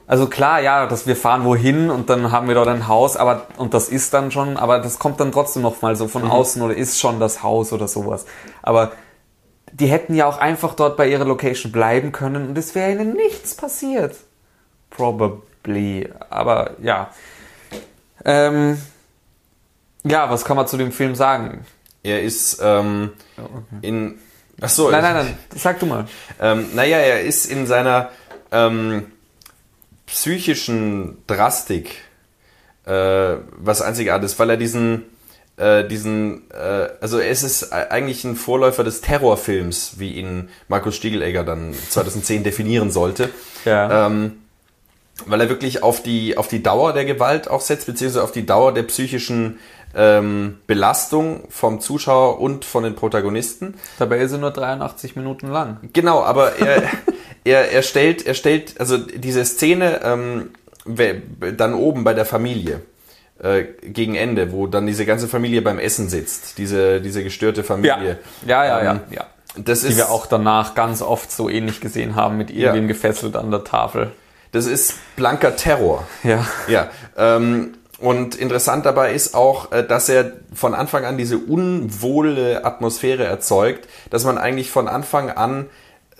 [0.06, 3.46] Also klar, ja, dass wir fahren wohin und dann haben wir dort ein Haus, aber
[3.56, 6.60] und das ist dann schon, aber das kommt dann trotzdem noch mal so von außen
[6.62, 8.24] oder ist schon das Haus oder sowas.
[8.62, 8.92] Aber
[9.72, 13.14] die hätten ja auch einfach dort bei ihrer Location bleiben können und es wäre ihnen
[13.14, 14.16] nichts passiert.
[14.90, 17.08] Probably, aber ja.
[18.24, 18.78] Ähm,
[20.04, 21.64] ja, was kann man zu dem Film sagen?
[22.02, 23.10] er ist ähm,
[23.80, 24.18] in.
[24.60, 26.06] Ach so, Nein, nein, nein, sag du mal.
[26.40, 28.10] Ähm, naja, er ist in seiner
[28.52, 29.06] ähm,
[30.06, 31.96] psychischen Drastik
[32.84, 35.04] äh, was einzigartiges, weil er diesen,
[35.56, 41.44] äh, diesen, äh, also es ist eigentlich ein Vorläufer des Terrorfilms, wie ihn Markus Stiegelegger
[41.44, 43.30] dann 2010 definieren sollte.
[43.64, 44.06] Ja.
[44.06, 44.41] Ähm,
[45.26, 48.46] weil er wirklich auf die, auf die Dauer der Gewalt auch setzt, beziehungsweise auf die
[48.46, 49.58] Dauer der psychischen
[49.94, 53.74] ähm, Belastung vom Zuschauer und von den Protagonisten.
[53.98, 55.76] Dabei ist er nur 83 Minuten lang.
[55.92, 56.82] Genau, aber er,
[57.44, 60.50] er, er stellt, er stellt, also diese Szene ähm,
[61.56, 62.80] dann oben bei der Familie
[63.40, 68.18] äh, gegen Ende, wo dann diese ganze Familie beim Essen sitzt, diese, diese gestörte Familie.
[68.46, 69.26] Ja, ja, ja, Ähm, ja.
[69.56, 72.68] Das Die ist, wir auch danach ganz oft so ähnlich gesehen haben, mit Ja.
[72.68, 74.12] irgendwem gefesselt an der Tafel.
[74.52, 76.06] Das ist blanker Terror.
[76.22, 76.46] Ja.
[76.68, 82.64] Ja, ähm, Und interessant dabei ist auch, äh, dass er von Anfang an diese unwohle
[82.64, 85.66] Atmosphäre erzeugt, dass man eigentlich von Anfang an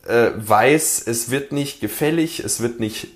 [0.06, 3.09] äh, weiß, es wird nicht gefällig, es wird nicht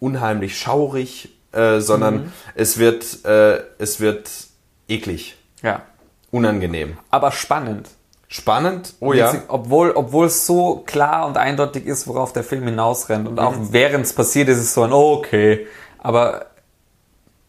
[0.00, 2.32] unheimlich schaurig, äh, sondern Mhm.
[2.54, 4.30] es wird äh, es wird
[4.88, 5.82] eklig, Ja.
[6.30, 7.88] unangenehm, Aber spannend.
[8.32, 8.94] Spannend.
[9.00, 9.28] Oh ja.
[9.32, 13.28] Witzig, Obwohl, obwohl es so klar und eindeutig ist, worauf der Film hinausrennt.
[13.28, 13.72] Und auch Mhm.
[13.72, 15.66] während es passiert, ist es so ein, oh, okay.
[15.98, 16.46] Aber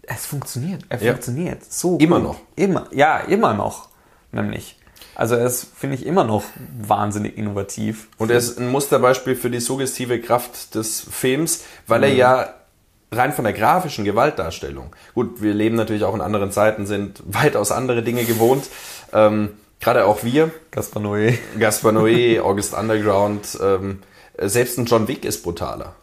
[0.04, 0.84] es funktioniert.
[0.90, 1.14] Er Ja.
[1.14, 1.64] funktioniert.
[1.72, 2.28] So Immer gut.
[2.28, 2.36] noch.
[2.58, 2.88] Immer.
[2.92, 3.88] Ja, immer noch.
[4.32, 4.78] Nämlich.
[5.16, 6.44] Also er ist, finde ich, immer noch
[6.86, 8.10] wahnsinnig innovativ.
[8.18, 12.04] Und er ist ein Musterbeispiel für die suggestive Kraft des Films, weil Mhm.
[12.06, 12.54] er ja
[13.12, 17.72] rein von der grafischen Gewaltdarstellung, gut, wir leben natürlich auch in anderen Zeiten, sind weitaus
[17.72, 18.66] andere Dinge gewohnt,
[19.14, 19.52] ähm,
[19.84, 21.38] gerade auch wir, Gaspar Noé.
[21.60, 24.00] Gaspar Noé, August Underground, ähm,
[24.38, 25.96] selbst ein John Wick ist brutaler.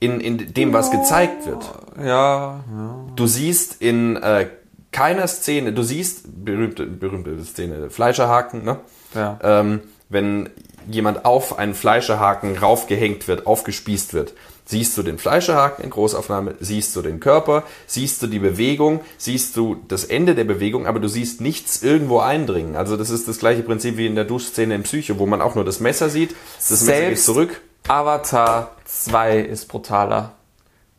[0.00, 1.64] In, in dem, was gezeigt wird.
[1.98, 3.04] Ja, ja.
[3.14, 4.48] Du siehst in äh,
[4.90, 8.80] keiner Szene, du siehst, berühmte, berühmte Szene, Fleischerhaken, ne?
[9.14, 9.38] Ja.
[9.42, 10.50] Ähm, wenn
[10.86, 14.34] jemand auf einen Fleischerhaken raufgehängt wird, aufgespießt wird,
[14.66, 19.56] siehst du den Fleischerhaken in Großaufnahme, siehst du den Körper, siehst du die Bewegung, siehst
[19.56, 22.74] du das Ende der Bewegung, aber du siehst nichts irgendwo eindringen.
[22.76, 25.54] Also das ist das gleiche Prinzip wie in der Duschszene in Psyche, wo man auch
[25.54, 27.60] nur das Messer sieht, das Messer geht Selbst- zurück.
[27.86, 30.32] Avatar 2 ist brutaler.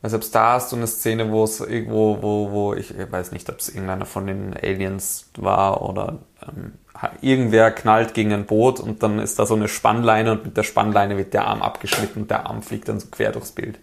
[0.01, 3.49] Weil selbst da hast du eine Szene, wo es irgendwo, wo, wo ich weiß nicht,
[3.49, 6.73] ob es irgendeiner von den Aliens war oder ähm,
[7.21, 10.63] irgendwer knallt gegen ein Boot und dann ist da so eine Spannleine und mit der
[10.63, 13.79] Spannleine wird der Arm abgeschnitten und der Arm fliegt dann so quer durchs Bild.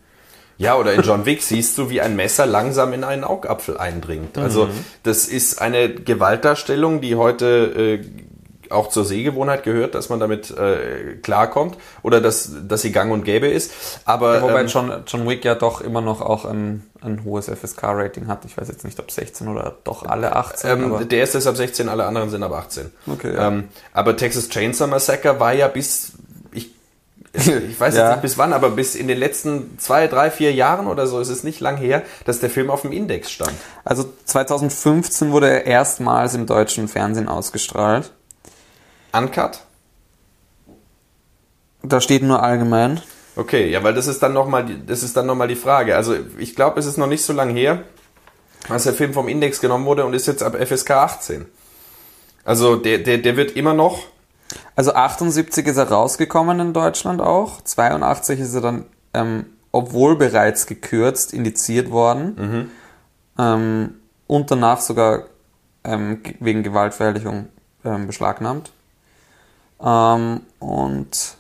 [0.59, 4.39] Ja, oder in John Wick siehst du, wie ein Messer langsam in einen Augapfel eindringt.
[4.39, 4.69] Also
[5.03, 8.05] das ist eine Gewaltdarstellung, die heute äh,
[8.73, 13.25] auch zur Sehgewohnheit gehört, dass man damit äh, klarkommt oder dass, dass sie gang und
[13.25, 13.73] gäbe ist.
[14.05, 18.29] Aber Wobei ähm, John, John Wick ja doch immer noch auch ein, ein hohes FSK-Rating
[18.29, 18.45] hat.
[18.45, 20.71] Ich weiß jetzt nicht, ob 16 oder doch alle 18.
[20.71, 22.91] aber ähm, der ist ab 16, alle anderen sind ab 18.
[23.07, 23.49] Okay, ja.
[23.49, 26.13] ähm, aber Texas Chainsaw Massacre war ja bis,
[26.53, 26.71] ich,
[27.33, 28.03] ich weiß Ja.
[28.03, 31.21] jetzt nicht bis wann, aber bis in den letzten zwei, drei, vier Jahren oder so
[31.21, 33.53] ist es nicht lang her, dass der Film auf dem Index stand.
[33.85, 38.13] Also 2015 wurde er erstmals im deutschen Fernsehen ausgestrahlt.
[39.13, 39.61] Uncut?
[41.83, 43.01] Da steht nur allgemein.
[43.35, 45.97] Okay, ja, weil das ist dann nochmal, das ist dann noch mal die Frage.
[45.97, 47.83] Also ich glaube, es ist noch nicht so lange her,
[48.69, 51.47] als der Film vom Index genommen wurde und ist jetzt ab FSK 18.
[52.45, 54.01] Also der, der, der wird immer noch,
[54.77, 57.63] Also 78 ist er rausgekommen in Deutschland auch.
[57.63, 58.85] 82 ist er dann,
[59.15, 62.71] ähm, obwohl bereits gekürzt, indiziert worden.
[63.39, 63.95] Ähm,
[64.27, 65.25] und danach sogar
[65.85, 67.49] ähm, ge- wegen Gewaltverherrlichung
[67.85, 68.73] ähm, beschlagnahmt.
[69.83, 71.37] Ähm, und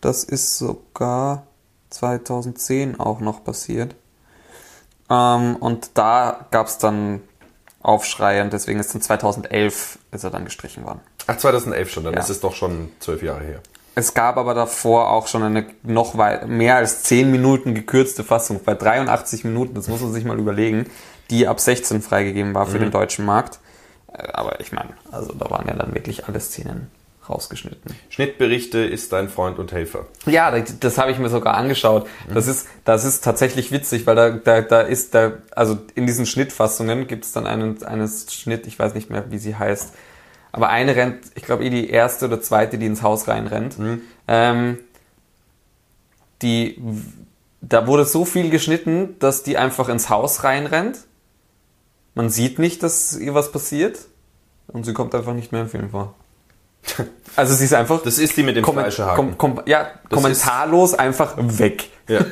[0.00, 1.44] das ist sogar
[1.90, 3.94] 2010 auch noch passiert.
[5.08, 7.20] Ähm, und da gab es dann
[7.82, 11.00] Aufschrei und deswegen ist dann 2011 ist er dann gestrichen worden.
[11.26, 12.20] ach 2011 schon, dann Ja.
[12.20, 13.60] ist es doch schon zwölf Jahre her.
[13.94, 16.14] Es gab aber davor auch schon eine noch
[16.46, 20.86] mehr als 10 Minuten gekürzte Fassung, bei 83 Minuten, das muss man sich mal überlegen,
[21.30, 23.58] die ab 16 freigegeben war für den deutschen Markt.
[24.12, 26.90] Äh, Aber ich meine, also da waren ja dann wirklich alle Szenen
[27.28, 27.94] rausgeschnitten.
[28.08, 30.06] Schnittberichte ist dein Freund und Helfer.
[30.26, 32.08] Ja, das, das habe ich mir sogar angeschaut.
[32.32, 36.26] Das ist, das ist tatsächlich witzig, weil da, da, da ist da, also in diesen
[36.26, 39.94] Schnittfassungen gibt es dann einen, einen Schnitt, ich weiß nicht mehr, wie sie heißt.
[40.52, 43.76] Aber eine rennt, ich glaube eh die erste oder zweite, die ins Haus reinrennt.
[44.26, 44.78] Ähm,
[46.42, 46.82] die,
[47.60, 50.98] da wurde so viel geschnitten, dass die einfach ins Haus reinrennt.
[52.14, 53.98] Man sieht nicht, dass ihr was passiert.
[54.68, 56.14] Und sie kommt einfach nicht mehr im Film vor.
[57.36, 61.88] Also sie ist einfach Das ist die mit dem kom, ja, kommentarlos einfach weg.
[62.08, 62.24] Ja.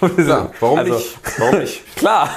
[0.16, 1.18] Klar, warum Also, nicht?
[1.38, 1.96] Warum nicht?
[1.96, 2.30] Klar,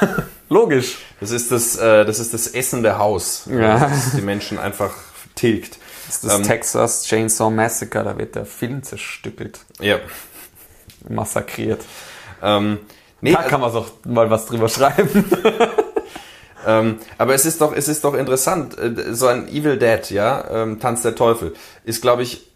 [0.50, 0.98] logisch.
[1.20, 3.78] Das ist das, äh, das ist das essende Haus, Ja.
[3.88, 4.94] das die Menschen einfach
[5.36, 5.78] tilgt.
[6.08, 10.00] Das ist das Ähm, Texas Chainsaw Massacre, da wird der Film zerstückelt, Ja.
[11.08, 11.84] massakriert.
[12.42, 12.80] Ähm,
[13.22, 15.26] nee, Da kann man doch mal was drüber schreiben.
[16.66, 18.78] Ähm, aber es ist doch, es ist doch interessant.
[18.78, 21.54] äh, So ein Evil Dead, ja, ähm, Tanz der Teufel,
[21.86, 22.50] ist, glaube ich,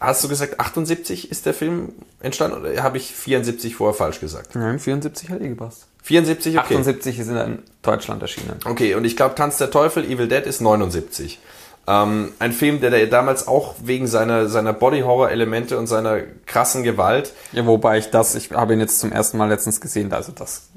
[0.00, 4.54] hast du gesagt, 78 ist der Film entstanden oder habe ich 74 vorher falsch gesagt?
[4.54, 5.86] Nein, 74 hat eh gepasst.
[6.02, 6.74] 74, okay.
[6.76, 8.60] 78 ist in Deutschland erschienen.
[8.64, 11.40] Okay, und ich glaube, Tanz der Teufel, Evil Dead ist 79.
[11.88, 17.32] Ähm, ein Film, der, der damals auch wegen seiner, seiner Body-Horror-Elemente und seiner krassen Gewalt
[17.52, 20.68] Ja, wobei ich das, ich habe ihn jetzt zum ersten Mal letztens gesehen, also das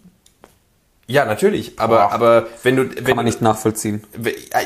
[1.09, 2.11] Ja, natürlich, aber, Boah.
[2.11, 4.03] aber wenn du, wenn kann man nicht nachvollziehen.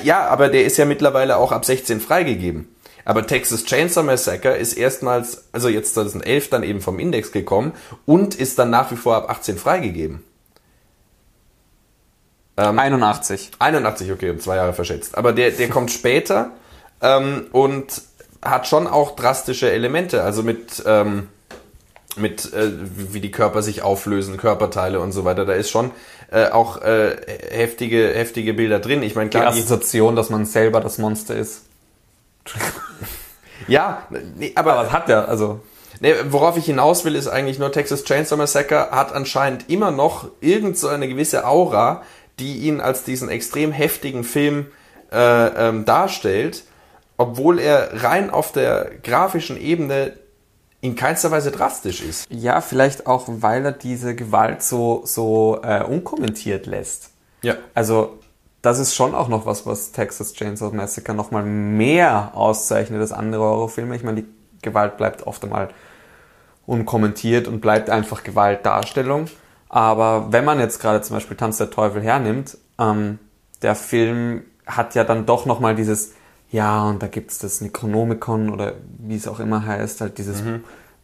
[0.03, 2.67] Ja, aber der ist ja mittlerweile auch ab 16 freigegeben.
[3.05, 7.71] Aber Texas Chainsaw Massacre ist erstmals, also jetzt 2011 dann eben vom Index gekommen
[8.05, 10.21] und ist dann nach wie vor ab 18 freigegeben.
[12.57, 13.51] 81.
[13.59, 15.17] 81, okay, um zwei Jahre verschätzt.
[15.17, 16.51] Aber der, der kommt später
[17.01, 18.01] ähm, und
[18.41, 21.29] hat schon auch drastische Elemente, also mit, ähm,
[22.17, 25.45] mit äh, wie die Körper sich auflösen, Körperteile und so weiter.
[25.45, 25.91] Da ist schon
[26.33, 27.15] äh, auch äh,
[27.51, 29.03] heftige, heftige Bilder drin.
[29.03, 31.65] Ich meine, klar, die, Assoziation, dass man selber das Monster ist.
[33.67, 35.59] ja, nee, aber, Aber es hat ja, also.
[35.99, 40.27] nee, worauf ich hinaus will, ist eigentlich nur Texas Chainsaw Massacre hat anscheinend immer noch
[40.41, 42.01] irgend so eine gewisse Aura,
[42.39, 44.65] die ihn als diesen extrem heftigen Film
[45.11, 46.63] äh, ähm, darstellt,
[47.17, 50.13] obwohl er rein auf der grafischen Ebene
[50.83, 52.27] in keinster Weise drastisch ist.
[52.29, 57.11] Ja, vielleicht auch, weil er diese Gewalt so, so äh, unkommentiert lässt.
[57.41, 57.55] Ja.
[57.73, 58.19] Also,
[58.61, 63.43] das ist schon auch noch was, was Texas Chainsaw Massacre nochmal mehr auszeichnet als andere
[63.43, 63.95] Horrorfilme.
[63.95, 64.27] Ich meine, die
[64.61, 65.69] Gewalt bleibt oft einmal
[66.65, 69.27] unkommentiert und bleibt einfach Gewaltdarstellung.
[69.69, 73.19] Aber wenn man jetzt gerade zum Beispiel Tanz der Teufel hernimmt, ähm,
[73.61, 76.11] der Film hat ja dann doch nochmal dieses,
[76.53, 80.43] ja, und da gibt's das Necronomicon oder wie es auch immer heißt, halt dieses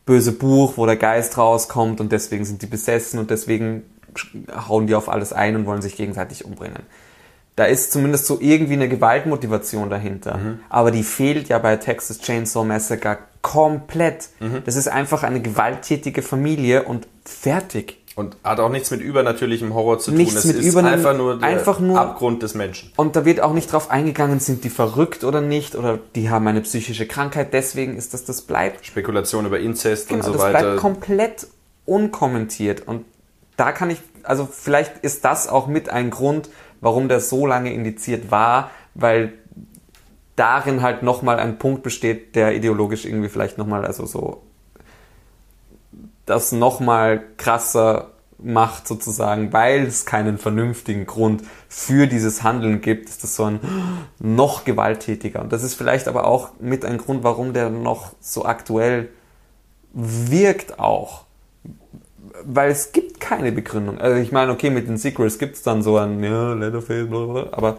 [0.05, 3.83] böse Buch, wo der Geist rauskommt und deswegen sind die besessen und deswegen
[4.67, 6.83] hauen die auf alles ein und wollen sich gegenseitig umbringen.
[7.55, 10.39] Da ist zumindest so irgendwie eine Gewaltmotivation dahinter.
[10.69, 14.29] Aber die fehlt ja bei Texas Chainsaw Massacre komplett.
[14.65, 17.98] Das ist einfach eine gewalttätige Familie und fertig.
[18.19, 20.17] Und hat auch nichts mit übernatürlichem Horror zu tun.
[20.17, 22.91] Nichts es mit ist einfach nur der einfach nur- Abgrund des Menschen.
[22.97, 26.45] Und da wird auch nicht drauf eingegangen, sind die verrückt oder nicht oder die haben
[26.45, 28.85] eine psychische Krankheit, deswegen ist das, das bleibt.
[28.85, 30.59] Spekulation über Inzest Genau, und so das weiter.
[30.59, 31.47] bleibt komplett
[31.85, 32.85] unkommentiert.
[32.85, 33.05] Und
[33.55, 36.49] da kann ich, also vielleicht ist das auch mit ein Grund,
[36.81, 39.31] warum der so lange indiziert war, weil
[40.35, 44.41] darin halt nochmal ein Punkt besteht, der ideologisch irgendwie vielleicht nochmal, also so,
[46.29, 48.11] das nochmal krasser
[48.41, 53.59] macht sozusagen, weil es keinen vernünftigen Grund für dieses Handeln gibt, ist das so ein
[54.19, 55.41] noch gewalttätiger.
[55.41, 59.09] Und das ist vielleicht aber auch mit ein Grund, warum der noch so aktuell
[59.93, 61.25] wirkt auch.
[62.45, 63.99] Weil es gibt keine Begründung.
[63.99, 67.49] Also ich meine, okay, mit den Sequels gibt es dann so ein, ja, Leatherface, blablabla,
[67.51, 67.77] aber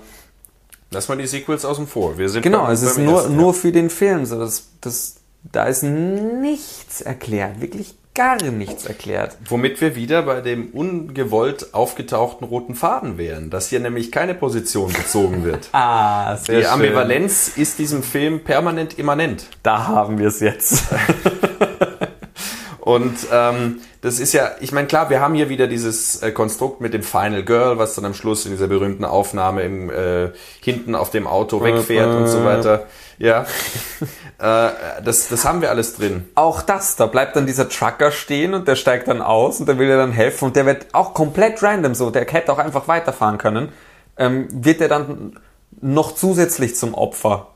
[0.92, 2.18] Lass mal die Sequels außen vor.
[2.18, 4.26] Wir sind genau, beim- es ist nur, ersten, nur für den Film.
[4.26, 5.16] So, das, das,
[5.52, 9.38] da ist nichts erklärt, wirklich gar nichts erklärt.
[9.48, 14.92] Womit wir wieder bei dem ungewollt aufgetauchten roten Faden wären, dass hier nämlich keine Position
[14.92, 15.70] bezogen wird.
[15.80, 19.46] Ah, sehr Die Ambivalenz ist diesem Film permanent immanent.
[19.62, 20.84] Da haben wir es jetzt.
[22.80, 26.80] Und ähm, das ist ja, ich meine, klar, wir haben hier wieder dieses äh, Konstrukt
[26.80, 30.30] mit dem Final Girl, was dann am Schluss in dieser berühmten Aufnahme im, äh,
[30.60, 32.86] hinten auf dem Auto wegfährt und so weiter.
[33.20, 33.42] Ja,
[34.38, 36.26] äh, das, das haben wir alles drin.
[36.34, 39.78] auch das, da bleibt dann dieser Trucker stehen und der steigt dann aus und der
[39.78, 42.88] will dir dann helfen und der wird auch komplett random so, der hätte auch einfach
[42.88, 43.68] weiterfahren können,
[44.16, 45.38] ähm, wird der dann
[45.82, 47.48] noch zusätzlich zum Opfer.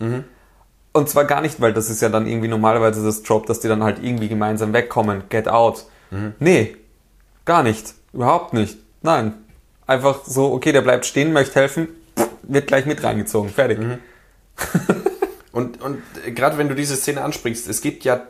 [0.93, 3.69] Und zwar gar nicht, weil das ist ja dann irgendwie normalerweise das Trope, dass die
[3.69, 5.87] dann halt irgendwie gemeinsam wegkommen, get out.
[6.39, 6.77] Nee,
[7.45, 9.33] gar nicht, überhaupt nicht, nein.
[9.87, 11.89] Einfach so, okay, der bleibt stehen, möchte helfen,
[12.43, 13.79] wird gleich mit reingezogen, fertig.
[15.55, 16.03] Und, und
[16.35, 18.21] gerade wenn du diese Szene ansprichst, es gibt ja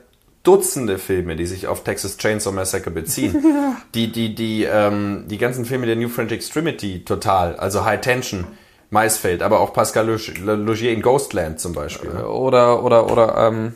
[0.45, 3.35] Dutzende Filme, die sich auf Texas Chainsaw Massacre beziehen.
[3.95, 8.45] Die, die, die, ähm, die ganzen Filme der New French Extremity total, also High Tension,
[8.91, 12.11] Maisfeld, aber auch Pascal Log- Logier in Ghostland zum Beispiel.
[12.13, 12.29] ne?
[12.29, 13.73] Oder, oder, oder, ähm,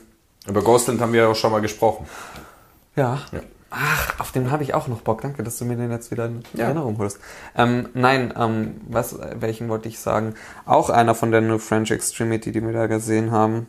[0.47, 2.07] Über Ghostland haben wir ja auch schon mal gesprochen.
[2.97, 3.23] Ja.
[3.33, 3.41] Ja.
[3.71, 5.21] Ach, auf den habe ich auch noch Bock.
[5.21, 6.67] Danke, dass du mir den jetzt wieder in Ja.
[6.67, 7.21] Erinnerung holst.
[7.55, 10.35] Ähm, nein, ähm, was, welchen wollte ich sagen?
[10.65, 13.67] Auch einer von der New French Extremity, die wir da gesehen haben,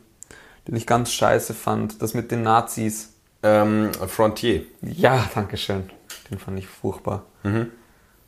[0.68, 2.02] den ich ganz scheiße fand.
[2.02, 3.14] Das mit den Nazis.
[3.44, 4.64] Ähm, Frontier.
[4.82, 5.90] Ja, danke schön.
[6.30, 7.24] Den fand ich furchtbar.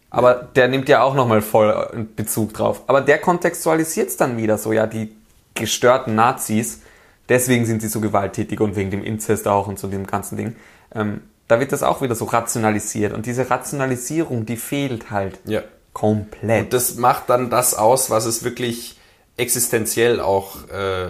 [0.10, 2.84] Aber der nimmt ja auch nochmal voll äh, Bezug drauf.
[2.88, 5.15] Aber der kontextualisiert es dann wieder so, ja, die
[5.53, 6.81] gestörten Nazis,
[7.30, 10.56] deswegen sind sie so gewalttätig und wegen dem Inzest auch und so dem ganzen Ding.
[10.93, 11.22] Ähm,
[11.52, 13.11] da wird das auch wieder so rationalisiert.
[13.14, 15.61] Und diese Rationalisierung, die fehlt halt Ja.
[15.91, 16.64] komplett.
[16.64, 18.98] Und das macht dann das aus, was es wirklich
[19.36, 21.07] existenziell auch äh,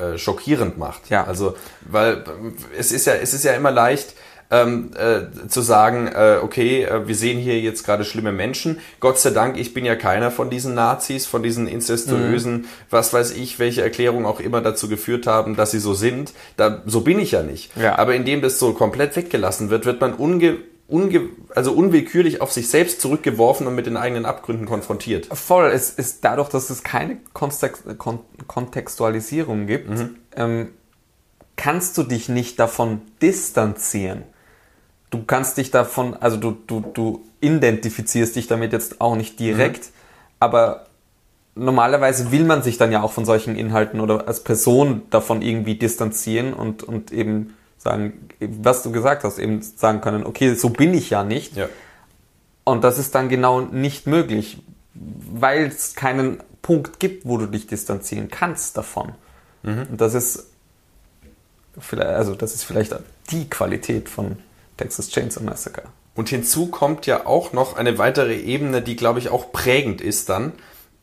[0.00, 1.10] äh, schockierend macht.
[1.10, 1.24] Ja.
[1.24, 2.22] Also, weil
[2.78, 4.14] es ist ja, es ist ja immer leicht,
[4.50, 8.78] ähm, äh, zu sagen, äh, okay, äh, wir sehen hier jetzt gerade schlimme Menschen.
[9.00, 13.32] Gott sei Dank, ich bin ja keiner von diesen Nazis, von diesen incestuösen, was weiß
[13.32, 16.32] ich, welche Erklärungen auch immer dazu geführt haben, dass sie so sind.
[16.56, 17.76] Da, so bin ich ja nicht.
[17.76, 17.98] Ja.
[17.98, 20.58] Aber indem das so komplett weggelassen wird, wird man unge
[20.88, 25.26] unge also unwillkürlich auf sich selbst zurückgeworfen und mit den eigenen Abgründen konfrontiert.
[25.32, 30.16] Voll, es ist dadurch, dass es keine Kontext, Kon Kontextualisierung gibt, mhm.
[30.36, 30.68] ähm,
[31.56, 34.22] kannst du dich nicht davon distanzieren.
[35.10, 39.84] Du kannst dich davon, also du, du, du identifizierst dich damit jetzt auch nicht direkt,
[39.84, 39.90] mhm.
[40.40, 40.86] aber
[41.54, 45.76] normalerweise will man sich dann ja auch von solchen Inhalten oder als Person davon irgendwie
[45.76, 50.92] distanzieren und, und eben sagen, was du gesagt hast, eben sagen können, okay, so bin
[50.94, 51.56] ich ja nicht.
[51.56, 51.68] Ja.
[52.64, 54.58] Und das ist dann genau nicht möglich,
[54.94, 59.12] weil es keinen Punkt gibt, wo du dich distanzieren kannst davon.
[59.62, 59.86] Mhm.
[59.90, 60.50] Und das ist
[61.78, 62.94] vielleicht, also das ist vielleicht
[63.30, 64.38] die Qualität von
[64.76, 65.84] Texas Chainsaw Massacre.
[66.14, 70.28] Und hinzu kommt ja auch noch eine weitere Ebene, die, glaube ich, auch prägend ist
[70.28, 70.52] dann.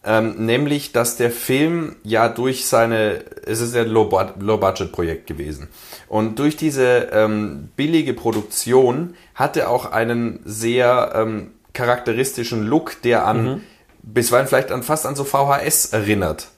[0.05, 5.69] Ähm, nämlich, dass der Film ja durch seine, es ist ja ein Low-Budget-Projekt gewesen.
[6.09, 13.25] Und durch diese ähm, billige Produktion hat er auch einen sehr ähm, charakteristischen Look, der
[13.25, 13.61] an mhm.
[14.01, 16.49] bisweilen vielleicht an fast an so VHS erinnert.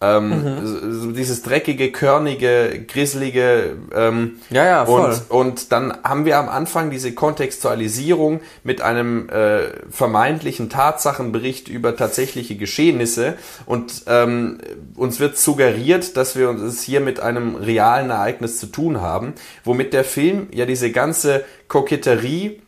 [0.00, 0.92] Ähm, mhm.
[0.92, 3.76] so dieses dreckige, körnige, grisselige.
[3.92, 5.10] Ähm, ja, ja, voll.
[5.28, 11.96] Und, und dann haben wir am Anfang diese Kontextualisierung mit einem äh, vermeintlichen Tatsachenbericht über
[11.96, 13.34] tatsächliche Geschehnisse
[13.66, 14.58] und ähm,
[14.94, 19.34] uns wird suggeriert, dass wir uns es hier mit einem realen Ereignis zu tun haben,
[19.64, 22.62] womit der Film ja diese ganze Koketterie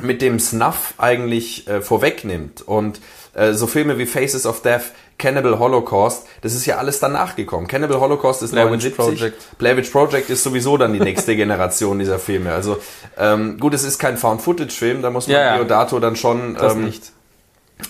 [0.00, 3.00] mit dem Snuff eigentlich äh, vorwegnimmt und
[3.34, 7.68] äh, so Filme wie Faces of Death Cannibal Holocaust, das ist ja alles danach gekommen.
[7.68, 8.96] Cannibal Holocaust ist Blair 79.
[8.96, 9.58] Project.
[9.58, 12.52] Blair Witch Project ist sowieso dann die nächste Generation dieser Filme.
[12.52, 12.78] Also
[13.18, 15.56] ähm, gut, es ist kein Found-Footage-Film, da muss man ja, ja.
[15.56, 16.92] Deodato dann schon ähm,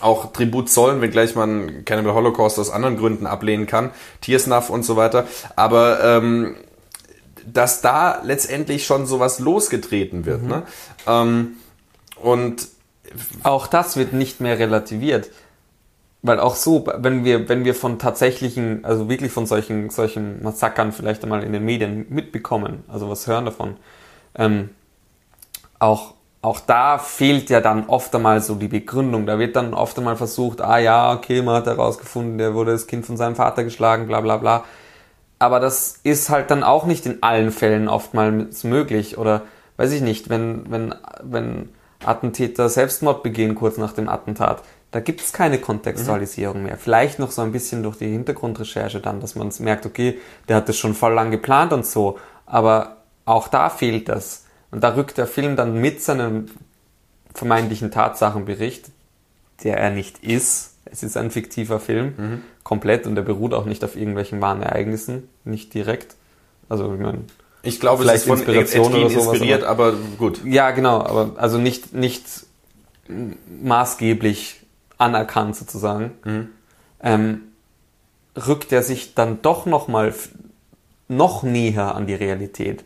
[0.01, 3.91] auch Tribut zollen, wenngleich man Cannibal Holocaust aus anderen Gründen ablehnen kann,
[4.21, 5.27] Tiersnuff und so weiter.
[5.57, 6.57] Aber ähm,
[7.47, 10.43] dass da letztendlich schon sowas losgetreten wird.
[10.43, 10.49] Mhm.
[10.49, 10.63] Ne?
[11.07, 11.57] Ähm,
[12.17, 12.69] und
[13.43, 15.31] auch das wird nicht mehr relativiert.
[16.23, 20.93] Weil auch so, wenn wir, wenn wir von tatsächlichen, also wirklich von solchen, solchen Massakern
[20.93, 23.77] vielleicht einmal in den Medien mitbekommen, also was hören davon,
[24.35, 24.71] ähm,
[25.79, 29.27] auch, auch da fehlt ja dann oft einmal so die Begründung.
[29.27, 32.87] Da wird dann oft einmal versucht, ah ja, okay, man hat herausgefunden, der wurde das
[32.87, 34.65] Kind von seinem Vater geschlagen, bla bla bla.
[35.39, 39.17] Aber das ist halt dann auch nicht in allen Fällen oftmals möglich.
[39.17, 39.43] Oder
[39.79, 41.71] weiß ich nicht, wenn, wenn, wenn
[42.05, 46.65] Attentäter Selbstmord begehen kurz nach dem Attentat, da gibt es keine Kontextualisierung mhm.
[46.65, 46.77] mehr.
[46.77, 50.19] Vielleicht noch so ein bisschen durch die Hintergrundrecherche dann, dass man merkt, okay,
[50.49, 52.19] der hat das schon voll lang geplant und so.
[52.47, 54.47] Aber auch da fehlt das.
[54.71, 56.47] Und da rückt der Film dann mit seinem
[57.35, 58.87] vermeintlichen Tatsachenbericht,
[59.63, 60.75] der er nicht ist.
[60.85, 62.43] Es ist ein fiktiver Film, mhm.
[62.65, 66.17] komplett, und der beruht auch nicht auf irgendwelchen wahren Ereignissen, nicht direkt.
[66.69, 67.21] Also, ich meine,
[67.63, 70.41] ich glaube, vielleicht es ist von Inspiration oder sowas, inspiriert, aber, aber gut.
[70.45, 72.25] Ja, genau, aber also nicht, nicht
[73.63, 74.60] maßgeblich
[75.01, 76.49] anerkannt sozusagen, mhm.
[77.03, 77.41] ähm,
[78.37, 80.15] rückt er sich dann doch noch mal
[81.09, 82.85] noch näher an die Realität.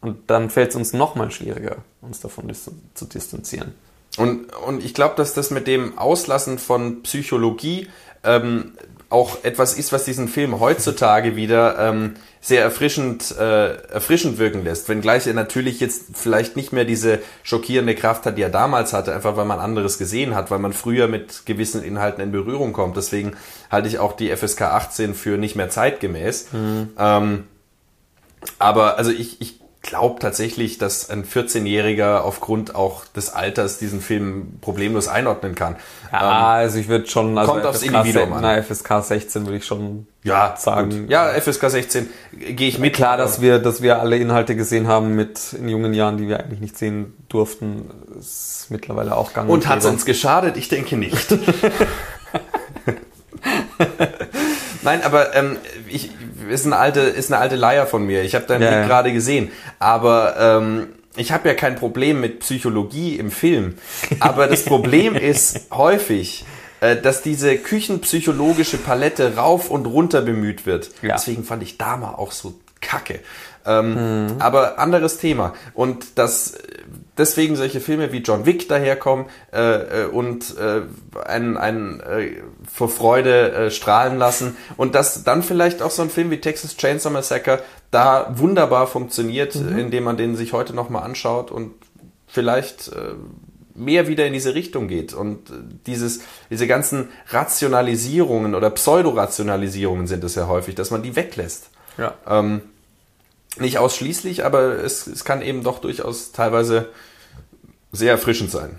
[0.00, 3.74] Und dann fällt es uns noch mal schwieriger, uns davon dis zu distanzieren.
[4.18, 7.88] Und, und ich glaube, dass das mit dem Auslassen von Psychologie
[8.24, 8.72] ähm,
[9.12, 14.88] auch etwas ist, was diesen Film heutzutage wieder ähm, sehr erfrischend, äh, erfrischend wirken lässt.
[14.88, 19.14] Wenngleich er natürlich jetzt vielleicht nicht mehr diese schockierende Kraft hat, die er damals hatte,
[19.14, 22.96] einfach weil man anderes gesehen hat, weil man früher mit gewissen Inhalten in Berührung kommt.
[22.96, 23.36] Deswegen
[23.70, 26.52] halte ich auch die FSK 18 für nicht mehr zeitgemäß.
[26.52, 26.90] Mhm.
[26.98, 27.44] Ähm,
[28.58, 34.58] aber also ich, ich glaube tatsächlich, dass ein 14-Jähriger aufgrund auch des Alters diesen Film
[34.60, 35.76] problemlos einordnen kann.
[36.12, 38.42] Ja, ähm, also ich würde schon, also kommt aufs Individuum an.
[38.42, 40.90] Na, FSK 16 würde ich schon ja, sagen.
[40.90, 41.10] Gut.
[41.10, 42.94] Ja, FSK 16 gehe ich mit.
[42.94, 46.40] Klar, dass wir, dass wir alle Inhalte gesehen haben mit in jungen Jahren, die wir
[46.40, 50.56] eigentlich nicht sehen durften, ist mittlerweile auch gang und Und hat es uns geschadet?
[50.56, 51.26] Ich denke nicht.
[54.82, 56.10] Nein, aber ähm, ich,
[56.48, 58.22] ist eine alte, ist eine alte Leier von mir.
[58.22, 58.86] Ich habe deinen ja, Blick ja.
[58.86, 59.50] gerade gesehen.
[59.78, 63.74] Aber ähm, ich habe ja kein Problem mit Psychologie im Film.
[64.20, 66.44] Aber das Problem ist häufig,
[66.80, 70.90] äh, dass diese küchenpsychologische Palette rauf und runter bemüht wird.
[71.02, 71.14] Ja.
[71.14, 73.20] Deswegen fand ich Dama auch so kacke.
[73.64, 74.36] Ähm, mhm.
[74.40, 75.54] Aber anderes Thema.
[75.74, 76.54] Und dass
[77.16, 80.82] deswegen solche Filme wie John Wick daherkommen äh, äh und äh,
[81.24, 84.56] einen, einen äh, vor Freude äh, strahlen lassen.
[84.76, 89.54] Und dass dann vielleicht auch so ein Film wie Texas Chainsaw Massacre da wunderbar funktioniert,
[89.54, 89.78] mhm.
[89.78, 91.74] indem man den sich heute nochmal anschaut und
[92.26, 93.14] vielleicht äh,
[93.74, 95.50] mehr wieder in diese Richtung geht und
[95.86, 96.20] dieses,
[96.50, 101.70] diese ganzen Rationalisierungen oder Pseudorationalisierungen sind es ja häufig, dass man die weglässt.
[101.98, 102.14] Ja.
[102.26, 102.62] Ähm,
[103.58, 106.88] nicht ausschließlich, aber es, es kann eben doch durchaus teilweise
[107.92, 108.76] sehr erfrischend sein.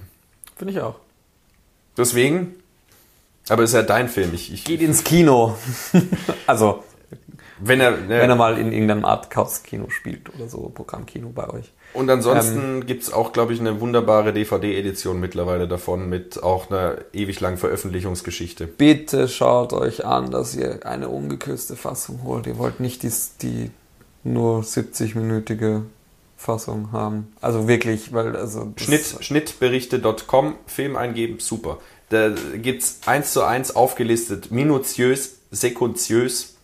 [0.55, 0.95] Finde ich auch.
[1.97, 2.55] Deswegen,
[3.49, 4.33] aber es ist ja dein Film.
[4.33, 5.55] Ich, ich, Geht ins Kino.
[6.47, 6.83] also,
[7.59, 11.71] wenn er, ne, wenn er mal in irgendeinem Arthouse-Kino spielt oder so, Programmkino bei euch.
[11.93, 17.39] Und ansonsten gibt's auch, glaube ich, eine wunderbare DVD-Edition mittlerweile davon mit auch einer ewig
[17.39, 18.65] langen Veröffentlichungsgeschichte.
[18.65, 22.47] Bitte schaut euch an, dass ihr eine ungekürzte Fassung holt.
[22.47, 23.11] Ihr wollt nicht die,
[23.43, 23.71] die
[24.23, 25.83] nur 70-minütige
[26.37, 27.33] Fassung haben.
[27.41, 31.79] Also wirklich, weil also Schnitt, Schnittberichte.com, Film eingeben, super.
[32.09, 32.31] Da
[32.61, 36.55] gibt's eins zu eins aufgelistet, minutiös, sekundiös.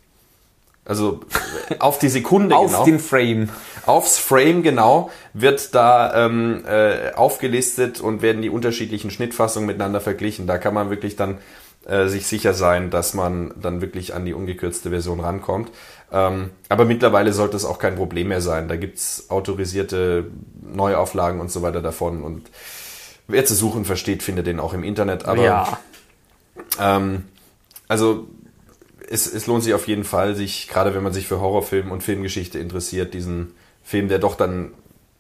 [0.86, 1.22] Also
[1.80, 2.86] auf die Sekunde auf genau.
[2.86, 3.50] den Frame.
[3.86, 10.46] Aufs Frame genau wird da ähm, äh, aufgelistet und werden die unterschiedlichen Schnittfassungen miteinander verglichen.
[10.46, 11.38] Da kann man wirklich dann
[11.86, 15.72] äh, sich sicher sein, dass man dann wirklich an die ungekürzte Version rankommt.
[16.12, 18.68] Ähm, aber mittlerweile sollte es auch kein Problem mehr sein.
[18.68, 20.32] Da gibt's autorisierte
[20.62, 22.24] Neuauflagen und so weiter davon.
[22.24, 22.50] Und
[23.28, 25.26] wer zu suchen versteht, findet den auch im Internet.
[25.26, 25.80] Aber ja.
[26.80, 27.26] ähm,
[27.88, 28.28] also
[29.08, 32.04] es, es lohnt sich auf jeden Fall, sich, gerade wenn man sich für Horrorfilm und
[32.04, 33.54] Filmgeschichte interessiert, diesen
[33.84, 34.72] Film, der doch dann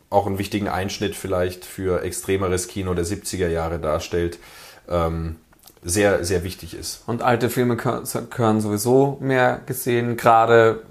[0.09, 4.39] auch einen wichtigen Einschnitt vielleicht für extremeres Kino der 70er Jahre darstellt,
[4.87, 5.37] ähm,
[5.81, 7.03] sehr, sehr wichtig ist.
[7.07, 10.83] Und alte Filme gehö- gehören sowieso mehr gesehen, gerade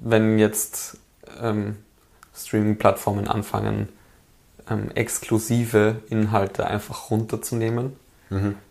[0.00, 0.98] wenn jetzt
[1.42, 1.76] ähm,
[2.34, 3.88] Streaming-Plattformen anfangen,
[4.70, 7.96] ähm, exklusive Inhalte einfach runterzunehmen.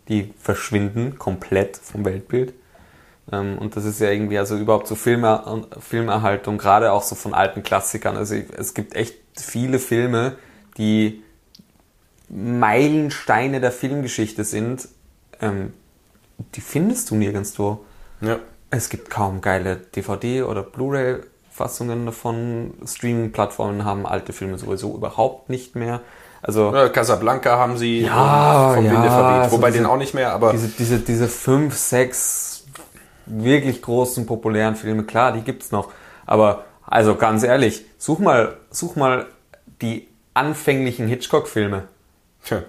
[0.09, 2.53] Die verschwinden komplett vom Weltbild.
[3.31, 7.33] Ähm, und das ist ja irgendwie, also überhaupt so Filmer Filmerhaltung, gerade auch so von
[7.33, 8.17] alten Klassikern.
[8.17, 10.35] Also ich- es gibt echt viele Filme,
[10.77, 11.23] die
[12.29, 14.87] Meilensteine der Filmgeschichte sind,
[15.41, 15.73] ähm,
[16.55, 17.85] die findest du nirgendwo.
[18.21, 18.37] Ja.
[18.69, 22.73] Es gibt kaum geile DVD- oder Blu-ray-Fassungen davon.
[22.85, 26.01] Streaming-Plattformen haben alte Filme sowieso überhaupt nicht mehr.
[26.41, 29.41] Also Ja, Casablanca haben sie Ja, vom ja, Winde verweht.
[29.43, 32.65] also Wobei diese- den auch nicht mehr, aber diese, diese, diese fünf, sechs
[33.25, 35.91] wirklich großen, populären Filme, klar, die gibt's noch.
[36.25, 39.25] Aber also ganz ehrlich, such mal, such mal
[39.81, 41.87] die anfänglichen Hitchcock-Filme.
[42.43, 42.61] tja,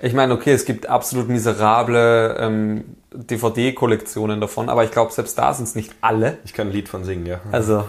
[0.00, 5.54] Ich meine, okay, es gibt absolut miserable ähm, DVD-Kollektionen davon, aber ich glaube, selbst da
[5.54, 6.38] sind es nicht alle.
[6.44, 7.40] ich kann ein Lied von singen, ja.
[7.50, 7.84] Also.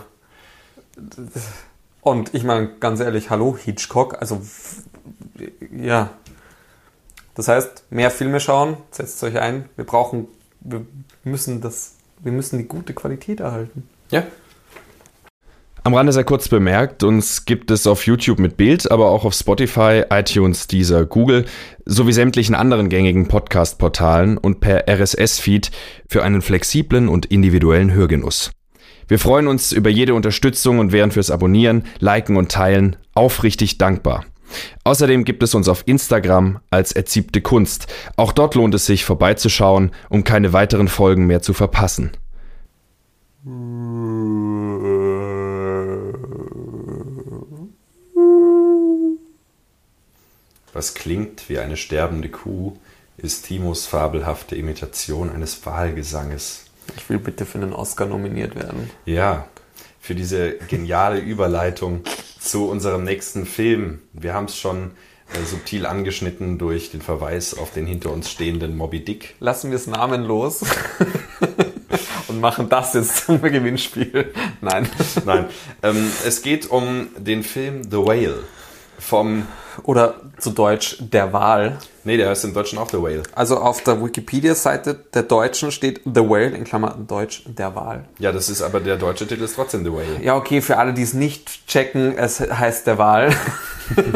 [2.01, 4.41] Und ich meine, ganz ehrlich, hallo, Hitchcock, also
[5.71, 6.11] ja.
[7.35, 9.69] Das heißt, mehr Filme schauen, setzt euch ein.
[9.75, 10.27] Wir brauchen,
[10.61, 10.85] wir
[11.23, 13.87] müssen das, wir müssen die gute Qualität erhalten.
[14.09, 14.23] Ja,
[15.87, 19.33] Am Rande sehr kurz bemerkt, uns gibt es auf YouTube mit Bild, aber auch auf
[19.33, 21.45] Spotify, iTunes, Deezer, Google
[21.85, 25.71] sowie sämtlichen anderen gängigen Podcast-Portalen und per RSS-Feed
[26.09, 28.51] für einen flexiblen und individuellen Hörgenuss.
[29.07, 34.25] Wir freuen uns über jede Unterstützung und wären fürs Abonnieren, Liken und Teilen aufrichtig dankbar.
[34.83, 37.87] Außerdem gibt es uns auf Instagram als Erziebte Kunst.
[38.17, 42.11] Auch dort lohnt es sich vorbeizuschauen, um keine weiteren Folgen mehr zu verpassen.
[50.77, 52.77] Was klingt wie eine sterbende Kuh,
[53.17, 56.65] ist Timos fabelhafte Imitation eines Wahlgesanges.
[56.95, 58.89] Ich will bitte für einen Oscar nominiert werden.
[59.05, 59.47] Ja,
[59.99, 62.03] für diese geniale Überleitung
[62.39, 64.03] zu unserem nächsten Film.
[64.13, 64.91] Wir haben es schon
[65.33, 69.33] äh, subtil angeschnitten durch den Verweis auf den hinter uns stehenden Moby Dick.
[69.39, 70.61] Lassen wir es namenlos
[72.27, 74.31] und machen das jetzt zum Gewinnspiel.
[74.61, 74.87] Nein.
[75.25, 75.47] Nein,
[75.81, 78.43] ähm, es geht um den Film The Whale
[78.99, 79.47] vom,
[79.83, 81.77] Oder zu Deutsch der Wal.
[82.03, 83.23] nee, der heißt im Deutschen auch The Whale.
[83.35, 88.05] Also auf der Wikipedia-Seite der Deutschen steht The Whale, in Klammern Deutsch der Wal.
[88.19, 90.21] Ja, das ist aber der deutsche Titel ist trotzdem The Whale.
[90.21, 93.35] Ja, okay, für alle, die es nicht checken, es heißt der Wal.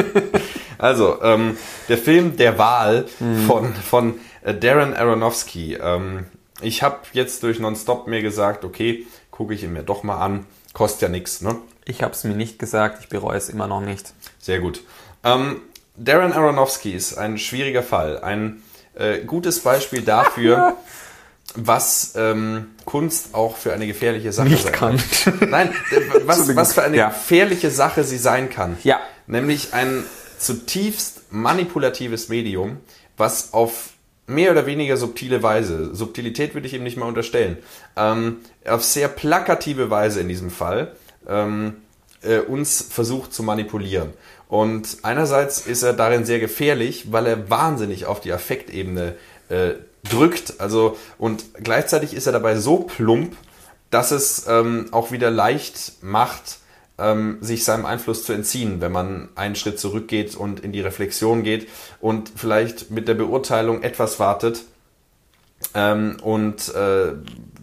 [0.78, 1.58] Also, ähm,
[1.90, 3.06] der Film Der Wal
[3.46, 5.76] von, von äh, Darren Aronofsky.
[5.76, 6.26] Ähm,
[6.60, 10.48] ich habe jetzt durch Nonstop mir gesagt, okay, gucke ich ihn mir doch mal an.
[10.74, 11.56] Kostet ja nichts, ne?
[11.86, 14.14] Ich habe es mir nicht gesagt, ich bereue es immer noch nicht.
[14.40, 14.82] Sehr gut.
[15.24, 15.62] Ähm,
[15.96, 18.20] Darren Aronofsky ist ein schwieriger Fall.
[18.22, 18.64] Ein
[18.96, 20.76] äh, gutes Beispiel dafür,
[21.56, 25.04] was ähm, Kunst auch für eine gefährliche Sache Nicht sein kann.
[25.50, 27.10] Nein, äh, was, was für eine Ja.
[27.10, 28.78] gefährliche Sache sie sein kann.
[28.84, 29.00] Ja.
[29.28, 30.04] Nämlich ein
[30.40, 32.78] zutiefst manipulatives Medium,
[33.18, 33.90] was auf
[34.28, 37.58] mehr oder weniger subtile Weise, Subtilität würde ich ihm nicht mal unterstellen,
[37.98, 40.96] ähm, auf sehr plakative Weise in diesem Fall
[41.28, 41.76] ähm,
[42.24, 44.14] äh, uns versucht zu manipulieren.
[44.52, 49.16] Und einerseits ist er darin sehr gefährlich, weil er wahnsinnig auf die Affektebene
[49.48, 50.60] äh, drückt.
[50.60, 53.38] Also und gleichzeitig ist er dabei so plump,
[53.92, 56.58] dass es ähm, auch wieder leicht macht,
[56.98, 61.44] ähm, sich seinem Einfluss zu entziehen, wenn man einen Schritt zurückgeht und in die Reflexion
[61.44, 61.70] geht
[62.02, 64.64] und vielleicht mit der Beurteilung etwas wartet
[65.74, 67.14] ähm, und äh,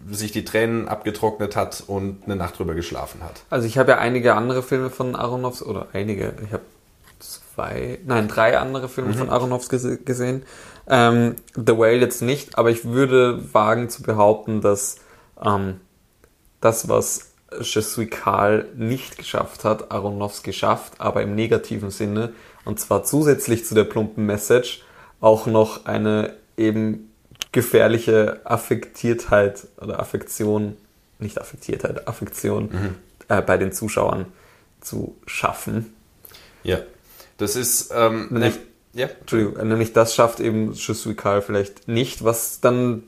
[0.09, 3.43] sich die Tränen abgetrocknet hat und eine Nacht drüber geschlafen hat.
[3.51, 6.63] Also ich habe ja einige andere Filme von Aronofsky, oder einige, ich habe
[7.59, 9.17] zwei, nein, drei andere Filme mhm.
[9.17, 10.43] von Aronofsky gesehen.
[10.87, 14.97] Ähm, The Whale jetzt nicht, aber ich würde wagen zu behaupten, dass
[15.43, 15.81] ähm,
[16.61, 22.33] das, was Je suis Karl nicht geschafft hat, Aronofsky geschafft, aber im negativen Sinne.
[22.63, 24.83] Und zwar zusätzlich zu der plumpen Message
[25.19, 27.11] auch noch eine eben
[27.51, 30.77] gefährliche Affektiertheit oder Affektion,
[31.17, 32.95] nicht Affektiertheit, Affektion mhm.
[33.27, 34.25] äh, bei den Zuschauern
[34.79, 35.93] zu schaffen.
[36.63, 36.79] Ja,
[37.39, 38.59] das ist ähm, nämlich,
[38.93, 39.07] ja.
[39.07, 43.03] Entschuldigung, nämlich das schafft eben Je suis Karl vielleicht nicht, was dann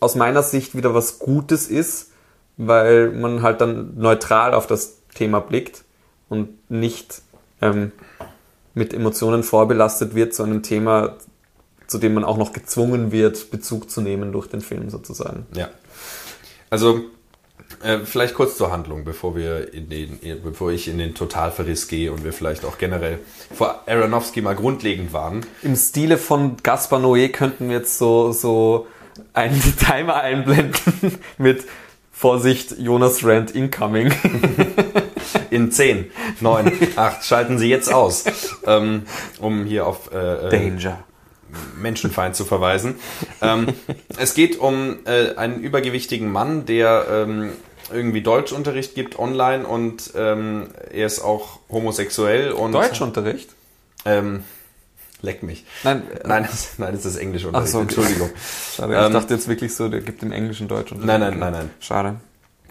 [0.00, 2.10] aus meiner Sicht wieder was Gutes ist,
[2.56, 5.84] weil man halt dann neutral auf das Thema blickt
[6.28, 7.22] und nicht
[7.60, 7.92] ähm,
[8.74, 11.16] mit Emotionen vorbelastet wird zu einem Thema,
[11.86, 15.46] zu dem man auch noch gezwungen wird, Bezug zu nehmen durch den Film sozusagen.
[15.54, 15.70] Ja.
[16.68, 17.04] Also
[17.82, 22.12] äh, vielleicht kurz zur Handlung, bevor wir in den, bevor ich in den Totalverriss gehe
[22.12, 23.18] und wir vielleicht auch generell
[23.54, 25.44] vor Aronofsky mal grundlegend waren.
[25.62, 28.86] Im Stile von Gaspar Noé könnten wir jetzt so, so
[29.32, 31.64] einen Timer einblenden mit
[32.12, 34.10] Vorsicht, Jonas Rand incoming.
[35.50, 38.24] In 10, 9, 8, schalten Sie jetzt aus,
[38.66, 39.02] ähm,
[39.38, 41.04] um hier auf äh, äh, Danger.
[41.78, 42.96] Menschenfeind zu verweisen.
[43.40, 43.68] Ähm,
[44.18, 47.52] es geht um äh, einen übergewichtigen Mann, der ähm,
[47.92, 53.50] irgendwie Deutschunterricht gibt online und ähm, er ist auch homosexuell und Deutschunterricht?
[54.04, 54.44] Ähm,
[55.22, 55.64] Leck mich.
[55.82, 57.68] Nein, nein, das, nein, das ist Englischunterricht.
[57.68, 58.30] Ach so, Entschuldigung.
[58.76, 61.06] Schade, ich ähm, dachte jetzt wirklich so, der gibt im Englischen Deutschunterricht.
[61.06, 61.70] Nein, nein, nein, nein.
[61.80, 62.16] Schade.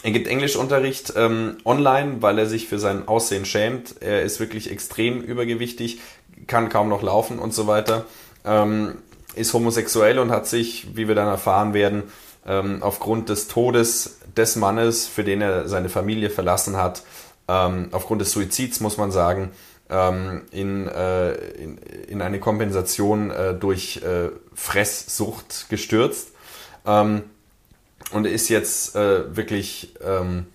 [0.03, 3.95] Er gibt Englischunterricht ähm, online, weil er sich für sein Aussehen schämt.
[4.01, 5.99] Er ist wirklich extrem übergewichtig,
[6.45, 8.05] kann kaum noch laufen und so weiter.
[8.45, 8.99] Ähm,
[9.33, 12.03] ist homosexuell und hat sich, wie wir dann erfahren werden,
[12.45, 17.03] ähm, aufgrund des Todes des Mannes, für den er seine Familie verlassen hat,
[17.47, 19.51] ähm, aufgrund des Suizids muss man sagen,
[19.89, 26.29] ähm, in, äh, in, in, eine Kompensation äh, durch äh, Fresssucht gestürzt
[26.87, 27.23] ähm,
[28.11, 30.47] und ist jetzt äh, wirklich, ähm,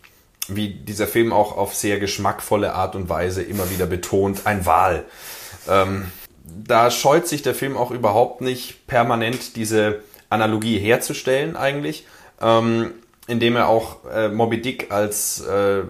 [0.49, 5.05] wie dieser Film auch auf sehr geschmackvolle Art und Weise immer wieder betont, ein Wal.
[5.69, 6.11] Ähm,
[6.43, 10.01] da scheut sich der Film auch überhaupt nicht permanent diese
[10.31, 12.07] Analogie herzustellen eigentlich,
[12.41, 12.93] ähm,
[13.27, 15.83] indem er auch äh, Moby Dick als äh,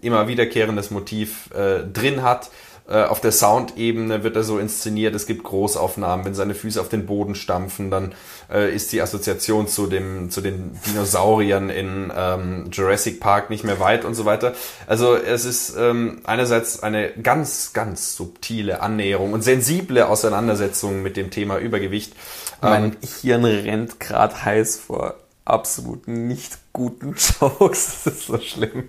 [0.00, 2.50] immer wiederkehrendes Motiv äh, drin hat,
[2.94, 7.06] auf der Soundebene wird er so inszeniert, es gibt Großaufnahmen, wenn seine Füße auf den
[7.06, 8.14] Boden stampfen, dann
[8.50, 13.80] äh, ist die Assoziation zu, dem, zu den Dinosauriern in ähm, Jurassic Park nicht mehr
[13.80, 14.54] weit und so weiter.
[14.86, 21.30] Also es ist ähm, einerseits eine ganz, ganz subtile Annäherung und sensible Auseinandersetzung mit dem
[21.30, 22.14] Thema Übergewicht.
[22.60, 25.14] Mein ähm, Hirn rennt gerade heiß vor
[25.44, 28.04] absolut nicht guten Jokes.
[28.04, 28.84] Das ist so schlimm.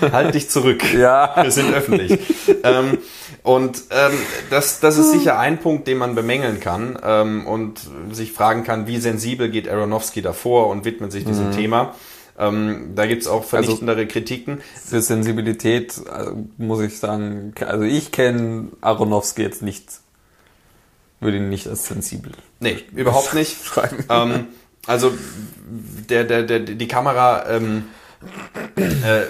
[0.00, 0.82] Halt dich zurück.
[0.94, 1.34] Ja.
[1.42, 2.18] Wir sind öffentlich.
[2.62, 2.98] ähm,
[3.42, 4.12] und ähm,
[4.50, 7.80] das, das ist sicher ein Punkt, den man bemängeln kann ähm, und
[8.12, 11.52] sich fragen kann, wie sensibel geht Aronofsky davor und widmet sich diesem mhm.
[11.52, 11.94] Thema.
[12.38, 14.60] Ähm, da gibt's auch vernichtendere also, Kritiken.
[14.84, 19.86] Für Sensibilität also, muss ich sagen, also ich kenne Aronofsky jetzt nicht,
[21.20, 22.32] würde ihn nicht als sensibel.
[22.60, 23.56] Nee, überhaupt nicht.
[24.10, 24.48] ähm,
[24.86, 25.12] also
[26.08, 27.84] der, der, der, die Kamera ähm,
[28.76, 29.22] äh,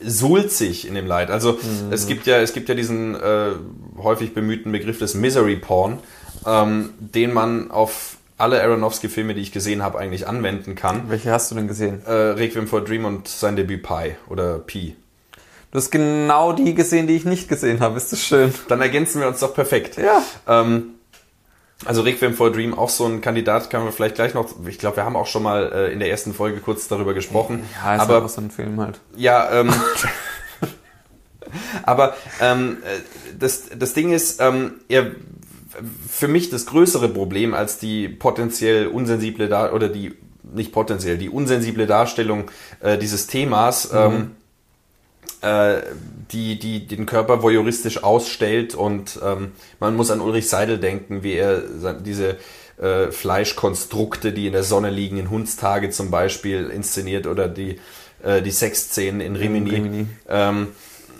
[0.00, 1.30] suhlt sich in dem Leid.
[1.30, 1.92] Also mhm.
[1.92, 3.52] es gibt ja, es gibt ja diesen äh,
[3.98, 5.98] häufig bemühten Begriff des Misery Porn,
[6.46, 11.08] ähm, den man auf alle Aronofsky-Filme, die ich gesehen habe, eigentlich anwenden kann.
[11.08, 12.02] Welche hast du denn gesehen?
[12.06, 14.94] Äh, Requiem for Dream und sein Debüt Pi oder Pi.
[15.70, 17.96] Du hast genau die gesehen, die ich nicht gesehen habe.
[17.96, 18.52] Ist das schön?
[18.68, 19.96] Dann ergänzen wir uns doch perfekt.
[19.96, 20.22] Ja.
[20.46, 20.95] Ähm,
[21.84, 24.78] also Requiem for a Dream, auch so ein Kandidat, können wir vielleicht gleich noch, ich
[24.78, 27.64] glaube, wir haben auch schon mal äh, in der ersten Folge kurz darüber gesprochen.
[27.82, 28.98] Ja, ist aber auch so ein Film halt.
[29.16, 29.72] Ja, ähm,
[31.82, 33.00] aber ähm, äh,
[33.38, 35.10] das, das Ding ist, ähm, er,
[36.08, 41.28] für mich das größere Problem als die potenziell unsensible Dar oder die nicht potenziell die
[41.28, 42.50] unsensible Darstellung
[42.80, 43.98] äh, dieses Themas mhm.
[43.98, 44.30] ähm,
[45.42, 45.82] äh,
[46.32, 51.34] die, die den Körper voyeuristisch ausstellt und ähm, man muss an Ulrich Seidel denken, wie
[51.34, 51.62] er
[51.94, 52.36] diese
[52.78, 57.80] äh, Fleischkonstrukte, die in der Sonne liegen, in Hundstage zum Beispiel inszeniert oder die,
[58.22, 59.70] äh, die Sexszenen in Rimini.
[59.70, 60.06] Rimini.
[60.28, 60.68] Ähm,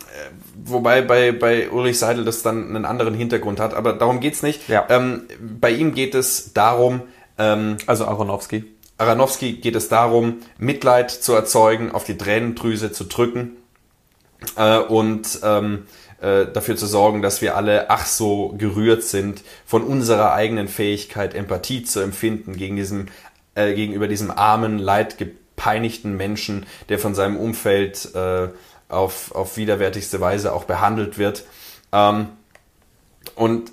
[0.09, 0.29] äh,
[0.65, 4.67] wobei bei, bei Ulrich Seidel das dann einen anderen Hintergrund hat, aber darum geht's nicht.
[4.67, 4.85] Ja.
[4.89, 7.01] Ähm, bei ihm geht es darum,
[7.37, 8.65] ähm, also Aronofsky.
[8.97, 13.57] Aronofsky geht es darum, Mitleid zu erzeugen, auf die Tränendrüse zu drücken
[14.55, 15.85] äh, und ähm,
[16.21, 21.35] äh, dafür zu sorgen, dass wir alle ach so gerührt sind von unserer eigenen Fähigkeit,
[21.35, 23.07] Empathie zu empfinden gegen diesem,
[23.55, 28.49] äh, gegenüber diesem armen, leidgepeinigten Menschen, der von seinem Umfeld äh,
[28.89, 31.43] auf, auf widerwärtigste Weise auch behandelt wird.
[31.91, 32.29] Ähm,
[33.35, 33.71] und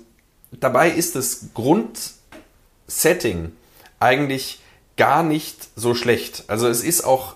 [0.51, 3.51] dabei ist das Grundsetting
[3.99, 4.61] eigentlich
[4.97, 6.43] gar nicht so schlecht.
[6.47, 7.35] Also es ist auch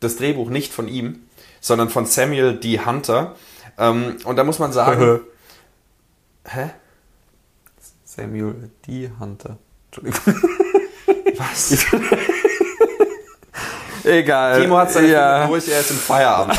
[0.00, 1.23] das Drehbuch nicht von ihm,
[1.64, 2.78] sondern von Samuel D.
[2.78, 3.36] Hunter.
[3.78, 5.20] Ähm, und da muss man sagen.
[6.44, 6.70] hä?
[8.04, 9.10] Samuel D.
[9.18, 9.56] Hunter.
[9.86, 10.42] Entschuldigung.
[11.38, 11.86] Was?
[14.04, 14.60] Egal.
[14.60, 15.46] Timo hat seine ja.
[15.46, 16.58] Durch, er ist im Feierabend.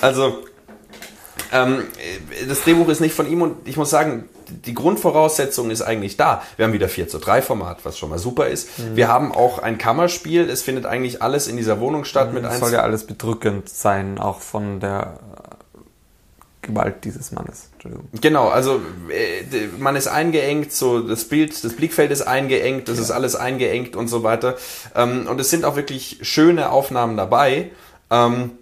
[0.00, 0.44] also,
[1.52, 1.84] ähm,
[2.48, 4.26] das Drehbuch ist nicht von ihm und ich muss sagen,
[4.68, 6.42] die Grundvoraussetzung ist eigentlich da.
[6.56, 8.78] Wir haben wieder 4 zu 3 Format, was schon mal super ist.
[8.78, 8.96] Mhm.
[8.96, 10.48] Wir haben auch ein Kammerspiel.
[10.48, 14.18] Es findet eigentlich alles in dieser Wohnung statt mit Es soll ja alles bedrückend sein,
[14.18, 15.18] auch von der
[16.62, 17.70] äh, Gewalt dieses Mannes.
[18.20, 23.10] Genau, also äh, man ist eingeengt, so das Bild, das Blickfeld ist eingeengt, das ist
[23.10, 24.56] alles eingeengt und so weiter.
[24.94, 27.70] Ähm, und es sind auch wirklich schöne Aufnahmen dabei.
[28.10, 28.57] Ähm,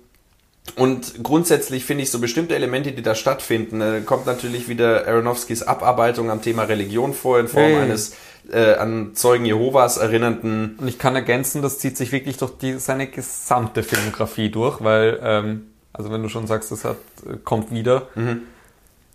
[0.74, 5.62] und grundsätzlich finde ich so bestimmte Elemente, die da stattfinden, äh, kommt natürlich wieder Aronofskis
[5.62, 7.76] Abarbeitung am Thema Religion vor in Form Hey.
[7.76, 8.16] eines
[8.50, 10.76] äh, an Zeugen Jehovas erinnernden.
[10.78, 15.18] Und ich kann ergänzen, das zieht sich wirklich durch die, seine gesamte Filmografie durch, weil,
[15.22, 18.08] ähm, also wenn du schon sagst, das hat, äh, kommt wieder,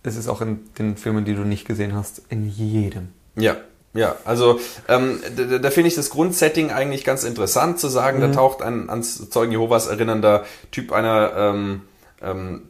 [0.02, 3.08] es ist auch in den Filmen, die du nicht gesehen hast, in jedem.
[3.36, 3.56] Ja,
[3.94, 4.58] ja, also
[4.88, 8.88] ähm, da, da- finde ich das Grundsetting eigentlich ganz interessant zu sagen, da taucht ein
[8.88, 11.82] ans Zeugen Jehovas erinnernder Typ einer ähm,
[12.22, 12.62] ähm,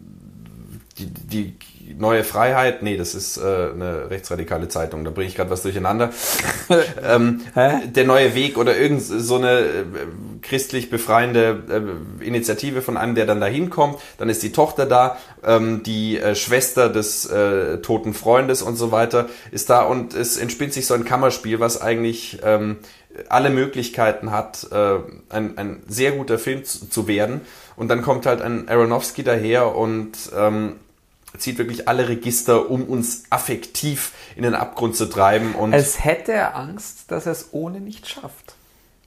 [0.98, 1.54] die, die
[1.98, 6.10] neue Freiheit, nee, das ist äh, eine rechtsradikale Zeitung, da bringe ich gerade was durcheinander.
[7.04, 9.84] ähm, der neue Weg oder irgend so eine äh,
[10.42, 13.98] christlich befreiende äh, Initiative von einem, der dann da hinkommt.
[14.18, 18.92] Dann ist die Tochter da, ähm, die äh, Schwester des äh, toten Freundes und so
[18.92, 22.78] weiter ist da und es entspinnt sich so ein Kammerspiel, was eigentlich ähm,
[23.28, 24.98] alle Möglichkeiten hat, äh,
[25.28, 27.42] ein, ein sehr guter Film zu, zu werden.
[27.76, 30.76] Und dann kommt halt ein Aronofsky daher und ähm,
[31.38, 35.54] zieht wirklich alle Register, um uns affektiv in den Abgrund zu treiben.
[35.54, 38.54] Und Als hätte er Angst, dass er es ohne nicht schafft.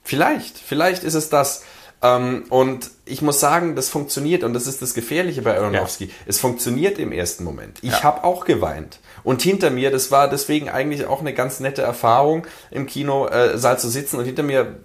[0.03, 1.64] Vielleicht, vielleicht ist es das.
[2.02, 6.11] Ähm, und ich muss sagen, das funktioniert und das ist das Gefährliche bei Aronofsky.
[6.26, 7.80] Es funktioniert im ersten Moment.
[7.81, 8.03] Ich Ja.
[8.03, 8.99] habe auch geweint.
[9.23, 13.89] Und hinter mir, das war deswegen eigentlich auch eine ganz nette Erfahrung im Kinosaal zu
[13.89, 14.76] sitzen und hinter mir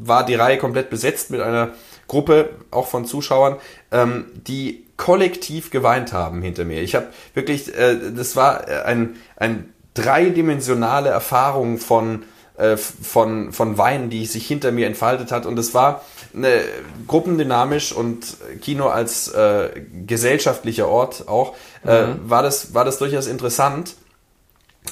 [0.00, 1.70] war die Reihe komplett besetzt mit einer
[2.06, 3.56] Gruppe auch von Zuschauern,
[3.90, 6.82] ähm, die kollektiv geweint haben hinter mir.
[6.82, 12.24] Ich habe wirklich, äh, das war äh, ein, ein dreidimensionale Erfahrung von
[12.58, 16.02] äh, von von Wein, die sich hinter mir entfaltet hat und es war
[16.34, 16.60] eine,
[17.06, 19.70] gruppendynamisch und Kino als äh,
[20.06, 21.54] gesellschaftlicher Ort auch
[21.84, 23.94] äh, war das war das durchaus interessant.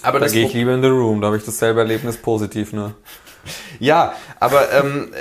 [0.02, 2.94] Aber Da gehe ich lieber in The Room, da habe ich dasselbe Erlebnis positiv nur.
[3.78, 5.12] Ja, aber ähm,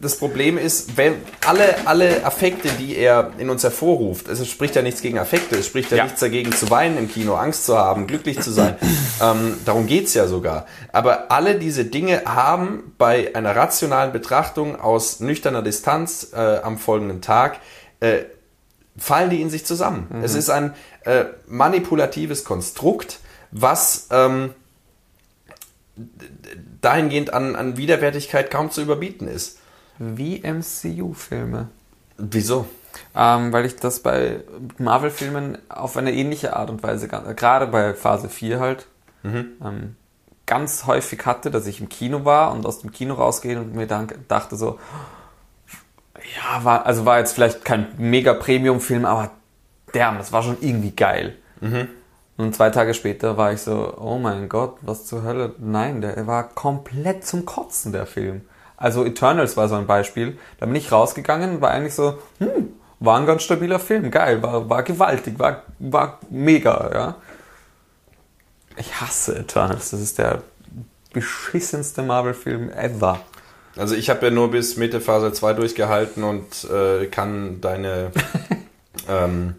[0.00, 1.14] das Problem ist, wenn
[1.46, 5.56] alle, alle Affekte, die er in uns hervorruft, also es spricht ja nichts gegen Affekte,
[5.56, 6.04] es spricht ja, Ja.
[6.04, 8.76] nichts dagegen zu weinen im Kino, Angst zu haben, glücklich zu sein.
[9.22, 10.66] ähm, darum geht's ja sogar.
[10.92, 17.20] Aber alle diese Dinge haben bei einer rationalen Betrachtung aus nüchterner Distanz äh, am folgenden
[17.20, 17.58] Tag
[18.00, 18.20] äh,
[18.96, 20.08] fallen die in sich zusammen.
[20.24, 20.74] Es ist ein
[21.04, 23.20] äh, manipulatives Konstrukt,
[23.52, 24.50] was ähm,
[26.80, 29.58] dahingehend an, an Widerwärtigkeit kaum zu überbieten ist.
[29.98, 31.68] Wie MCU-Filme.
[32.16, 32.68] Wieso?
[33.14, 34.40] Ähm, weil ich das bei
[34.78, 38.86] Marvel-Filmen auf eine ähnliche Art und Weise, gerade bei Phase 4 halt,
[39.64, 39.96] ähm,
[40.46, 43.86] ganz häufig hatte, dass ich im Kino war und aus dem Kino rausgehe und mir
[43.86, 44.78] dann dachte so,
[46.36, 49.30] ja, war, also war jetzt vielleicht kein mega Premium-Film, aber
[49.92, 51.36] damn, das war schon irgendwie geil.
[52.38, 55.54] Und zwei Tage später war ich so, oh mein Gott, was zur Hölle?
[55.58, 58.42] Nein, der war komplett zum Kotzen, der Film.
[58.76, 60.38] Also Eternals war so ein Beispiel.
[60.60, 64.70] Da bin ich rausgegangen, war eigentlich so, hm, war ein ganz stabiler Film, geil, war,
[64.70, 67.14] war gewaltig, war, war mega, ja.
[68.76, 70.42] Ich hasse Eternals, das ist der
[71.12, 73.20] beschissenste Marvel-Film ever.
[73.76, 78.12] Also ich habe ja nur bis Mitte Phase 2 durchgehalten und äh, kann deine,
[79.08, 79.56] ähm,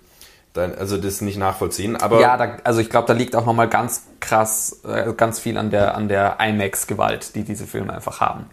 [0.60, 1.96] also das nicht nachvollziehen.
[1.96, 5.58] Aber Ja, da, also ich glaube, da liegt auch nochmal ganz krass, äh, ganz viel
[5.58, 8.46] an der, an der IMAX-Gewalt, die diese Filme einfach haben.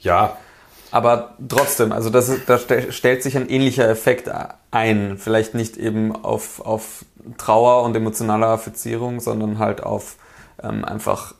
[0.00, 0.36] ja,
[0.92, 4.28] Aber trotzdem, also das ist, da ste- stellt sich ein ähnlicher Effekt
[4.72, 5.18] ein.
[5.18, 7.04] Vielleicht nicht eben auf, auf
[7.38, 10.16] Trauer und emotionale Affizierung, sondern halt auf
[10.62, 11.34] ähm, einfach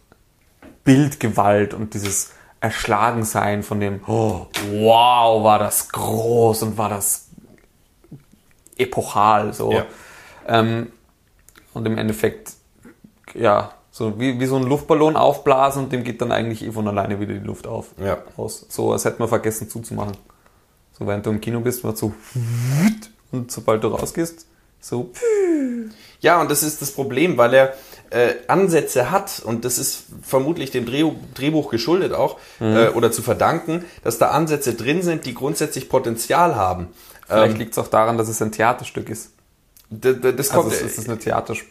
[0.85, 7.30] Bildgewalt und dieses erschlagen sein von dem, oh, wow, war das groß und war das
[8.81, 9.73] epochal, so.
[9.73, 9.87] Ja.
[10.47, 10.93] Ähm,
[11.75, 12.53] und im Endeffekt,
[13.35, 16.87] ja, so wie, wie so ein Luftballon aufblasen und dem geht dann eigentlich eh von
[16.89, 17.89] alleine wieder die Luft auf.
[18.03, 18.19] Ja.
[18.37, 18.67] Aus.
[18.69, 20.17] So, als hätte man vergessen zuzumachen.
[20.99, 22.13] So, während du im Kino bist, wird so
[23.33, 24.47] und sobald du rausgehst,
[24.81, 25.13] so
[26.21, 27.75] Ja, und das ist das Problem, weil er
[28.11, 33.23] äh, Ansätze hat und das ist vermutlich dem Dreh Drehbuch geschuldet auch äh, oder zu
[33.23, 36.89] verdanken, dass da Ansätze drin sind, die grundsätzlich Potenzial haben.
[37.31, 39.31] Vielleicht Ähm, liegt es auch daran, dass es ein Theaterstück ist.
[39.91, 41.69] d- d- das Also kommt, es ist eine Theaterstück.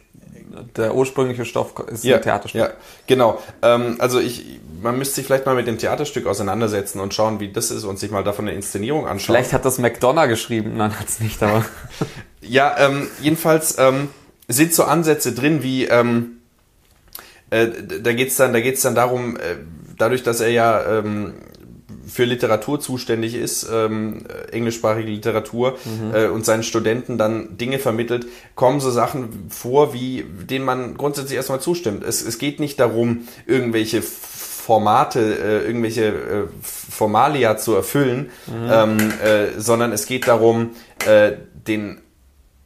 [0.75, 2.59] Der ursprüngliche Stoff ist ja, ein Theaterstück.
[2.61, 2.69] Ja,
[3.05, 3.39] genau.
[3.61, 7.51] Ähm, also ich, man müsste sich vielleicht mal mit dem Theaterstück auseinandersetzen und schauen, wie
[7.51, 9.35] das ist und sich mal davon eine Inszenierung anschauen.
[9.35, 11.63] Vielleicht hat das McDonough geschrieben, nein, hat es nicht, aber
[12.41, 14.09] Ja, ähm, jedenfalls ähm,
[14.47, 16.37] sind so Ansätze drin, wie ähm,
[17.51, 17.67] äh,
[18.01, 19.57] da geht's dann, da geht's dann darum, äh,
[19.97, 21.35] dadurch, dass er ja ähm,
[22.09, 25.77] für Literatur zuständig ist, ähm, äh, englischsprachige Literatur
[26.13, 31.37] äh, und seinen Studenten dann Dinge vermittelt, kommen so Sachen vor, wie denen man grundsätzlich
[31.37, 32.03] erstmal zustimmt.
[32.03, 38.29] Es, es geht nicht darum, irgendwelche Formate, äh, irgendwelche äh, Formalia zu erfüllen,
[38.69, 40.71] ähm, äh, sondern es geht darum,
[41.07, 41.31] äh,
[41.67, 42.01] den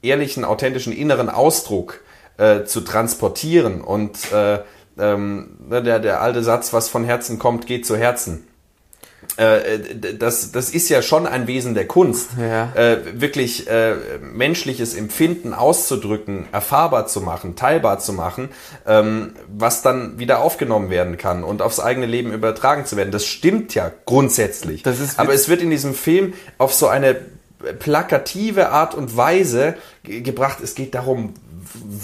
[0.02, 2.02] ehrlichen, authentischen inneren Ausdruck
[2.38, 3.82] äh, zu transportieren.
[3.82, 4.60] Und äh,
[4.98, 8.48] ähm, ne, der, der alte Satz, was von Herzen kommt, geht zu Herzen.
[9.38, 12.72] Äh, d- das, das ist ja schon ein Wesen der Kunst, Ja.
[12.76, 18.50] äh, wirklich äh, menschliches Empfinden auszudrücken, erfahrbar zu machen, teilbar zu machen,
[18.86, 23.12] ähm, was dann wieder aufgenommen werden kann und aufs eigene Leben übertragen zu werden.
[23.12, 24.84] Das stimmt ja grundsätzlich.
[25.18, 27.16] Aber es wird in diesem Film auf so eine
[27.80, 30.60] plakative Art und Weise ge- gebracht.
[30.62, 31.34] Es geht darum,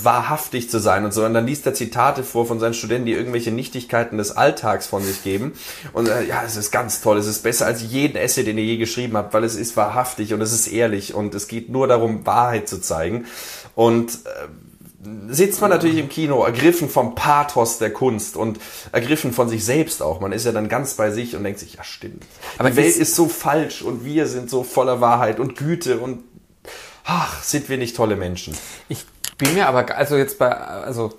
[0.03, 1.25] wahrhaftig zu sein und so.
[1.25, 5.03] Und dann liest er Zitate vor von seinen Studenten, die irgendwelche Nichtigkeiten des Alltags von
[5.03, 5.53] sich geben.
[5.93, 7.17] Und äh, ja, es ist ganz toll.
[7.17, 10.33] Es ist besser als jeden Essay, den ihr je geschrieben habt, weil es ist wahrhaftig
[10.33, 13.25] und es ist ehrlich und es geht nur darum, Wahrheit zu zeigen.
[13.75, 14.47] Und äh,
[15.29, 18.59] sitzt man natürlich im Kino, ergriffen vom Pathos der Kunst und
[18.91, 20.19] ergriffen von sich selbst auch.
[20.19, 22.25] Man ist ja dann ganz bei sich und denkt sich, ja stimmt.
[22.57, 26.23] Aber die Welt ist- so falsch und wir sind so voller Wahrheit und Güte und
[27.05, 28.55] ach, sind wir nicht tolle Menschen.
[28.89, 29.05] ich
[29.39, 31.11] bin mir aber, also jetzt bei, also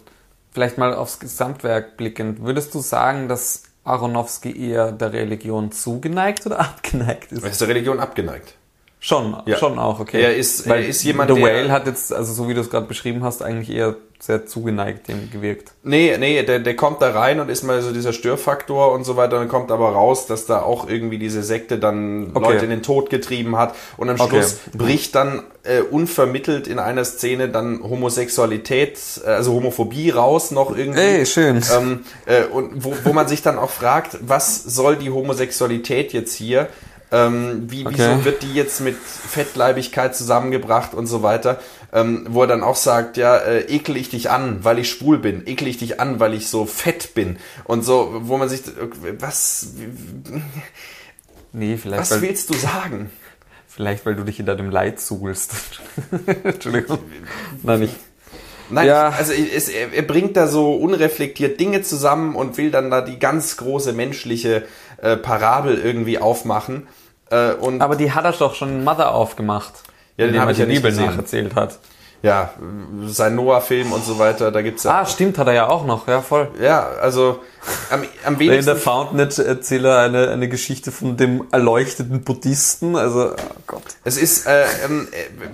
[0.52, 6.60] vielleicht mal aufs Gesamtwerk blickend, würdest du sagen, dass Aronofsky eher der Religion zugeneigt oder
[6.60, 7.42] abgeneigt ist?
[7.42, 8.54] Er ist der Religion abgeneigt.
[9.02, 9.56] Schon, Ja.
[9.56, 10.20] schon auch, okay.
[10.22, 12.68] Er ist- er ist jemand, The der- Whale hat jetzt, also so wie du es
[12.70, 15.72] gerade beschrieben hast, eigentlich eher sehr zugeneigt dem gewirkt.
[15.82, 19.16] Nee, nee, der, der kommt da rein und ist mal so dieser Störfaktor und so
[19.16, 19.38] weiter.
[19.38, 22.52] Dann kommt aber raus, dass da auch irgendwie diese Sekte dann Okay.
[22.52, 23.74] Leute in den Tod getrieben hat.
[23.96, 24.42] Und am Okay.
[24.42, 30.76] Schluss bricht dann äh, unvermittelt in einer Szene dann Homosexualität, äh, also Homophobie raus noch
[30.76, 31.00] irgendwie.
[31.00, 31.62] Ey, schön.
[31.74, 36.34] Ähm, äh, und wo, wo man sich dann auch fragt, was soll die Homosexualität jetzt
[36.34, 36.68] hier?
[37.12, 37.96] Ähm, wie, Okay.
[37.96, 41.58] Wieso wird die jetzt mit Fettleibigkeit zusammengebracht und so weiter?
[41.92, 45.18] Ähm, wo er dann auch sagt, ja, äh, ekel ich dich an, weil ich schwul
[45.18, 48.62] bin, ekel ich dich an, weil ich so fett bin und so, wo man sich,
[49.18, 49.72] was,
[51.52, 53.10] Nee, vielleicht, was willst du sagen?
[53.66, 55.52] vielleicht weil du dich in deinem Leid suhlst.
[56.44, 56.98] Entschuldigung.
[57.62, 57.94] Nein, nicht.
[58.68, 59.08] Nein, Ja.
[59.08, 63.18] also es, er, er bringt da so unreflektiert Dinge zusammen und will dann da die
[63.18, 64.64] ganz große menschliche
[64.98, 66.86] äh, Parabel irgendwie aufmachen.
[67.30, 69.72] Äh, und Aber die hat er doch schon Mother aufgemacht.
[70.16, 71.78] Ja, den indem hab er ich ja nicht Bibel nacherzählt hat.
[72.22, 72.50] ja,
[73.06, 75.00] sein Noah-Film und so weiter, da gibt's ja.
[75.00, 76.48] Ah, stimmt, hat er ja auch noch, ja, voll.
[76.60, 77.40] Ja, also
[77.90, 78.66] am, am In wenigsten.
[78.66, 82.96] der Fountain erzählt er eine, eine Geschichte von dem erleuchteten Buddhisten.
[82.96, 83.82] Also, oh Gott.
[84.04, 84.66] Es ist, äh, äh,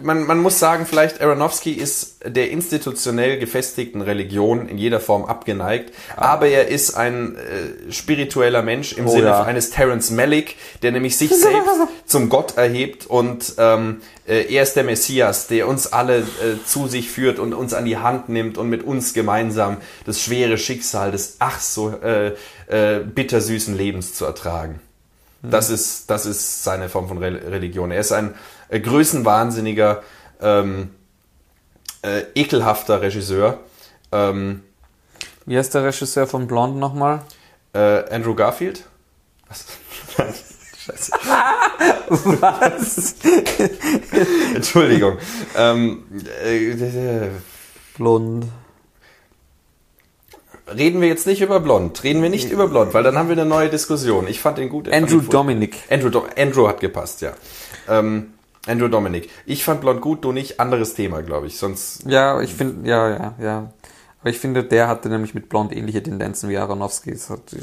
[0.03, 5.93] man, man muss sagen, vielleicht Aronofsky ist der institutionell gefestigten Religion in jeder Form abgeneigt,
[6.17, 9.43] aber er ist ein äh, spiritueller Mensch im Oh Sinne ja.
[9.43, 11.71] eines Terence Malick, der nämlich sich selbst
[12.07, 16.25] zum Gott erhebt und ähm, äh, er ist der Messias, der uns alle äh,
[16.65, 20.59] zu sich führt und uns an die Hand nimmt und mit uns gemeinsam das schwere
[20.59, 22.33] Schicksal des ach so äh,
[22.69, 24.81] äh, bittersüßen Lebens zu ertragen.
[25.43, 27.93] Das ist, das ist seine Form von Re Religion.
[27.93, 28.35] Er ist ein
[28.69, 30.03] äh, größenwahnsinniger,
[30.41, 30.91] ähm,
[32.03, 33.61] äh, ekelhafter Regisseur.
[34.11, 34.63] Ähm,
[35.45, 37.23] Wie heißt der Regisseur von Blonde nochmal?
[37.75, 38.85] äh, Andrew Garfield?
[39.49, 39.67] Was?
[40.79, 41.13] Scheiße.
[42.41, 43.15] Was?
[44.55, 45.19] Entschuldigung.
[45.57, 46.05] ähm,
[46.45, 47.29] äh,
[47.97, 48.47] Blond.
[50.75, 52.03] Reden wir jetzt nicht über Blond.
[52.03, 54.27] Reden wir nicht über Blond, weil dann haben wir eine neue Diskussion.
[54.29, 54.93] Ich fand den gut.
[54.93, 55.35] Andrew ihn gut.
[55.35, 55.77] Dominic.
[55.91, 57.33] Andrew, Do Andrew hat gepasst, ja.
[57.89, 58.33] Ähm,
[58.67, 59.31] Andrew Dominic.
[59.45, 60.59] Ich fand Blond gut, du nicht.
[60.59, 61.59] Anderes Thema, glaube ich.
[61.59, 63.73] Sonst Ja, ich finde, ja, ja, ja.
[64.21, 67.17] Aber ich finde, der hatte nämlich mit Blond ähnliche Tendenzen wie Aronofsky.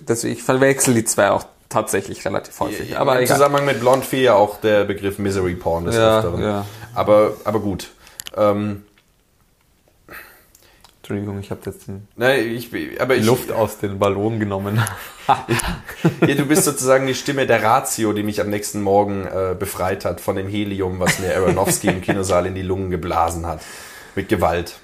[0.07, 2.97] Deswegen, ich verwechsel die zwei auch tatsächlich relativ häufig.
[2.97, 3.35] aber Im egal.
[3.35, 6.41] Zusammenhang mit Blond Fee ja auch der Begriff Misery Porn des ja, Öfteren.
[6.41, 6.65] Ja.
[6.93, 7.89] Aber, aber gut.
[8.37, 8.83] Ähm,
[11.13, 14.83] Entschuldigung, ich habe jetzt den Nein, ich, aber ich, Luft aus den Ballon genommen.
[15.27, 20.05] ja, du bist sozusagen die Stimme der Ratio, die mich am nächsten Morgen äh, befreit
[20.05, 23.61] hat von dem Helium, was mir Aronofsky im Kinosaal in die Lungen geblasen hat.
[24.15, 24.79] Mit Gewalt.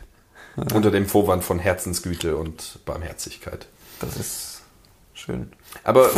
[0.56, 0.76] Ja.
[0.76, 3.68] Unter dem Vorwand von Herzensgüte und Barmherzigkeit.
[4.00, 4.62] Das ist
[5.16, 5.52] schön.
[5.84, 6.12] Aber,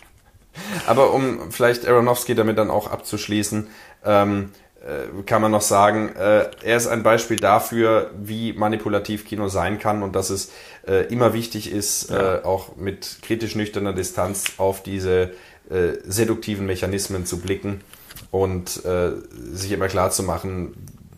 [0.86, 3.68] aber um vielleicht Aronofsky damit dann auch abzuschließen,
[4.04, 4.71] ähm, äh,
[5.26, 10.02] kann man noch sagen, äh, er ist ein Beispiel dafür, wie manipulativ Kino sein kann
[10.02, 10.50] und dass es
[10.86, 12.44] äh, immer wichtig ist, ja.
[12.44, 15.30] auch mit kritisch nüchterner Distanz auf diese
[16.04, 17.80] seduktiven Mechanismen zu blicken
[18.30, 18.82] und
[19.52, 20.74] sich immer klar zu machen,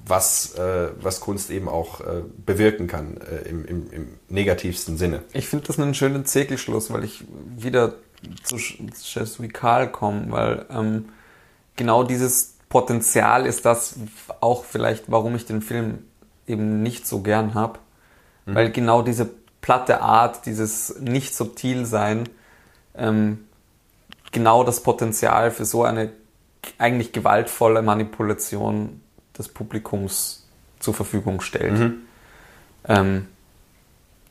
[0.07, 0.55] was,
[1.01, 2.03] was Kunst eben auch
[2.47, 3.16] bewirken kann
[3.49, 5.23] im, im, im negativsten Sinne.
[5.32, 7.24] Ich finde das einen schönen Zirkelschluss, weil ich
[7.57, 7.95] wieder
[8.45, 11.07] zu Jesuikal komme, weil ähm,
[11.74, 13.94] genau dieses Potenzial ist das
[14.40, 16.02] auch vielleicht, warum ich den Film
[16.48, 17.78] eben nicht so gern habe.
[18.46, 18.55] Mhm.
[18.56, 19.30] Weil genau diese
[19.60, 22.28] platte Art, dieses nicht subtil sein,
[22.96, 23.44] ähm,
[24.32, 26.10] genau das Potenzial für so eine
[26.76, 29.01] eigentlich gewaltvolle Manipulation
[29.38, 30.48] des Publikums
[30.80, 31.78] zur Verfügung stellt.
[31.78, 31.94] Mhm.
[32.88, 33.28] Ähm,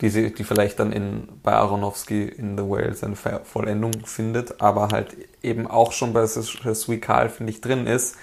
[0.01, 4.89] die, sie, die vielleicht dann in, bei Aronofsky in The Whale seine Vollendung findet, aber
[4.89, 8.17] halt eben auch schon bei Suikal, finde ich, drin ist,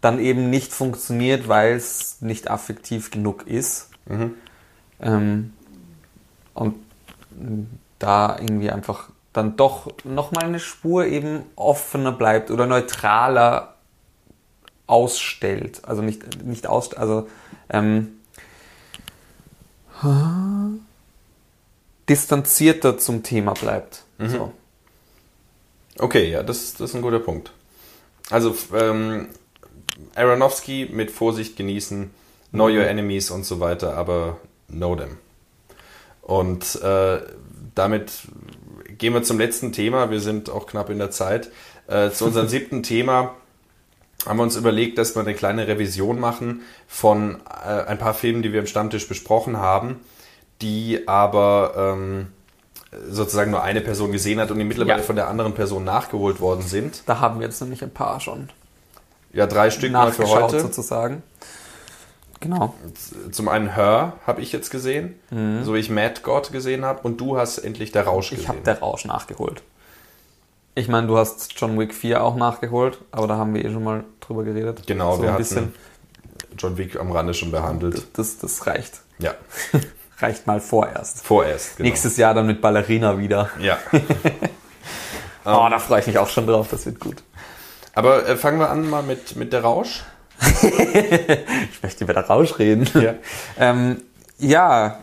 [0.00, 3.90] dann eben nicht funktioniert, weil es nicht affektiv genug ist.
[4.06, 4.34] Mhm.
[5.00, 5.52] Ähm,
[6.54, 6.76] und
[7.98, 13.74] da irgendwie einfach dann doch nochmal eine Spur eben offener bleibt oder neutraler
[14.86, 15.82] ausstellt.
[15.84, 17.28] Also nicht, nicht aus, also
[17.68, 18.12] ähm,
[22.08, 24.04] distanzierter zum Thema bleibt.
[24.18, 24.28] Mhm.
[24.28, 24.52] So.
[25.98, 27.52] Okay, ja, das, das ist ein guter Punkt.
[28.30, 29.28] Also ähm,
[30.14, 32.10] Aronofsky mit Vorsicht genießen,
[32.50, 35.18] know your enemies und so weiter, aber know them.
[36.22, 37.20] Und äh,
[37.74, 38.22] damit
[38.98, 40.10] gehen wir zum letzten Thema.
[40.10, 41.50] Wir sind auch knapp in der Zeit.
[41.86, 43.34] Äh, zu unserem siebten Thema
[44.26, 48.42] haben wir uns überlegt, dass wir eine kleine Revision machen von äh, ein paar Filmen,
[48.42, 50.00] die wir im Stammtisch besprochen haben,
[50.62, 52.28] die aber ähm,
[53.08, 55.04] sozusagen nur eine Person gesehen hat und die mittlerweile ja.
[55.04, 57.02] von der anderen Person nachgeholt worden sind.
[57.06, 58.48] Da haben wir jetzt nämlich ein paar schon.
[59.36, 60.60] Ja, drei Stück mal für heute.
[60.60, 61.22] sozusagen.
[62.40, 62.74] Genau.
[63.30, 65.62] Zum einen Her habe ich jetzt gesehen, mhm.
[65.62, 68.42] so wie ich Mad God gesehen habe und du hast endlich Der Rausch gesehen.
[68.44, 69.62] Ich habe Der Rausch nachgeholt.
[70.74, 73.84] Ich meine, du hast John Wick 4 auch nachgeholt, aber da haben wir eh schon
[73.84, 74.86] mal drüber geredet.
[74.86, 75.74] Genau, so wir hatten
[76.58, 78.06] John Wick am Rande schon behandelt.
[78.14, 79.02] Das, das reicht.
[79.18, 79.34] Ja.
[80.18, 81.22] reicht mal vorerst.
[81.24, 81.88] Vorerst, genau.
[81.90, 83.50] Nächstes Jahr dann mit Ballerina wieder.
[83.60, 83.78] Ja.
[85.44, 87.22] oh, da freue ich mich auch schon drauf, das wird gut.
[87.96, 90.04] Aber äh, fangen wir an mal mit, mit der Rausch.
[90.62, 92.86] ich möchte über der Rausch reden.
[92.94, 93.14] Ja.
[93.58, 94.02] ähm,
[94.38, 94.98] ja,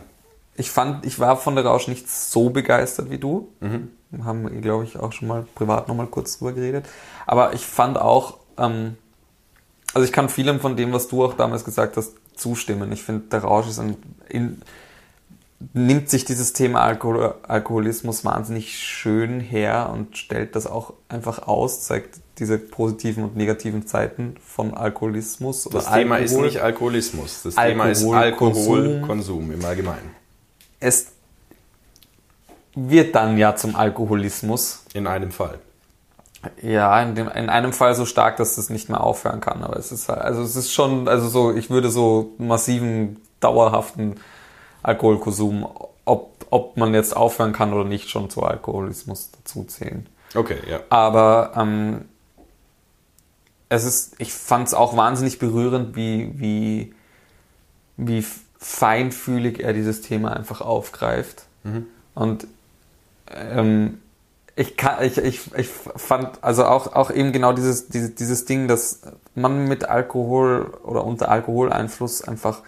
[0.54, 3.48] ich fand, ich war von der Rausch nicht so begeistert wie du.
[3.58, 3.90] Mhm.
[4.24, 6.86] Haben, glaube ich, auch schon mal privat nochmal kurz drüber geredet.
[7.26, 8.96] Aber ich fand auch, ähm,
[9.92, 12.92] also ich kann vielem von dem, was du auch damals gesagt hast, zustimmen.
[12.92, 13.96] Ich finde, der Rausch ist ein,
[14.28, 14.62] in,
[15.72, 21.82] nimmt sich dieses Thema Alkohol, Alkoholismus wahnsinnig schön her und stellt das auch einfach aus,
[21.82, 25.64] zeigt diese positiven und negativen Zeiten von Alkoholismus.
[25.64, 26.46] Das Thema Alkohol.
[26.46, 30.10] ist nicht Alkoholismus, das Alkohol Thema ist Alkoholkonsum im Allgemeinen.
[30.80, 31.12] Es
[32.74, 34.84] wird dann ja zum Alkoholismus.
[34.94, 35.58] In einem Fall.
[36.60, 39.62] Ja, in, dem, in einem Fall so stark, dass es nicht mehr aufhören kann.
[39.62, 44.16] Aber es ist halt, also es ist schon, also so, ich würde so massiven, dauerhaften
[44.82, 45.66] Alkoholkonsum,
[46.04, 50.06] ob, ob man jetzt aufhören kann oder nicht, schon zu Alkoholismus dazu zählen.
[50.34, 50.80] Okay, ja.
[50.90, 52.04] Aber ähm,
[53.68, 56.94] es ist, ich fand es auch wahnsinnig berührend, wie, wie,
[57.96, 58.24] wie
[58.58, 61.44] feinfühlig er dieses Thema einfach aufgreift.
[61.64, 61.86] Mhm.
[62.14, 62.46] Und
[63.30, 63.98] ähm,
[64.56, 68.68] ich, kann, ich, ich, ich fand also auch, auch eben genau dieses, dieses, dieses Ding,
[68.68, 69.00] dass
[69.34, 72.62] man mit Alkohol oder unter Alkoholeinfluss einfach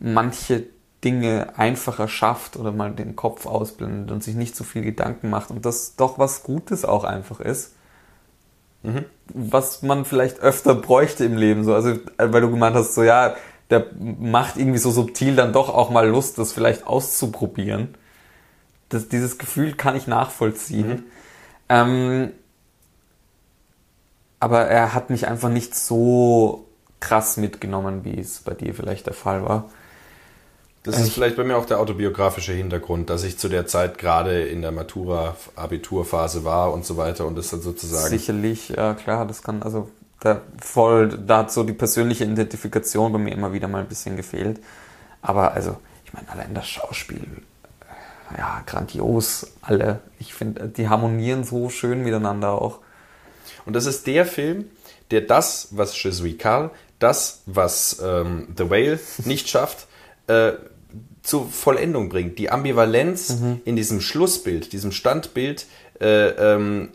[0.00, 0.64] manche
[1.04, 5.50] Dinge einfacher schafft oder mal den Kopf ausblendet und sich nicht so viel Gedanken macht
[5.50, 7.72] und das doch was Gutes auch einfach ist.
[8.84, 9.04] Mhm.
[9.32, 13.02] Was man vielleicht öfter bräuchte im Leben, so, also, äh, weil du gemeint hast, so,
[13.02, 13.34] ja,
[13.70, 17.94] der macht irgendwie so subtil dann doch auch mal Lust, das vielleicht auszuprobieren.
[18.90, 20.88] Das, dieses Gefühl kann ich nachvollziehen.
[20.88, 21.04] Mhm.
[21.70, 22.30] Ähm,
[24.38, 26.66] aber er hat mich einfach nicht so
[27.00, 29.70] krass mitgenommen, wie es bei dir vielleicht der Fall war.
[30.84, 34.44] Das ist vielleicht bei mir auch der autobiografische Hintergrund, dass ich zu der Zeit gerade
[34.44, 38.10] in der Matura-Abiturphase war und so weiter und das dann sozusagen.
[38.10, 39.90] Sicherlich, ja klar, das kann, also
[40.20, 44.16] da voll, da hat so die persönliche Identifikation bei mir immer wieder mal ein bisschen
[44.16, 44.60] gefehlt.
[45.22, 47.26] Aber also, ich meine, allein das Schauspiel,
[48.36, 50.00] ja, grandios, alle.
[50.18, 52.80] Ich finde, die harmonieren so schön miteinander auch.
[53.64, 54.66] Und das ist der Film,
[55.10, 59.86] der das, was Je suis Carl, das, was ähm, The Whale nicht schafft,
[60.26, 60.52] äh,
[61.24, 62.38] zur Vollendung bringt.
[62.38, 63.60] Die Ambivalenz mhm.
[63.64, 65.66] in diesem Schlussbild, diesem Standbild
[66.00, 66.90] äh, ähm,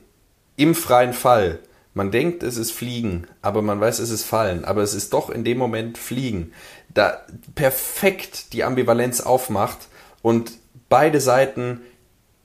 [0.56, 1.60] im freien Fall.
[1.96, 5.30] Man denkt, es ist Fliegen, aber man weiß, es ist Fallen, aber es ist doch
[5.30, 6.54] in dem Moment Fliegen.
[6.94, 7.26] Da
[7.56, 9.80] perfekt die Ambivalenz aufmacht
[10.22, 10.52] und
[10.88, 11.82] beide Seiten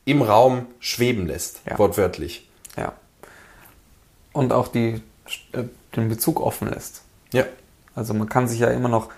[0.06, 1.78] im Raum schweben lässt, ja.
[1.78, 2.48] wortwörtlich.
[2.76, 2.94] Ja.
[4.32, 5.02] Und auch die,
[5.52, 7.02] äh, den Bezug offen lässt.
[7.32, 7.44] Ja.
[7.94, 9.10] Also man kann sich ja immer noch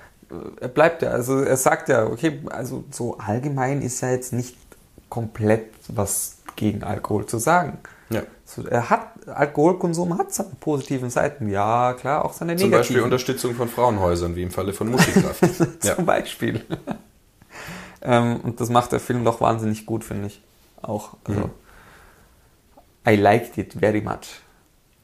[0.61, 4.57] er bleibt ja, also er sagt ja, okay, also so allgemein ist ja jetzt nicht
[5.09, 7.79] komplett was gegen Alkohol zu sagen.
[8.11, 8.23] Ja.
[8.45, 12.73] So, er hat, Alkoholkonsum hat seine positiven Seiten, ja, klar, auch seine negativen.
[12.73, 15.45] Zum Beispiel Unterstützung von Frauenhäusern, wie im Falle von Musikkraft.
[15.81, 16.07] Zum.
[16.07, 16.65] Beispiel.
[18.03, 20.41] ähm, und das macht der Film doch wahnsinnig gut, finde ich.
[20.83, 21.51] Auch, also, mhm.
[23.09, 24.41] I liked it very much.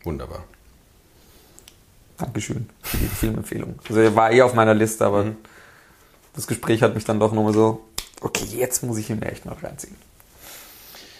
[0.04, 0.44] Wunderbar.
[2.22, 3.78] Dankeschön für die Filmempfehlung.
[3.88, 5.36] Also er war eh auf meiner Liste, aber mhm.
[6.34, 7.84] das Gespräch hat mich dann doch nochmal so,
[8.20, 9.96] okay, jetzt muss ich ihn mir echt noch reinziehen.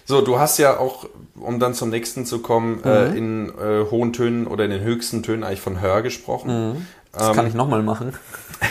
[0.05, 2.85] So, du hast ja auch, um dann zum nächsten zu kommen, mhm.
[2.85, 6.71] äh, in äh, hohen Tönen oder in den höchsten Tönen eigentlich von Hör gesprochen.
[6.71, 6.87] Mhm.
[7.13, 8.15] Das ähm, kann ich nochmal machen.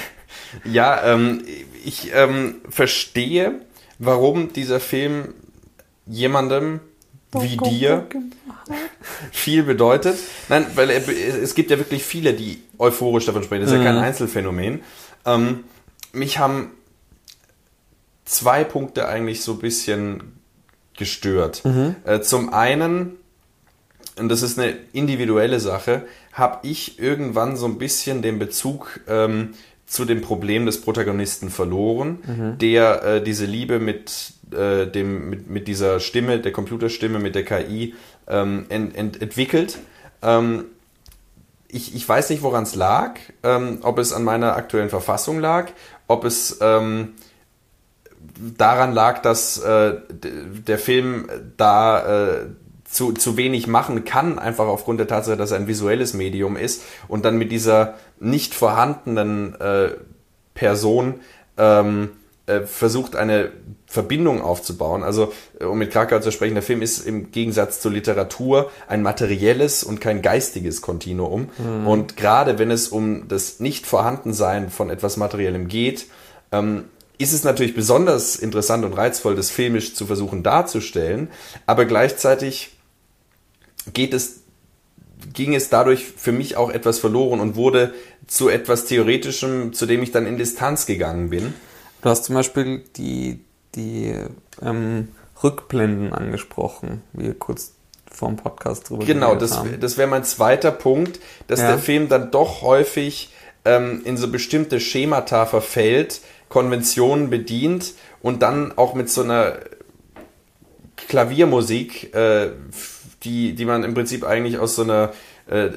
[0.63, 1.43] ja, ähm,
[1.83, 3.61] ich ähm, verstehe,
[3.99, 5.33] warum dieser Film
[6.05, 6.79] jemandem
[7.33, 8.07] wie dir
[9.31, 10.17] viel bedeutet.
[10.49, 13.61] Nein, weil es gibt ja wirklich viele, die euphorisch davon sprechen.
[13.63, 14.03] Das ist ja kein mhm.
[14.03, 14.81] Einzelfenomen.
[15.25, 15.63] Ähm,
[16.13, 16.71] mich haben
[18.25, 20.39] zwei Punkte eigentlich so ein bisschen
[20.97, 21.63] gestört.
[21.65, 21.95] Mhm.
[22.05, 23.17] Äh, zum einen,
[24.17, 29.53] und das ist eine individuelle Sache, habe ich irgendwann so ein bisschen den Bezug ähm,
[29.85, 32.57] zu dem Problem des Protagonisten verloren, mhm.
[32.57, 37.45] der äh, diese Liebe mit, äh, dem, mit, mit dieser Stimme, der Computerstimme, mit der
[37.45, 37.95] KI
[38.27, 39.79] ähm, ent, ent, entwickelt.
[40.21, 40.65] Ähm,
[41.67, 45.69] ich, ich weiß nicht, woran es lag, ähm, ob es an meiner aktuellen Verfassung lag,
[46.07, 47.13] ob es ähm,
[48.57, 52.45] daran lag, dass äh, der Film da äh,
[52.83, 56.83] zu, zu wenig machen kann, einfach aufgrund der Tatsache, dass er ein visuelles Medium ist
[57.07, 59.91] und dann mit dieser nicht vorhandenen äh,
[60.53, 61.21] Person
[61.57, 62.09] ähm,
[62.47, 63.51] äh, versucht, eine
[63.91, 65.03] Verbindung aufzubauen.
[65.03, 69.01] Also, äh, um mit Krakau zu sprechen, der Film ist im Gegensatz zur Literatur ein
[69.01, 71.49] materielles und kein geistiges Kontinuum.
[71.57, 71.87] Mhm.
[71.87, 76.05] Und gerade wenn es um das Nicht-Vorhandensein von etwas Materiellem geht,
[76.53, 76.85] ähm,
[77.17, 81.29] ist es natürlich besonders interessant und reizvoll, das filmisch zu versuchen darzustellen,
[81.67, 82.77] aber gleichzeitig
[83.93, 84.43] geht es,
[85.33, 87.93] ging es dadurch für mich auch etwas verloren und wurde
[88.25, 91.53] zu etwas Theoretischem, zu dem ich dann in Distanz gegangen bin.
[92.01, 93.41] Du hast zum Beispiel die,
[93.75, 94.13] die
[94.61, 95.09] ähm,
[95.43, 97.73] Rückblenden angesprochen, wie wir kurz
[98.09, 99.79] vor dem Podcast drüber Genau, das, haben.
[99.79, 101.69] das wäre mein zweiter Punkt, dass ja.
[101.69, 103.33] der Film dann doch häufig
[103.63, 109.57] ähm, in so bestimmte Schemata verfällt, Konventionen bedient und dann auch mit so einer
[110.97, 112.51] Klaviermusik äh,
[113.23, 115.13] die, die man im Prinzip eigentlich aus so einer
[115.47, 115.69] äh,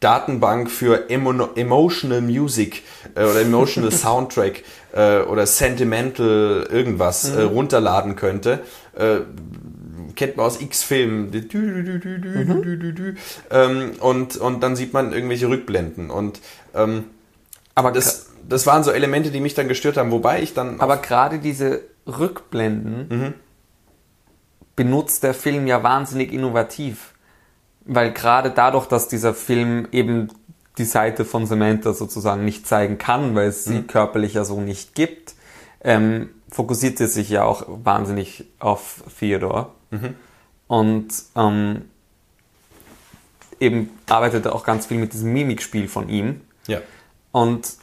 [0.00, 2.82] Datenbank für Emo Emotional Music
[3.14, 4.62] äh, oder Emotional Soundtrack
[4.96, 7.48] äh, oder Sentimental irgendwas äh, mhm.
[7.48, 8.60] runterladen könnte.
[8.96, 9.18] Äh,
[10.14, 11.30] kennt man aus X-Filmen.
[11.30, 13.16] Mhm.
[13.50, 16.10] Ähm, und, und dann sieht man irgendwelche Rückblenden.
[16.10, 16.40] Und
[16.74, 17.04] ähm,
[17.74, 20.80] aber das, das waren so Elemente, die mich dann gestört haben, wobei ich dann.
[20.80, 23.34] Aber gerade diese Rückblenden mhm
[24.76, 27.14] benutzt der Film ja wahnsinnig innovativ.
[27.86, 30.28] Weil gerade dadurch, dass dieser Film eben
[30.78, 33.86] die Seite von Samantha sozusagen nicht zeigen kann, weil es sie mhm.
[33.86, 35.34] körperlich ja so nicht gibt,
[35.82, 39.68] ähm, fokussiert er sich ja auch wahnsinnig auf Theodore.
[39.90, 40.14] Mhm.
[40.66, 41.82] Und ähm,
[43.60, 46.40] eben arbeitet er auch ganz viel mit diesem Mimikspiel von ihm.
[46.66, 46.80] Ja.
[47.32, 47.74] Und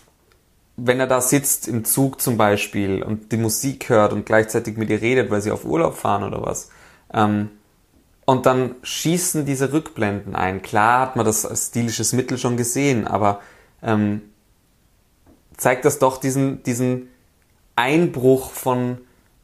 [0.76, 4.90] wenn er da sitzt im Zug zum Beispiel und die Musik hört und gleichzeitig mit
[4.90, 6.70] ihr redet, weil sie auf Urlaub fahren oder was,
[7.14, 7.50] ähm,
[8.26, 10.62] und dann schießen diese Rückblenden ein.
[10.62, 13.42] Klar hat man das als stilisches Mittel schon gesehen, aber
[13.82, 14.22] ähm,
[15.58, 17.10] zeigt das doch diesen, diesen
[17.76, 19.00] Einbruch von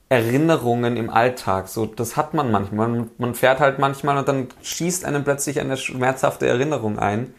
[0.08, 1.68] Erinnerungen im Alltag.
[1.68, 3.08] So, das hat man manchmal.
[3.18, 7.34] Man fährt halt manchmal und dann schießt einem plötzlich eine schmerzhafte Erinnerung ein.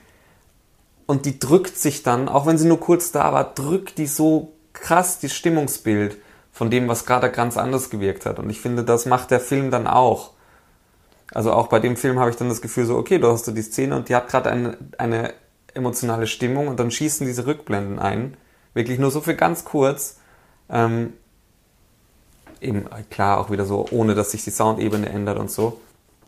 [1.07, 4.53] Und die drückt sich dann, auch wenn sie nur kurz da war, drückt die so
[4.73, 6.19] krass die Stimmungsbild
[6.53, 8.39] von dem, was gerade ganz anders gewirkt hat.
[8.39, 10.31] Und ich finde, das macht der Film dann auch.
[11.33, 13.53] Also auch bei dem Film habe ich dann das Gefühl so, okay, du hast du
[13.53, 15.35] die Szene und die hat gerade eine, eine
[15.75, 18.37] emotionale Stimmung und dann schießen diese Rückblenden ein.
[18.75, 20.19] Wirklich nur so für ganz kurz.
[20.69, 21.13] Ähm,
[22.61, 25.81] eben klar auch wieder so, ohne dass sich die Soundebene ändert und so.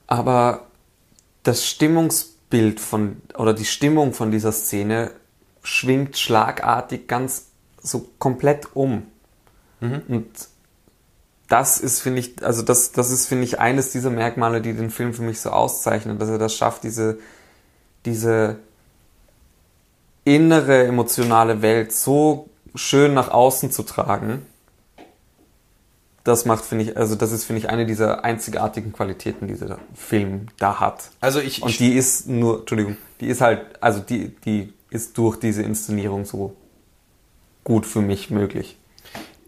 [0.06, 0.66] Aber
[1.42, 5.10] das Stimmungsbild von oder die Stimmung von dieser Szene
[5.62, 7.48] schwingt schlagartig ganz
[7.80, 9.06] so komplett um.
[9.80, 10.02] Mhm.
[10.08, 10.28] Und
[11.52, 14.88] das ist, finde ich, also das, das ist, finde ich, eines dieser Merkmale, die den
[14.88, 17.18] Film für mich so auszeichnen, dass er das schafft, diese,
[18.06, 18.56] diese
[20.24, 24.46] innere emotionale Welt so schön nach außen zu tragen.
[26.24, 29.78] Das macht, finde ich, also das ist, finde ich, eine dieser einzigartigen Qualitäten, die dieser
[29.94, 31.10] Film da hat.
[31.20, 35.38] Also ich, und die ist nur, Entschuldigung, die ist halt, also die, die ist durch
[35.38, 36.56] diese Inszenierung so
[37.62, 38.78] gut für mich möglich.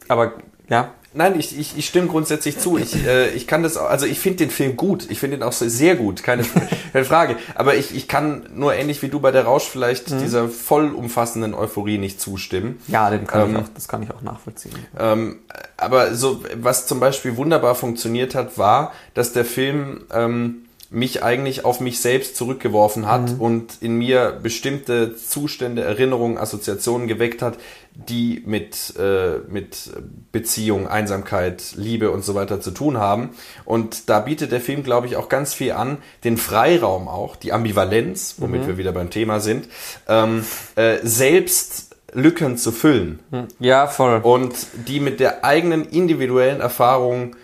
[0.08, 0.34] Aber
[0.68, 0.92] ja.
[1.16, 2.76] Nein, ich, ich, ich stimme grundsätzlich zu.
[2.76, 5.08] Ich, äh, ich kann das, auch, also ich finde den Film gut.
[5.10, 6.44] Ich finde ihn auch sehr gut, keine,
[6.92, 7.36] keine Frage.
[7.54, 10.18] Aber ich, ich kann nur ähnlich wie du bei der Rausch vielleicht mhm.
[10.18, 12.80] dieser vollumfassenden Euphorie nicht zustimmen.
[12.88, 14.74] Ja, den kann ähm, ich auch, das kann ich auch nachvollziehen.
[14.98, 15.38] Ähm,
[15.76, 20.63] aber so, was zum Beispiel wunderbar funktioniert hat, war, dass der Film ähm,
[20.94, 23.40] mich eigentlich auf mich selbst zurückgeworfen hat mhm.
[23.40, 27.58] und in mir bestimmte Zustände, Erinnerungen, Assoziationen geweckt hat,
[27.94, 29.90] die mit, äh, mit
[30.30, 33.30] Beziehung, Einsamkeit, Liebe und so weiter zu tun haben.
[33.64, 37.52] Und da bietet der Film, glaube ich, auch ganz viel an, den Freiraum auch, die
[37.52, 38.66] Ambivalenz, womit mhm.
[38.68, 39.68] wir wieder beim Thema sind,
[40.08, 40.44] ähm,
[40.76, 43.18] äh, selbst Lücken zu füllen.
[43.30, 43.48] Hm.
[43.58, 44.20] Ja, voll.
[44.22, 44.54] Und
[44.86, 47.34] die mit der eigenen individuellen Erfahrung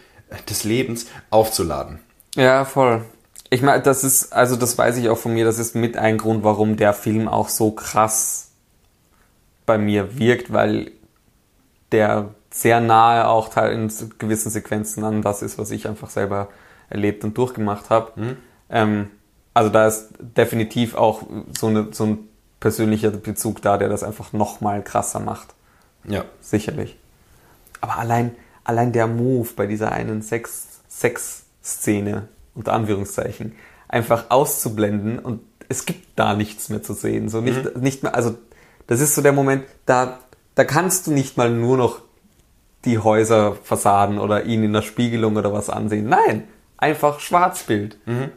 [0.48, 1.98] des Lebens aufzuladen.
[2.36, 3.02] Ja, voll.
[3.50, 6.18] Ich meine, das ist, also das weiß ich auch von mir, das ist mit ein
[6.18, 8.52] Grund, warum der Film auch so krass
[9.66, 10.92] bei mir wirkt, weil
[11.90, 16.48] der sehr nahe auch in gewissen Sequenzen an das ist, was ich einfach selber
[16.88, 18.20] erlebt und durchgemacht habe.
[18.20, 18.36] Mhm.
[18.68, 19.10] Ähm,
[19.52, 21.22] also da ist definitiv auch
[21.58, 22.28] so, eine, so ein
[22.60, 25.54] persönlicher Bezug da, der das einfach nochmal krasser macht.
[26.04, 26.24] Ja.
[26.40, 26.96] Sicherlich.
[27.80, 33.54] Aber allein, allein der Move bei dieser einen Sex-Szene, unter Anführungszeichen,
[33.88, 37.28] einfach auszublenden und es gibt da nichts mehr zu sehen.
[37.28, 37.80] So nicht, mhm.
[37.80, 38.36] nicht mehr, also
[38.86, 40.18] das ist so der Moment, da,
[40.54, 42.00] da kannst du nicht mal nur noch
[42.84, 46.08] die Häuserfassaden oder ihn in der Spiegelung oder was ansehen.
[46.08, 47.98] Nein, einfach Schwarzbild.
[48.06, 48.30] Mhm.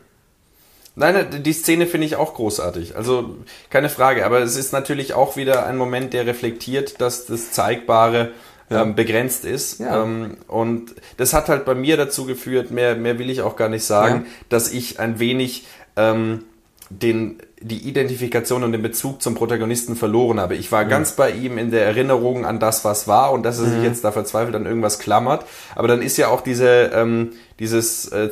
[0.96, 2.96] Nein, die Szene finde ich auch großartig.
[2.96, 3.38] Also
[3.72, 4.26] keine Frage.
[4.26, 8.32] Aber es ist natürlich auch wieder ein Moment, der reflektiert, dass das Zeigbare
[8.70, 8.84] ja.
[8.84, 9.80] ähm, begrenzt ist.
[9.80, 10.04] Ja.
[10.04, 13.70] Ähm, und das hat halt bei mir dazu geführt, mehr, mehr will ich auch gar
[13.70, 14.32] nicht sagen, ja.
[14.50, 15.66] dass ich ein wenig
[15.96, 16.44] ähm,
[16.90, 20.56] den, die Identifikation und den Bezug zum Protagonisten verloren habe.
[20.56, 20.90] Ich war mhm.
[20.90, 23.86] ganz bei ihm in der Erinnerung an das, was war und dass er sich mhm.
[23.86, 25.46] jetzt da verzweifelt an irgendwas klammert.
[25.76, 28.30] Aber dann ist ja auch diese, ähm, dieses, äh,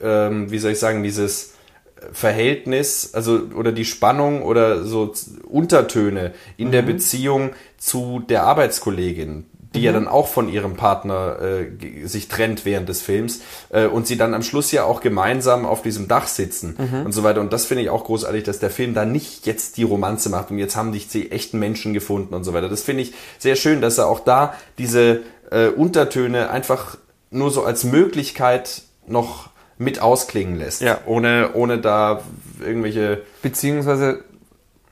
[0.00, 1.52] äh, wie soll ich sagen, dieses
[2.12, 5.14] Verhältnis, also oder die Spannung oder so
[5.48, 6.72] Untertöne in mhm.
[6.72, 7.50] der Beziehung
[7.82, 9.84] zu der Arbeitskollegin, die mhm.
[9.84, 13.40] ja dann auch von ihrem Partner äh, sich trennt während des Films
[13.70, 17.06] äh, und sie dann am Schluss ja auch gemeinsam auf diesem Dach sitzen mhm.
[17.06, 17.40] und so weiter.
[17.40, 20.52] Und das finde ich auch großartig, dass der Film da nicht jetzt die Romanze macht
[20.52, 22.68] und jetzt haben dich die echten Menschen gefunden und so weiter.
[22.68, 26.96] Das finde ich sehr schön, dass er auch da diese äh, Untertöne einfach
[27.30, 31.00] nur so als Möglichkeit noch mit ausklingen lässt, ja.
[31.06, 32.22] ohne, ohne da
[32.64, 33.22] irgendwelche...
[33.42, 34.22] Beziehungsweise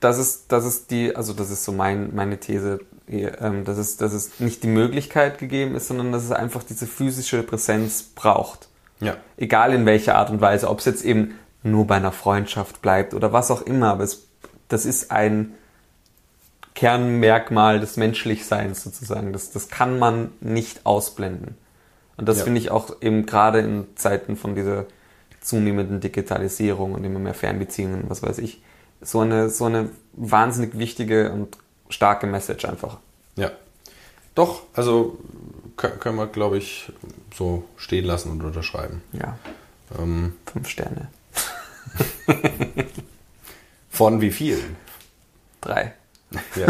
[0.01, 3.97] das ist, das ist die, also das ist so mein, meine These, ähm, dass, es,
[3.97, 8.67] dass es nicht die Möglichkeit gegeben ist, sondern dass es einfach diese physische Präsenz braucht.
[8.99, 9.17] Ja.
[9.37, 13.13] Egal in welcher Art und Weise, ob es jetzt eben nur bei einer Freundschaft bleibt
[13.13, 14.27] oder was auch immer, aber es,
[14.67, 15.53] das ist ein
[16.73, 19.33] Kernmerkmal des Menschlichseins sozusagen.
[19.33, 21.55] Das, das kann man nicht ausblenden.
[22.17, 22.43] Und das ja.
[22.45, 24.85] finde ich auch eben gerade in Zeiten von dieser
[25.41, 28.61] zunehmenden Digitalisierung und immer mehr Fernbeziehungen, was weiß ich,
[29.01, 31.57] so eine, so eine wahnsinnig wichtige und
[31.89, 32.97] starke Message einfach.
[33.35, 33.51] Ja.
[34.35, 35.17] Doch, also
[35.75, 36.91] können wir, glaube ich,
[37.35, 39.01] so stehen lassen und unterschreiben.
[39.13, 39.37] Ja.
[39.97, 41.09] Ähm, Fünf Sterne.
[43.89, 44.77] Von wie vielen?
[45.59, 45.93] Drei.
[46.55, 46.67] Ja.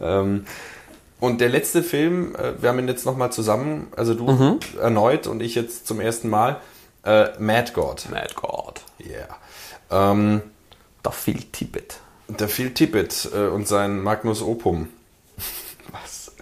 [0.20, 0.46] ähm,
[1.18, 4.60] und der letzte Film, äh, wir haben ihn jetzt nochmal zusammen, also du mhm.
[4.80, 6.60] erneut und ich jetzt zum ersten Mal,
[7.04, 8.06] äh, Mad God.
[8.10, 8.82] Mad God.
[9.00, 9.28] Yeah.
[9.90, 10.42] Ähm,
[11.06, 12.00] der Phil Tippett.
[12.28, 14.88] Der Phil Tippett äh, und sein Magnus Opum.
[15.92, 16.32] Was?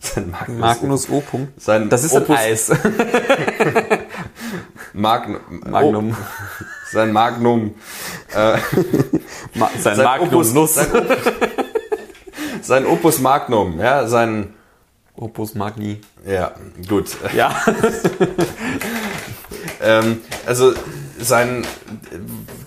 [0.00, 1.48] Sein Magnus, Magnus Opum?
[1.56, 2.28] Sein das ist Opus.
[2.28, 2.70] ein Eis.
[4.92, 5.40] Magnum.
[5.66, 6.16] Magnum.
[6.18, 7.74] Oh, sein Magnum.
[8.34, 8.58] Äh,
[9.54, 10.74] Ma sein, sein Magnum Opus, Nuss.
[10.74, 10.90] Sein,
[12.60, 14.52] sein Opus Magnum, ja, sein
[15.16, 16.02] Opus Magni.
[16.26, 16.52] Ja,
[16.86, 17.16] gut.
[17.34, 17.64] Ja.
[19.80, 20.74] ähm, also
[21.20, 21.66] sein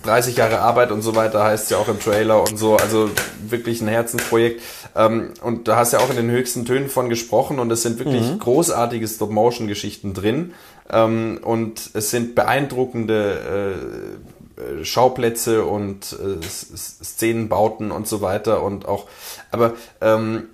[0.04, 3.10] 30 Jahre Arbeit und so weiter heißt ja auch im Trailer und so, also
[3.48, 4.62] wirklich ein Herzensprojekt.
[4.96, 7.98] Ähm, und da hast ja auch in den höchsten Tönen von gesprochen und es sind
[7.98, 8.38] wirklich mhm.
[8.38, 10.54] großartige Stop-Motion-Geschichten drin
[10.90, 13.74] ähm, und es sind beeindruckende
[14.56, 19.06] äh, Schauplätze und äh, Szenenbauten und so weiter und auch,
[19.50, 20.44] aber ähm,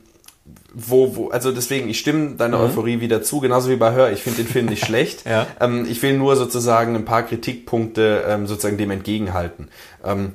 [0.74, 2.64] wo, wo, also deswegen, ich stimme deiner mhm.
[2.64, 4.12] Euphorie wieder zu, genauso wie bei Hör.
[4.12, 5.26] Ich finde den Film nicht schlecht.
[5.26, 5.46] ja.
[5.60, 9.68] ähm, ich will nur sozusagen ein paar Kritikpunkte ähm, sozusagen dem entgegenhalten.
[10.04, 10.34] Ähm,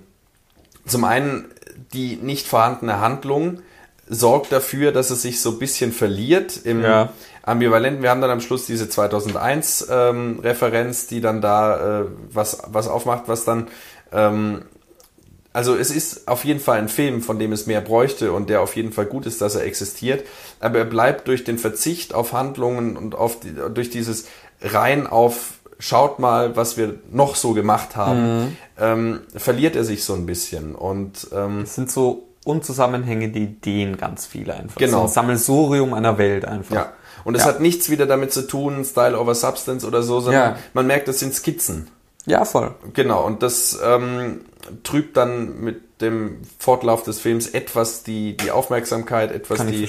[0.86, 1.46] zum einen
[1.94, 3.60] die nicht vorhandene Handlung
[4.08, 7.10] sorgt dafür, dass es sich so ein bisschen verliert im ja.
[7.42, 8.04] Ambivalenten.
[8.04, 12.88] Wir haben dann am Schluss diese 2001 ähm, Referenz, die dann da äh, was, was
[12.88, 13.68] aufmacht, was dann
[14.12, 14.64] ähm,
[15.56, 18.60] also es ist auf jeden Fall ein Film, von dem es mehr bräuchte und der
[18.60, 20.26] auf jeden Fall gut ist, dass er existiert.
[20.60, 24.26] Aber er bleibt durch den Verzicht auf Handlungen und auf die, durch dieses
[24.62, 28.58] rein auf schaut mal, was wir noch so gemacht haben, mhm.
[28.78, 30.76] ähm, verliert er sich so ein bisschen.
[30.76, 34.76] Und ähm, es sind so unzusammenhängende Ideen ganz viele einfach.
[34.76, 35.00] Genau.
[35.00, 36.76] So ein Sammelsurium einer Welt einfach.
[36.76, 36.94] Ja.
[37.24, 37.48] Und es ja.
[37.48, 40.58] hat nichts wieder damit zu tun, Style over Substance oder so, sondern ja.
[40.74, 41.88] man merkt, das sind Skizzen.
[42.26, 42.74] Ja, voll.
[42.94, 44.42] Genau, und das ähm,
[44.84, 49.88] trübt dann mit dem Fortlauf des Films etwas die, die Aufmerksamkeit, etwas Kann die.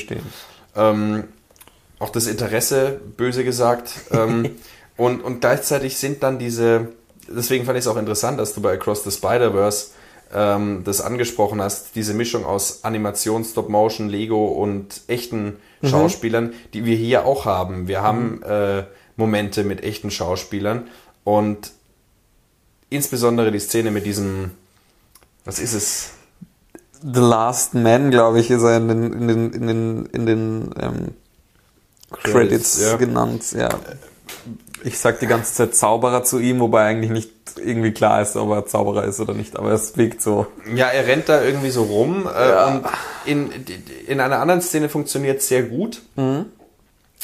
[0.77, 1.25] Ähm,
[1.99, 3.93] auch das Interesse, böse gesagt.
[4.11, 4.51] ähm,
[4.97, 6.89] und, und gleichzeitig sind dann diese,
[7.29, 9.89] deswegen fand ich es auch interessant, dass du bei Across the Spider-Verse
[10.35, 15.89] ähm, das angesprochen hast, diese Mischung aus Animation, Stop-Motion, Lego und echten mhm.
[15.89, 17.89] Schauspielern, die wir hier auch haben.
[17.89, 18.43] Wir haben mhm.
[18.43, 18.85] äh,
[19.17, 20.89] Momente mit echten Schauspielern
[21.25, 21.73] und
[22.91, 24.53] insbesondere die Szene mit diesem,
[25.45, 26.11] was ist es?
[27.03, 30.75] The Last Man, glaube ich, ist er in den, in den, in den, in den
[30.81, 31.15] ähm,
[32.11, 32.97] Credits, Credits ja.
[32.97, 33.69] genannt, ja.
[34.83, 38.51] Ich sag die ganze Zeit Zauberer zu ihm, wobei eigentlich nicht irgendwie klar ist, ob
[38.51, 40.47] er Zauberer ist oder nicht, aber es wirkt so.
[40.75, 42.67] Ja, er rennt da irgendwie so rum äh, ja.
[42.67, 42.85] und
[43.25, 43.51] in,
[44.07, 46.03] in einer anderen Szene funktioniert es sehr gut.
[46.17, 46.47] Mhm.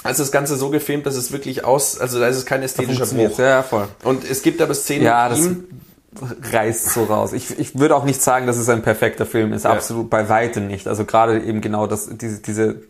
[0.03, 3.07] Also das Ganze so gefilmt, dass es wirklich aus, also da ist es kein ästhetischer
[3.07, 3.39] Bruch.
[3.39, 3.89] Ja, voll.
[4.03, 5.69] Und es gibt aber Szenen ja, mit ihm.
[6.53, 7.33] reißt so raus.
[7.33, 9.65] Ich, ich würde auch nicht sagen, dass es ein perfekter Film ist.
[9.65, 9.73] Ja.
[9.73, 10.89] Absolut bei weitem nicht.
[10.89, 12.83] Also gerade eben genau das, diese, diese,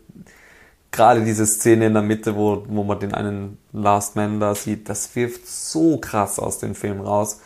[0.91, 4.89] gerade diese Szene in der Mitte, wo, wo man den einen Last Man da sieht,
[4.89, 7.39] das wirft so krass aus dem Film raus.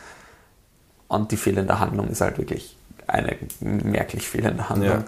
[1.08, 2.78] Und die fehlende Handlung ist halt wirklich
[3.08, 5.04] eine merklich fehlende Handlung.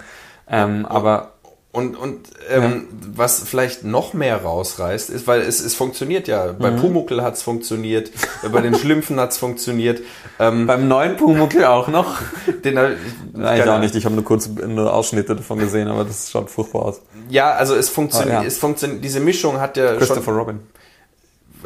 [0.49, 0.63] Ja.
[0.63, 1.33] Ähm, aber
[1.79, 2.77] und, und ähm, ja.
[3.15, 6.51] was vielleicht noch mehr rausreißt, ist, weil es, es funktioniert ja.
[6.51, 7.21] Bei mhm.
[7.21, 8.11] Hat es funktioniert,
[8.51, 10.01] bei den Schlümpfen hat es funktioniert.
[10.39, 12.17] Ähm, Beim neuen Pumuckel auch noch?
[12.63, 12.75] Den,
[13.33, 13.95] Nein, ich auch nicht.
[13.95, 17.01] Ich habe nur kurz nur Ausschnitte davon gesehen, aber das schaut furchtbar aus.
[17.29, 18.39] Ja, also es funktioniert.
[18.39, 18.47] Oh, ja.
[18.47, 19.03] Es funktioniert.
[19.03, 20.59] Diese Mischung hat ja Christopher schon, Robin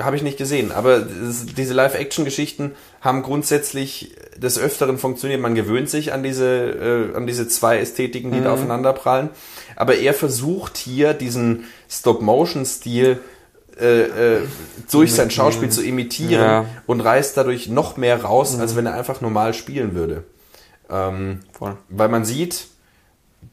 [0.01, 2.71] habe ich nicht gesehen, aber diese Live-Action-Geschichten
[3.01, 5.39] haben grundsätzlich des Öfteren funktioniert.
[5.39, 8.45] Man gewöhnt sich an diese, äh, an diese zwei Ästhetiken, die mhm.
[8.45, 9.29] da aufeinander prallen.
[9.75, 13.19] Aber er versucht hier diesen Stop-Motion-Stil
[13.79, 14.41] äh, äh,
[14.91, 16.65] durch sein Schauspiel zu imitieren ja.
[16.85, 18.61] und reißt dadurch noch mehr raus, mhm.
[18.61, 20.23] als wenn er einfach normal spielen würde.
[20.89, 21.39] Ähm,
[21.89, 22.67] weil man sieht,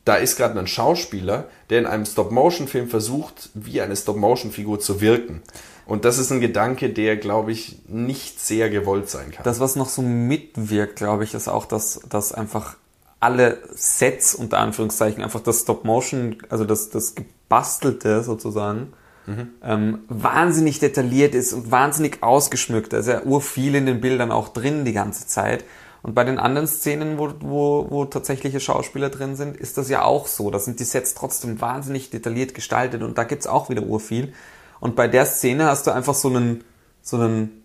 [0.05, 5.43] da ist gerade ein Schauspieler, der in einem Stop-Motion-Film versucht, wie eine Stop-Motion-Figur zu wirken.
[5.87, 9.43] Und das ist ein Gedanke, der, glaube ich, nicht sehr gewollt sein kann.
[9.45, 12.77] Das, was noch so mitwirkt, glaube ich, ist auch, dass, dass einfach
[13.21, 18.95] alle Sets, unter Anführungszeichen, einfach das Stop-Motion, also das, das Gebastelte sozusagen,
[19.27, 19.49] mhm.
[19.63, 22.93] ähm, wahnsinnig detailliert ist und wahnsinnig ausgeschmückt.
[22.93, 25.65] Da ist ja urviel in den Bildern auch drin die ganze Zeit.
[26.03, 30.03] Und bei den anderen Szenen, wo, wo, wo tatsächliche Schauspieler drin sind, ist das ja
[30.03, 30.51] auch so.
[30.51, 34.33] Da sind die Sets trotzdem wahnsinnig detailliert gestaltet und da gibt's auch wieder urviel.
[34.81, 36.65] Und bei der Szene hast du einfach so einen,
[37.03, 37.65] so einen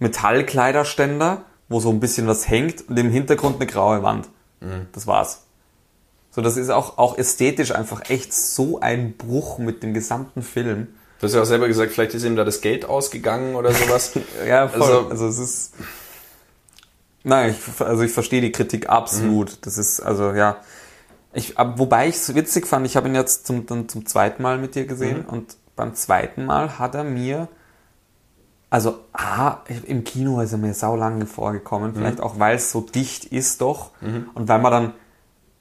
[0.00, 4.28] Metallkleiderständer, wo so ein bisschen was hängt und im Hintergrund eine graue Wand.
[4.60, 4.86] Mhm.
[4.92, 5.42] Das war's.
[6.30, 10.88] So, das ist auch, auch ästhetisch einfach echt so ein Bruch mit dem gesamten Film.
[11.18, 14.12] Du hast ja auch selber gesagt, vielleicht ist ihm da das Geld ausgegangen oder sowas.
[14.46, 14.82] ja, voll.
[14.82, 15.74] Also, also es ist.
[17.24, 19.50] Nein, ich, also ich verstehe die Kritik absolut.
[19.50, 19.56] Mhm.
[19.62, 20.58] Das ist, also ja.
[21.32, 24.58] Ich, wobei ich es witzig fand, ich habe ihn jetzt zum, dann zum zweiten Mal
[24.58, 25.34] mit dir gesehen mhm.
[25.34, 27.48] und beim zweiten Mal hat er mir,
[28.70, 32.24] also A, im Kino ist er mir sau lange vorgekommen, vielleicht mhm.
[32.24, 34.28] auch, weil es so dicht ist doch mhm.
[34.34, 34.92] und weil man dann,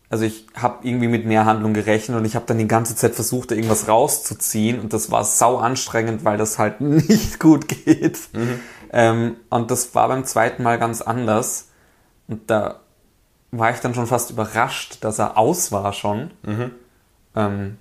[0.09, 3.15] also ich habe irgendwie mit mehr Handlung gerechnet und ich habe dann die ganze Zeit
[3.15, 8.19] versucht, da irgendwas rauszuziehen und das war sau anstrengend, weil das halt nicht gut geht.
[8.33, 8.59] Mhm.
[8.91, 11.69] Ähm, und das war beim zweiten Mal ganz anders
[12.27, 12.81] und da
[13.51, 16.31] war ich dann schon fast überrascht, dass er aus war schon.
[16.43, 16.71] Mhm.
[17.35, 17.77] ähm,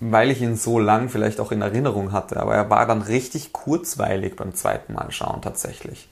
[0.00, 2.38] weil ich ihn so lang vielleicht auch in Erinnerung hatte.
[2.38, 6.08] Aber er war dann richtig kurzweilig beim zweiten Mal schauen tatsächlich.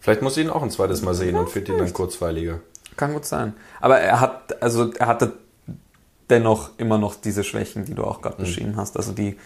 [0.00, 2.60] Vielleicht muss ich ihn auch ein zweites Mal sehen und finde ihn dann kurzweiliger.
[2.96, 3.54] Kann gut sein.
[3.80, 5.34] Aber er hat, also er hatte
[6.30, 8.96] dennoch immer noch diese Schwächen, die du auch gerade beschrieben hast.
[8.96, 9.36] Also die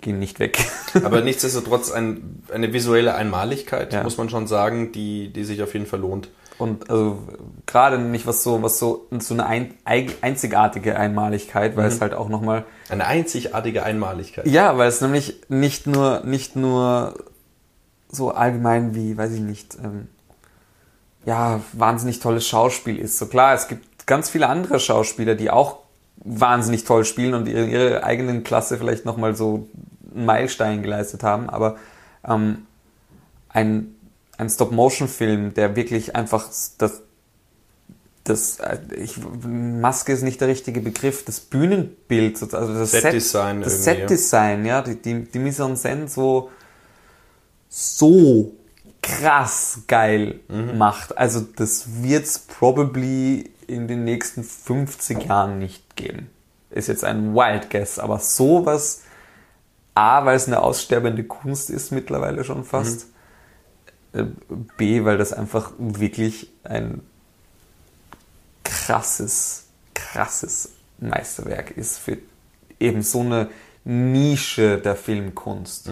[0.00, 0.58] gehen nicht weg.
[1.04, 4.02] Aber nichtsdestotrotz ein, eine visuelle Einmaligkeit, Ja.
[4.02, 6.28] muss man schon sagen, die, die sich auf jeden Fall lohnt.
[6.60, 7.18] Und also
[7.66, 12.28] gerade nicht was so, was so, so eine ein, einzigartige Einmaligkeit, weil es halt auch
[12.28, 14.46] nochmal Eine einzigartige Einmaligkeit.
[14.46, 17.14] Ja, weil es nämlich nicht nur, nicht nur
[18.10, 20.08] so allgemein wie, weiß ich nicht, ähm,
[21.24, 23.18] ja, wahnsinnig tolles Schauspiel ist.
[23.18, 25.78] So klar, es gibt ganz viele andere Schauspieler, die auch
[26.16, 29.68] wahnsinnig toll spielen und ihre, ihre eigenen Klasse vielleicht nochmal so
[30.14, 31.76] einen Meilenstein geleistet haben, aber
[32.28, 32.66] ähm,
[33.48, 33.94] ein,
[34.40, 36.48] ein Stop-Motion-Film, der wirklich einfach
[36.78, 37.02] das,
[38.24, 43.60] das, äh, ich, Maske ist nicht der richtige Begriff, das Bühnenbild, so- also das Set-Design
[43.60, 44.08] das irgendwie, ja.
[44.08, 46.50] Set-Design, ja, die, die, die Mise en scène so,
[47.68, 48.52] so
[49.02, 50.76] krass geil Mhm.
[50.78, 51.16] macht.
[51.16, 56.28] Also das wird's probably in den nächsten 50 Jahren nicht geben.
[56.70, 59.02] Ist jetzt ein Wild Guess, aber sowas,
[59.94, 63.10] A, weil es eine aussterbende Kunst ist mittlerweile schon fast, Mhm.
[64.12, 64.24] Äh,
[64.76, 67.00] B, weil das einfach wirklich ein
[68.64, 72.18] krasses, krasses Meisterwerk ist für
[72.78, 73.48] eben so eine
[73.84, 75.90] Nische der Filmkunst.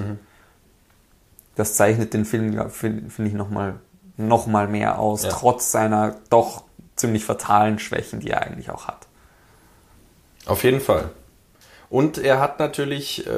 [1.56, 3.80] Das zeichnet den Film, finde find ich, nochmal
[4.16, 5.30] noch mal mehr aus, Ja.
[5.30, 6.64] trotz seiner doch
[6.96, 9.06] ziemlich fatalen Schwächen, die er eigentlich auch hat.
[10.46, 11.10] Auf jeden Fall.
[11.90, 13.30] Und er hat natürlich, äh,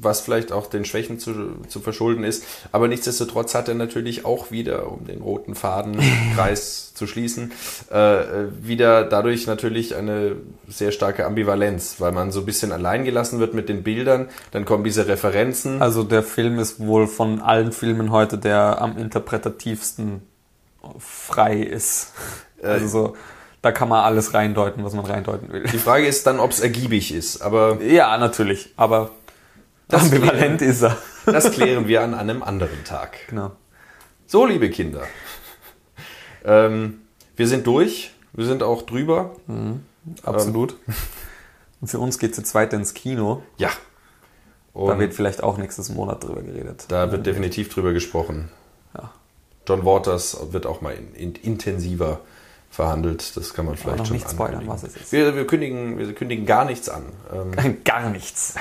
[0.00, 1.32] was vielleicht auch den Schwächen zu,
[1.68, 7.08] zu verschulden ist, aber nichtsdestotrotz hat er natürlich auch wieder, um den roten Fadenkreis zu
[7.08, 7.52] schließen,
[7.90, 10.36] äh, äh, wieder dadurch natürlich eine
[10.68, 14.64] sehr starke Ambivalenz, weil man so ein bisschen allein gelassen wird mit den Bildern, dann
[14.64, 15.82] kommen diese Referenzen.
[15.82, 20.22] Also der Film ist wohl von allen Filmen heute der am interpretativsten
[20.98, 22.12] frei ist.
[22.62, 23.16] Also so,
[23.62, 25.64] da kann man alles reindeuten, was man reindeuten will.
[25.64, 29.10] Die Frage ist dann, ob es ergiebig ist, aber Ja, natürlich, aber
[29.88, 30.96] Das ambivalent ist er.
[31.26, 33.18] das klären wir an einem anderen Tag.
[33.28, 33.52] Genau.
[34.26, 35.02] So, liebe Kinder,
[36.44, 37.00] ähm,
[37.36, 39.34] wir sind durch, wir sind auch drüber.
[40.22, 40.76] Absolut.
[41.80, 43.42] Und für uns geht's jetzt weiter ins Kino.
[43.56, 43.70] Ja.
[44.74, 46.84] Da Und wird vielleicht auch nächstes Monat drüber geredet.
[46.88, 48.48] Da wird definitiv drüber gesprochen.
[48.96, 49.10] Ja.
[49.66, 52.20] John Waters wird auch mal in, in, intensiver
[52.78, 53.36] verhandelt.
[53.36, 54.82] Das kann man vielleicht schon nicht spoilern, ankündigen.
[54.82, 55.12] was es ist.
[55.12, 57.02] Wir, wir, kündigen, wir kündigen gar nichts an.
[57.32, 58.54] Ähm, Gar nichts.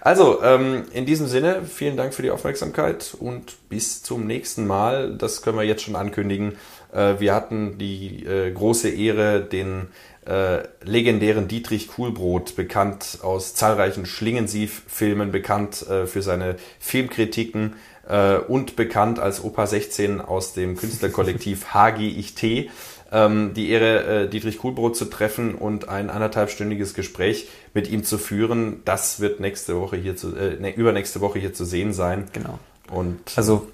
[0.00, 5.14] also, ähm, in diesem Sinne, vielen Dank für die Aufmerksamkeit und bis zum nächsten Mal.
[5.16, 6.56] Das können wir jetzt schon ankündigen.
[6.92, 9.86] Äh, wir hatten die äh, große Ehre, den
[10.26, 17.76] äh, legendären Dietrich Kuhlbrot, bekannt aus zahlreichen Schlingensief-Filmen, bekannt äh, für seine Filmkritiken
[18.08, 22.70] äh, und bekannt als Opa 16 aus dem Künstlerkollektiv HGIT.
[23.10, 28.18] Ähm, die Ehre, äh, Dietrich Kuhlbrot zu treffen und ein anderthalbstündiges Gespräch mit ihm zu
[28.18, 32.28] führen, das wird nächste Woche hier zu, äh, ne, übernächste Woche hier zu sehen sein.
[32.34, 32.58] Genau.
[32.90, 33.68] Und Also,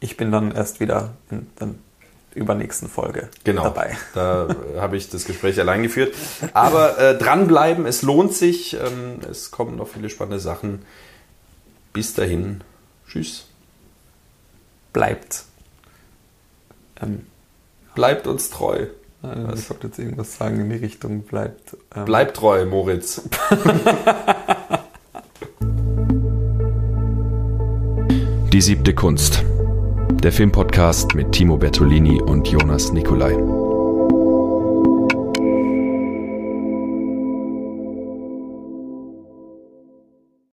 [0.00, 1.68] ich bin dann erst wieder in der
[2.34, 3.64] übernächsten Folge Genau.
[3.64, 3.96] dabei.
[4.14, 6.14] Da äh, habe ich das Gespräch allein geführt.
[6.54, 8.74] Aber äh, dranbleiben, es lohnt sich.
[8.74, 10.82] Ähm, es kommen noch viele spannende Sachen.
[11.92, 12.62] Bis dahin.
[13.08, 13.46] Tschüss.
[14.92, 15.44] Bleibt.
[17.02, 17.26] Ähm,
[17.98, 18.86] Bleibt uns treu.
[19.24, 21.76] äh, ich wollte jetzt irgendwas sagen in die Richtung, bleibt.
[21.96, 23.22] Ähm, Bleibt treu, Moritz.
[28.52, 29.42] Die siebte Kunst.
[30.22, 33.36] Der Filmpodcast mit Timo Bertolini und Jonas Nicolai.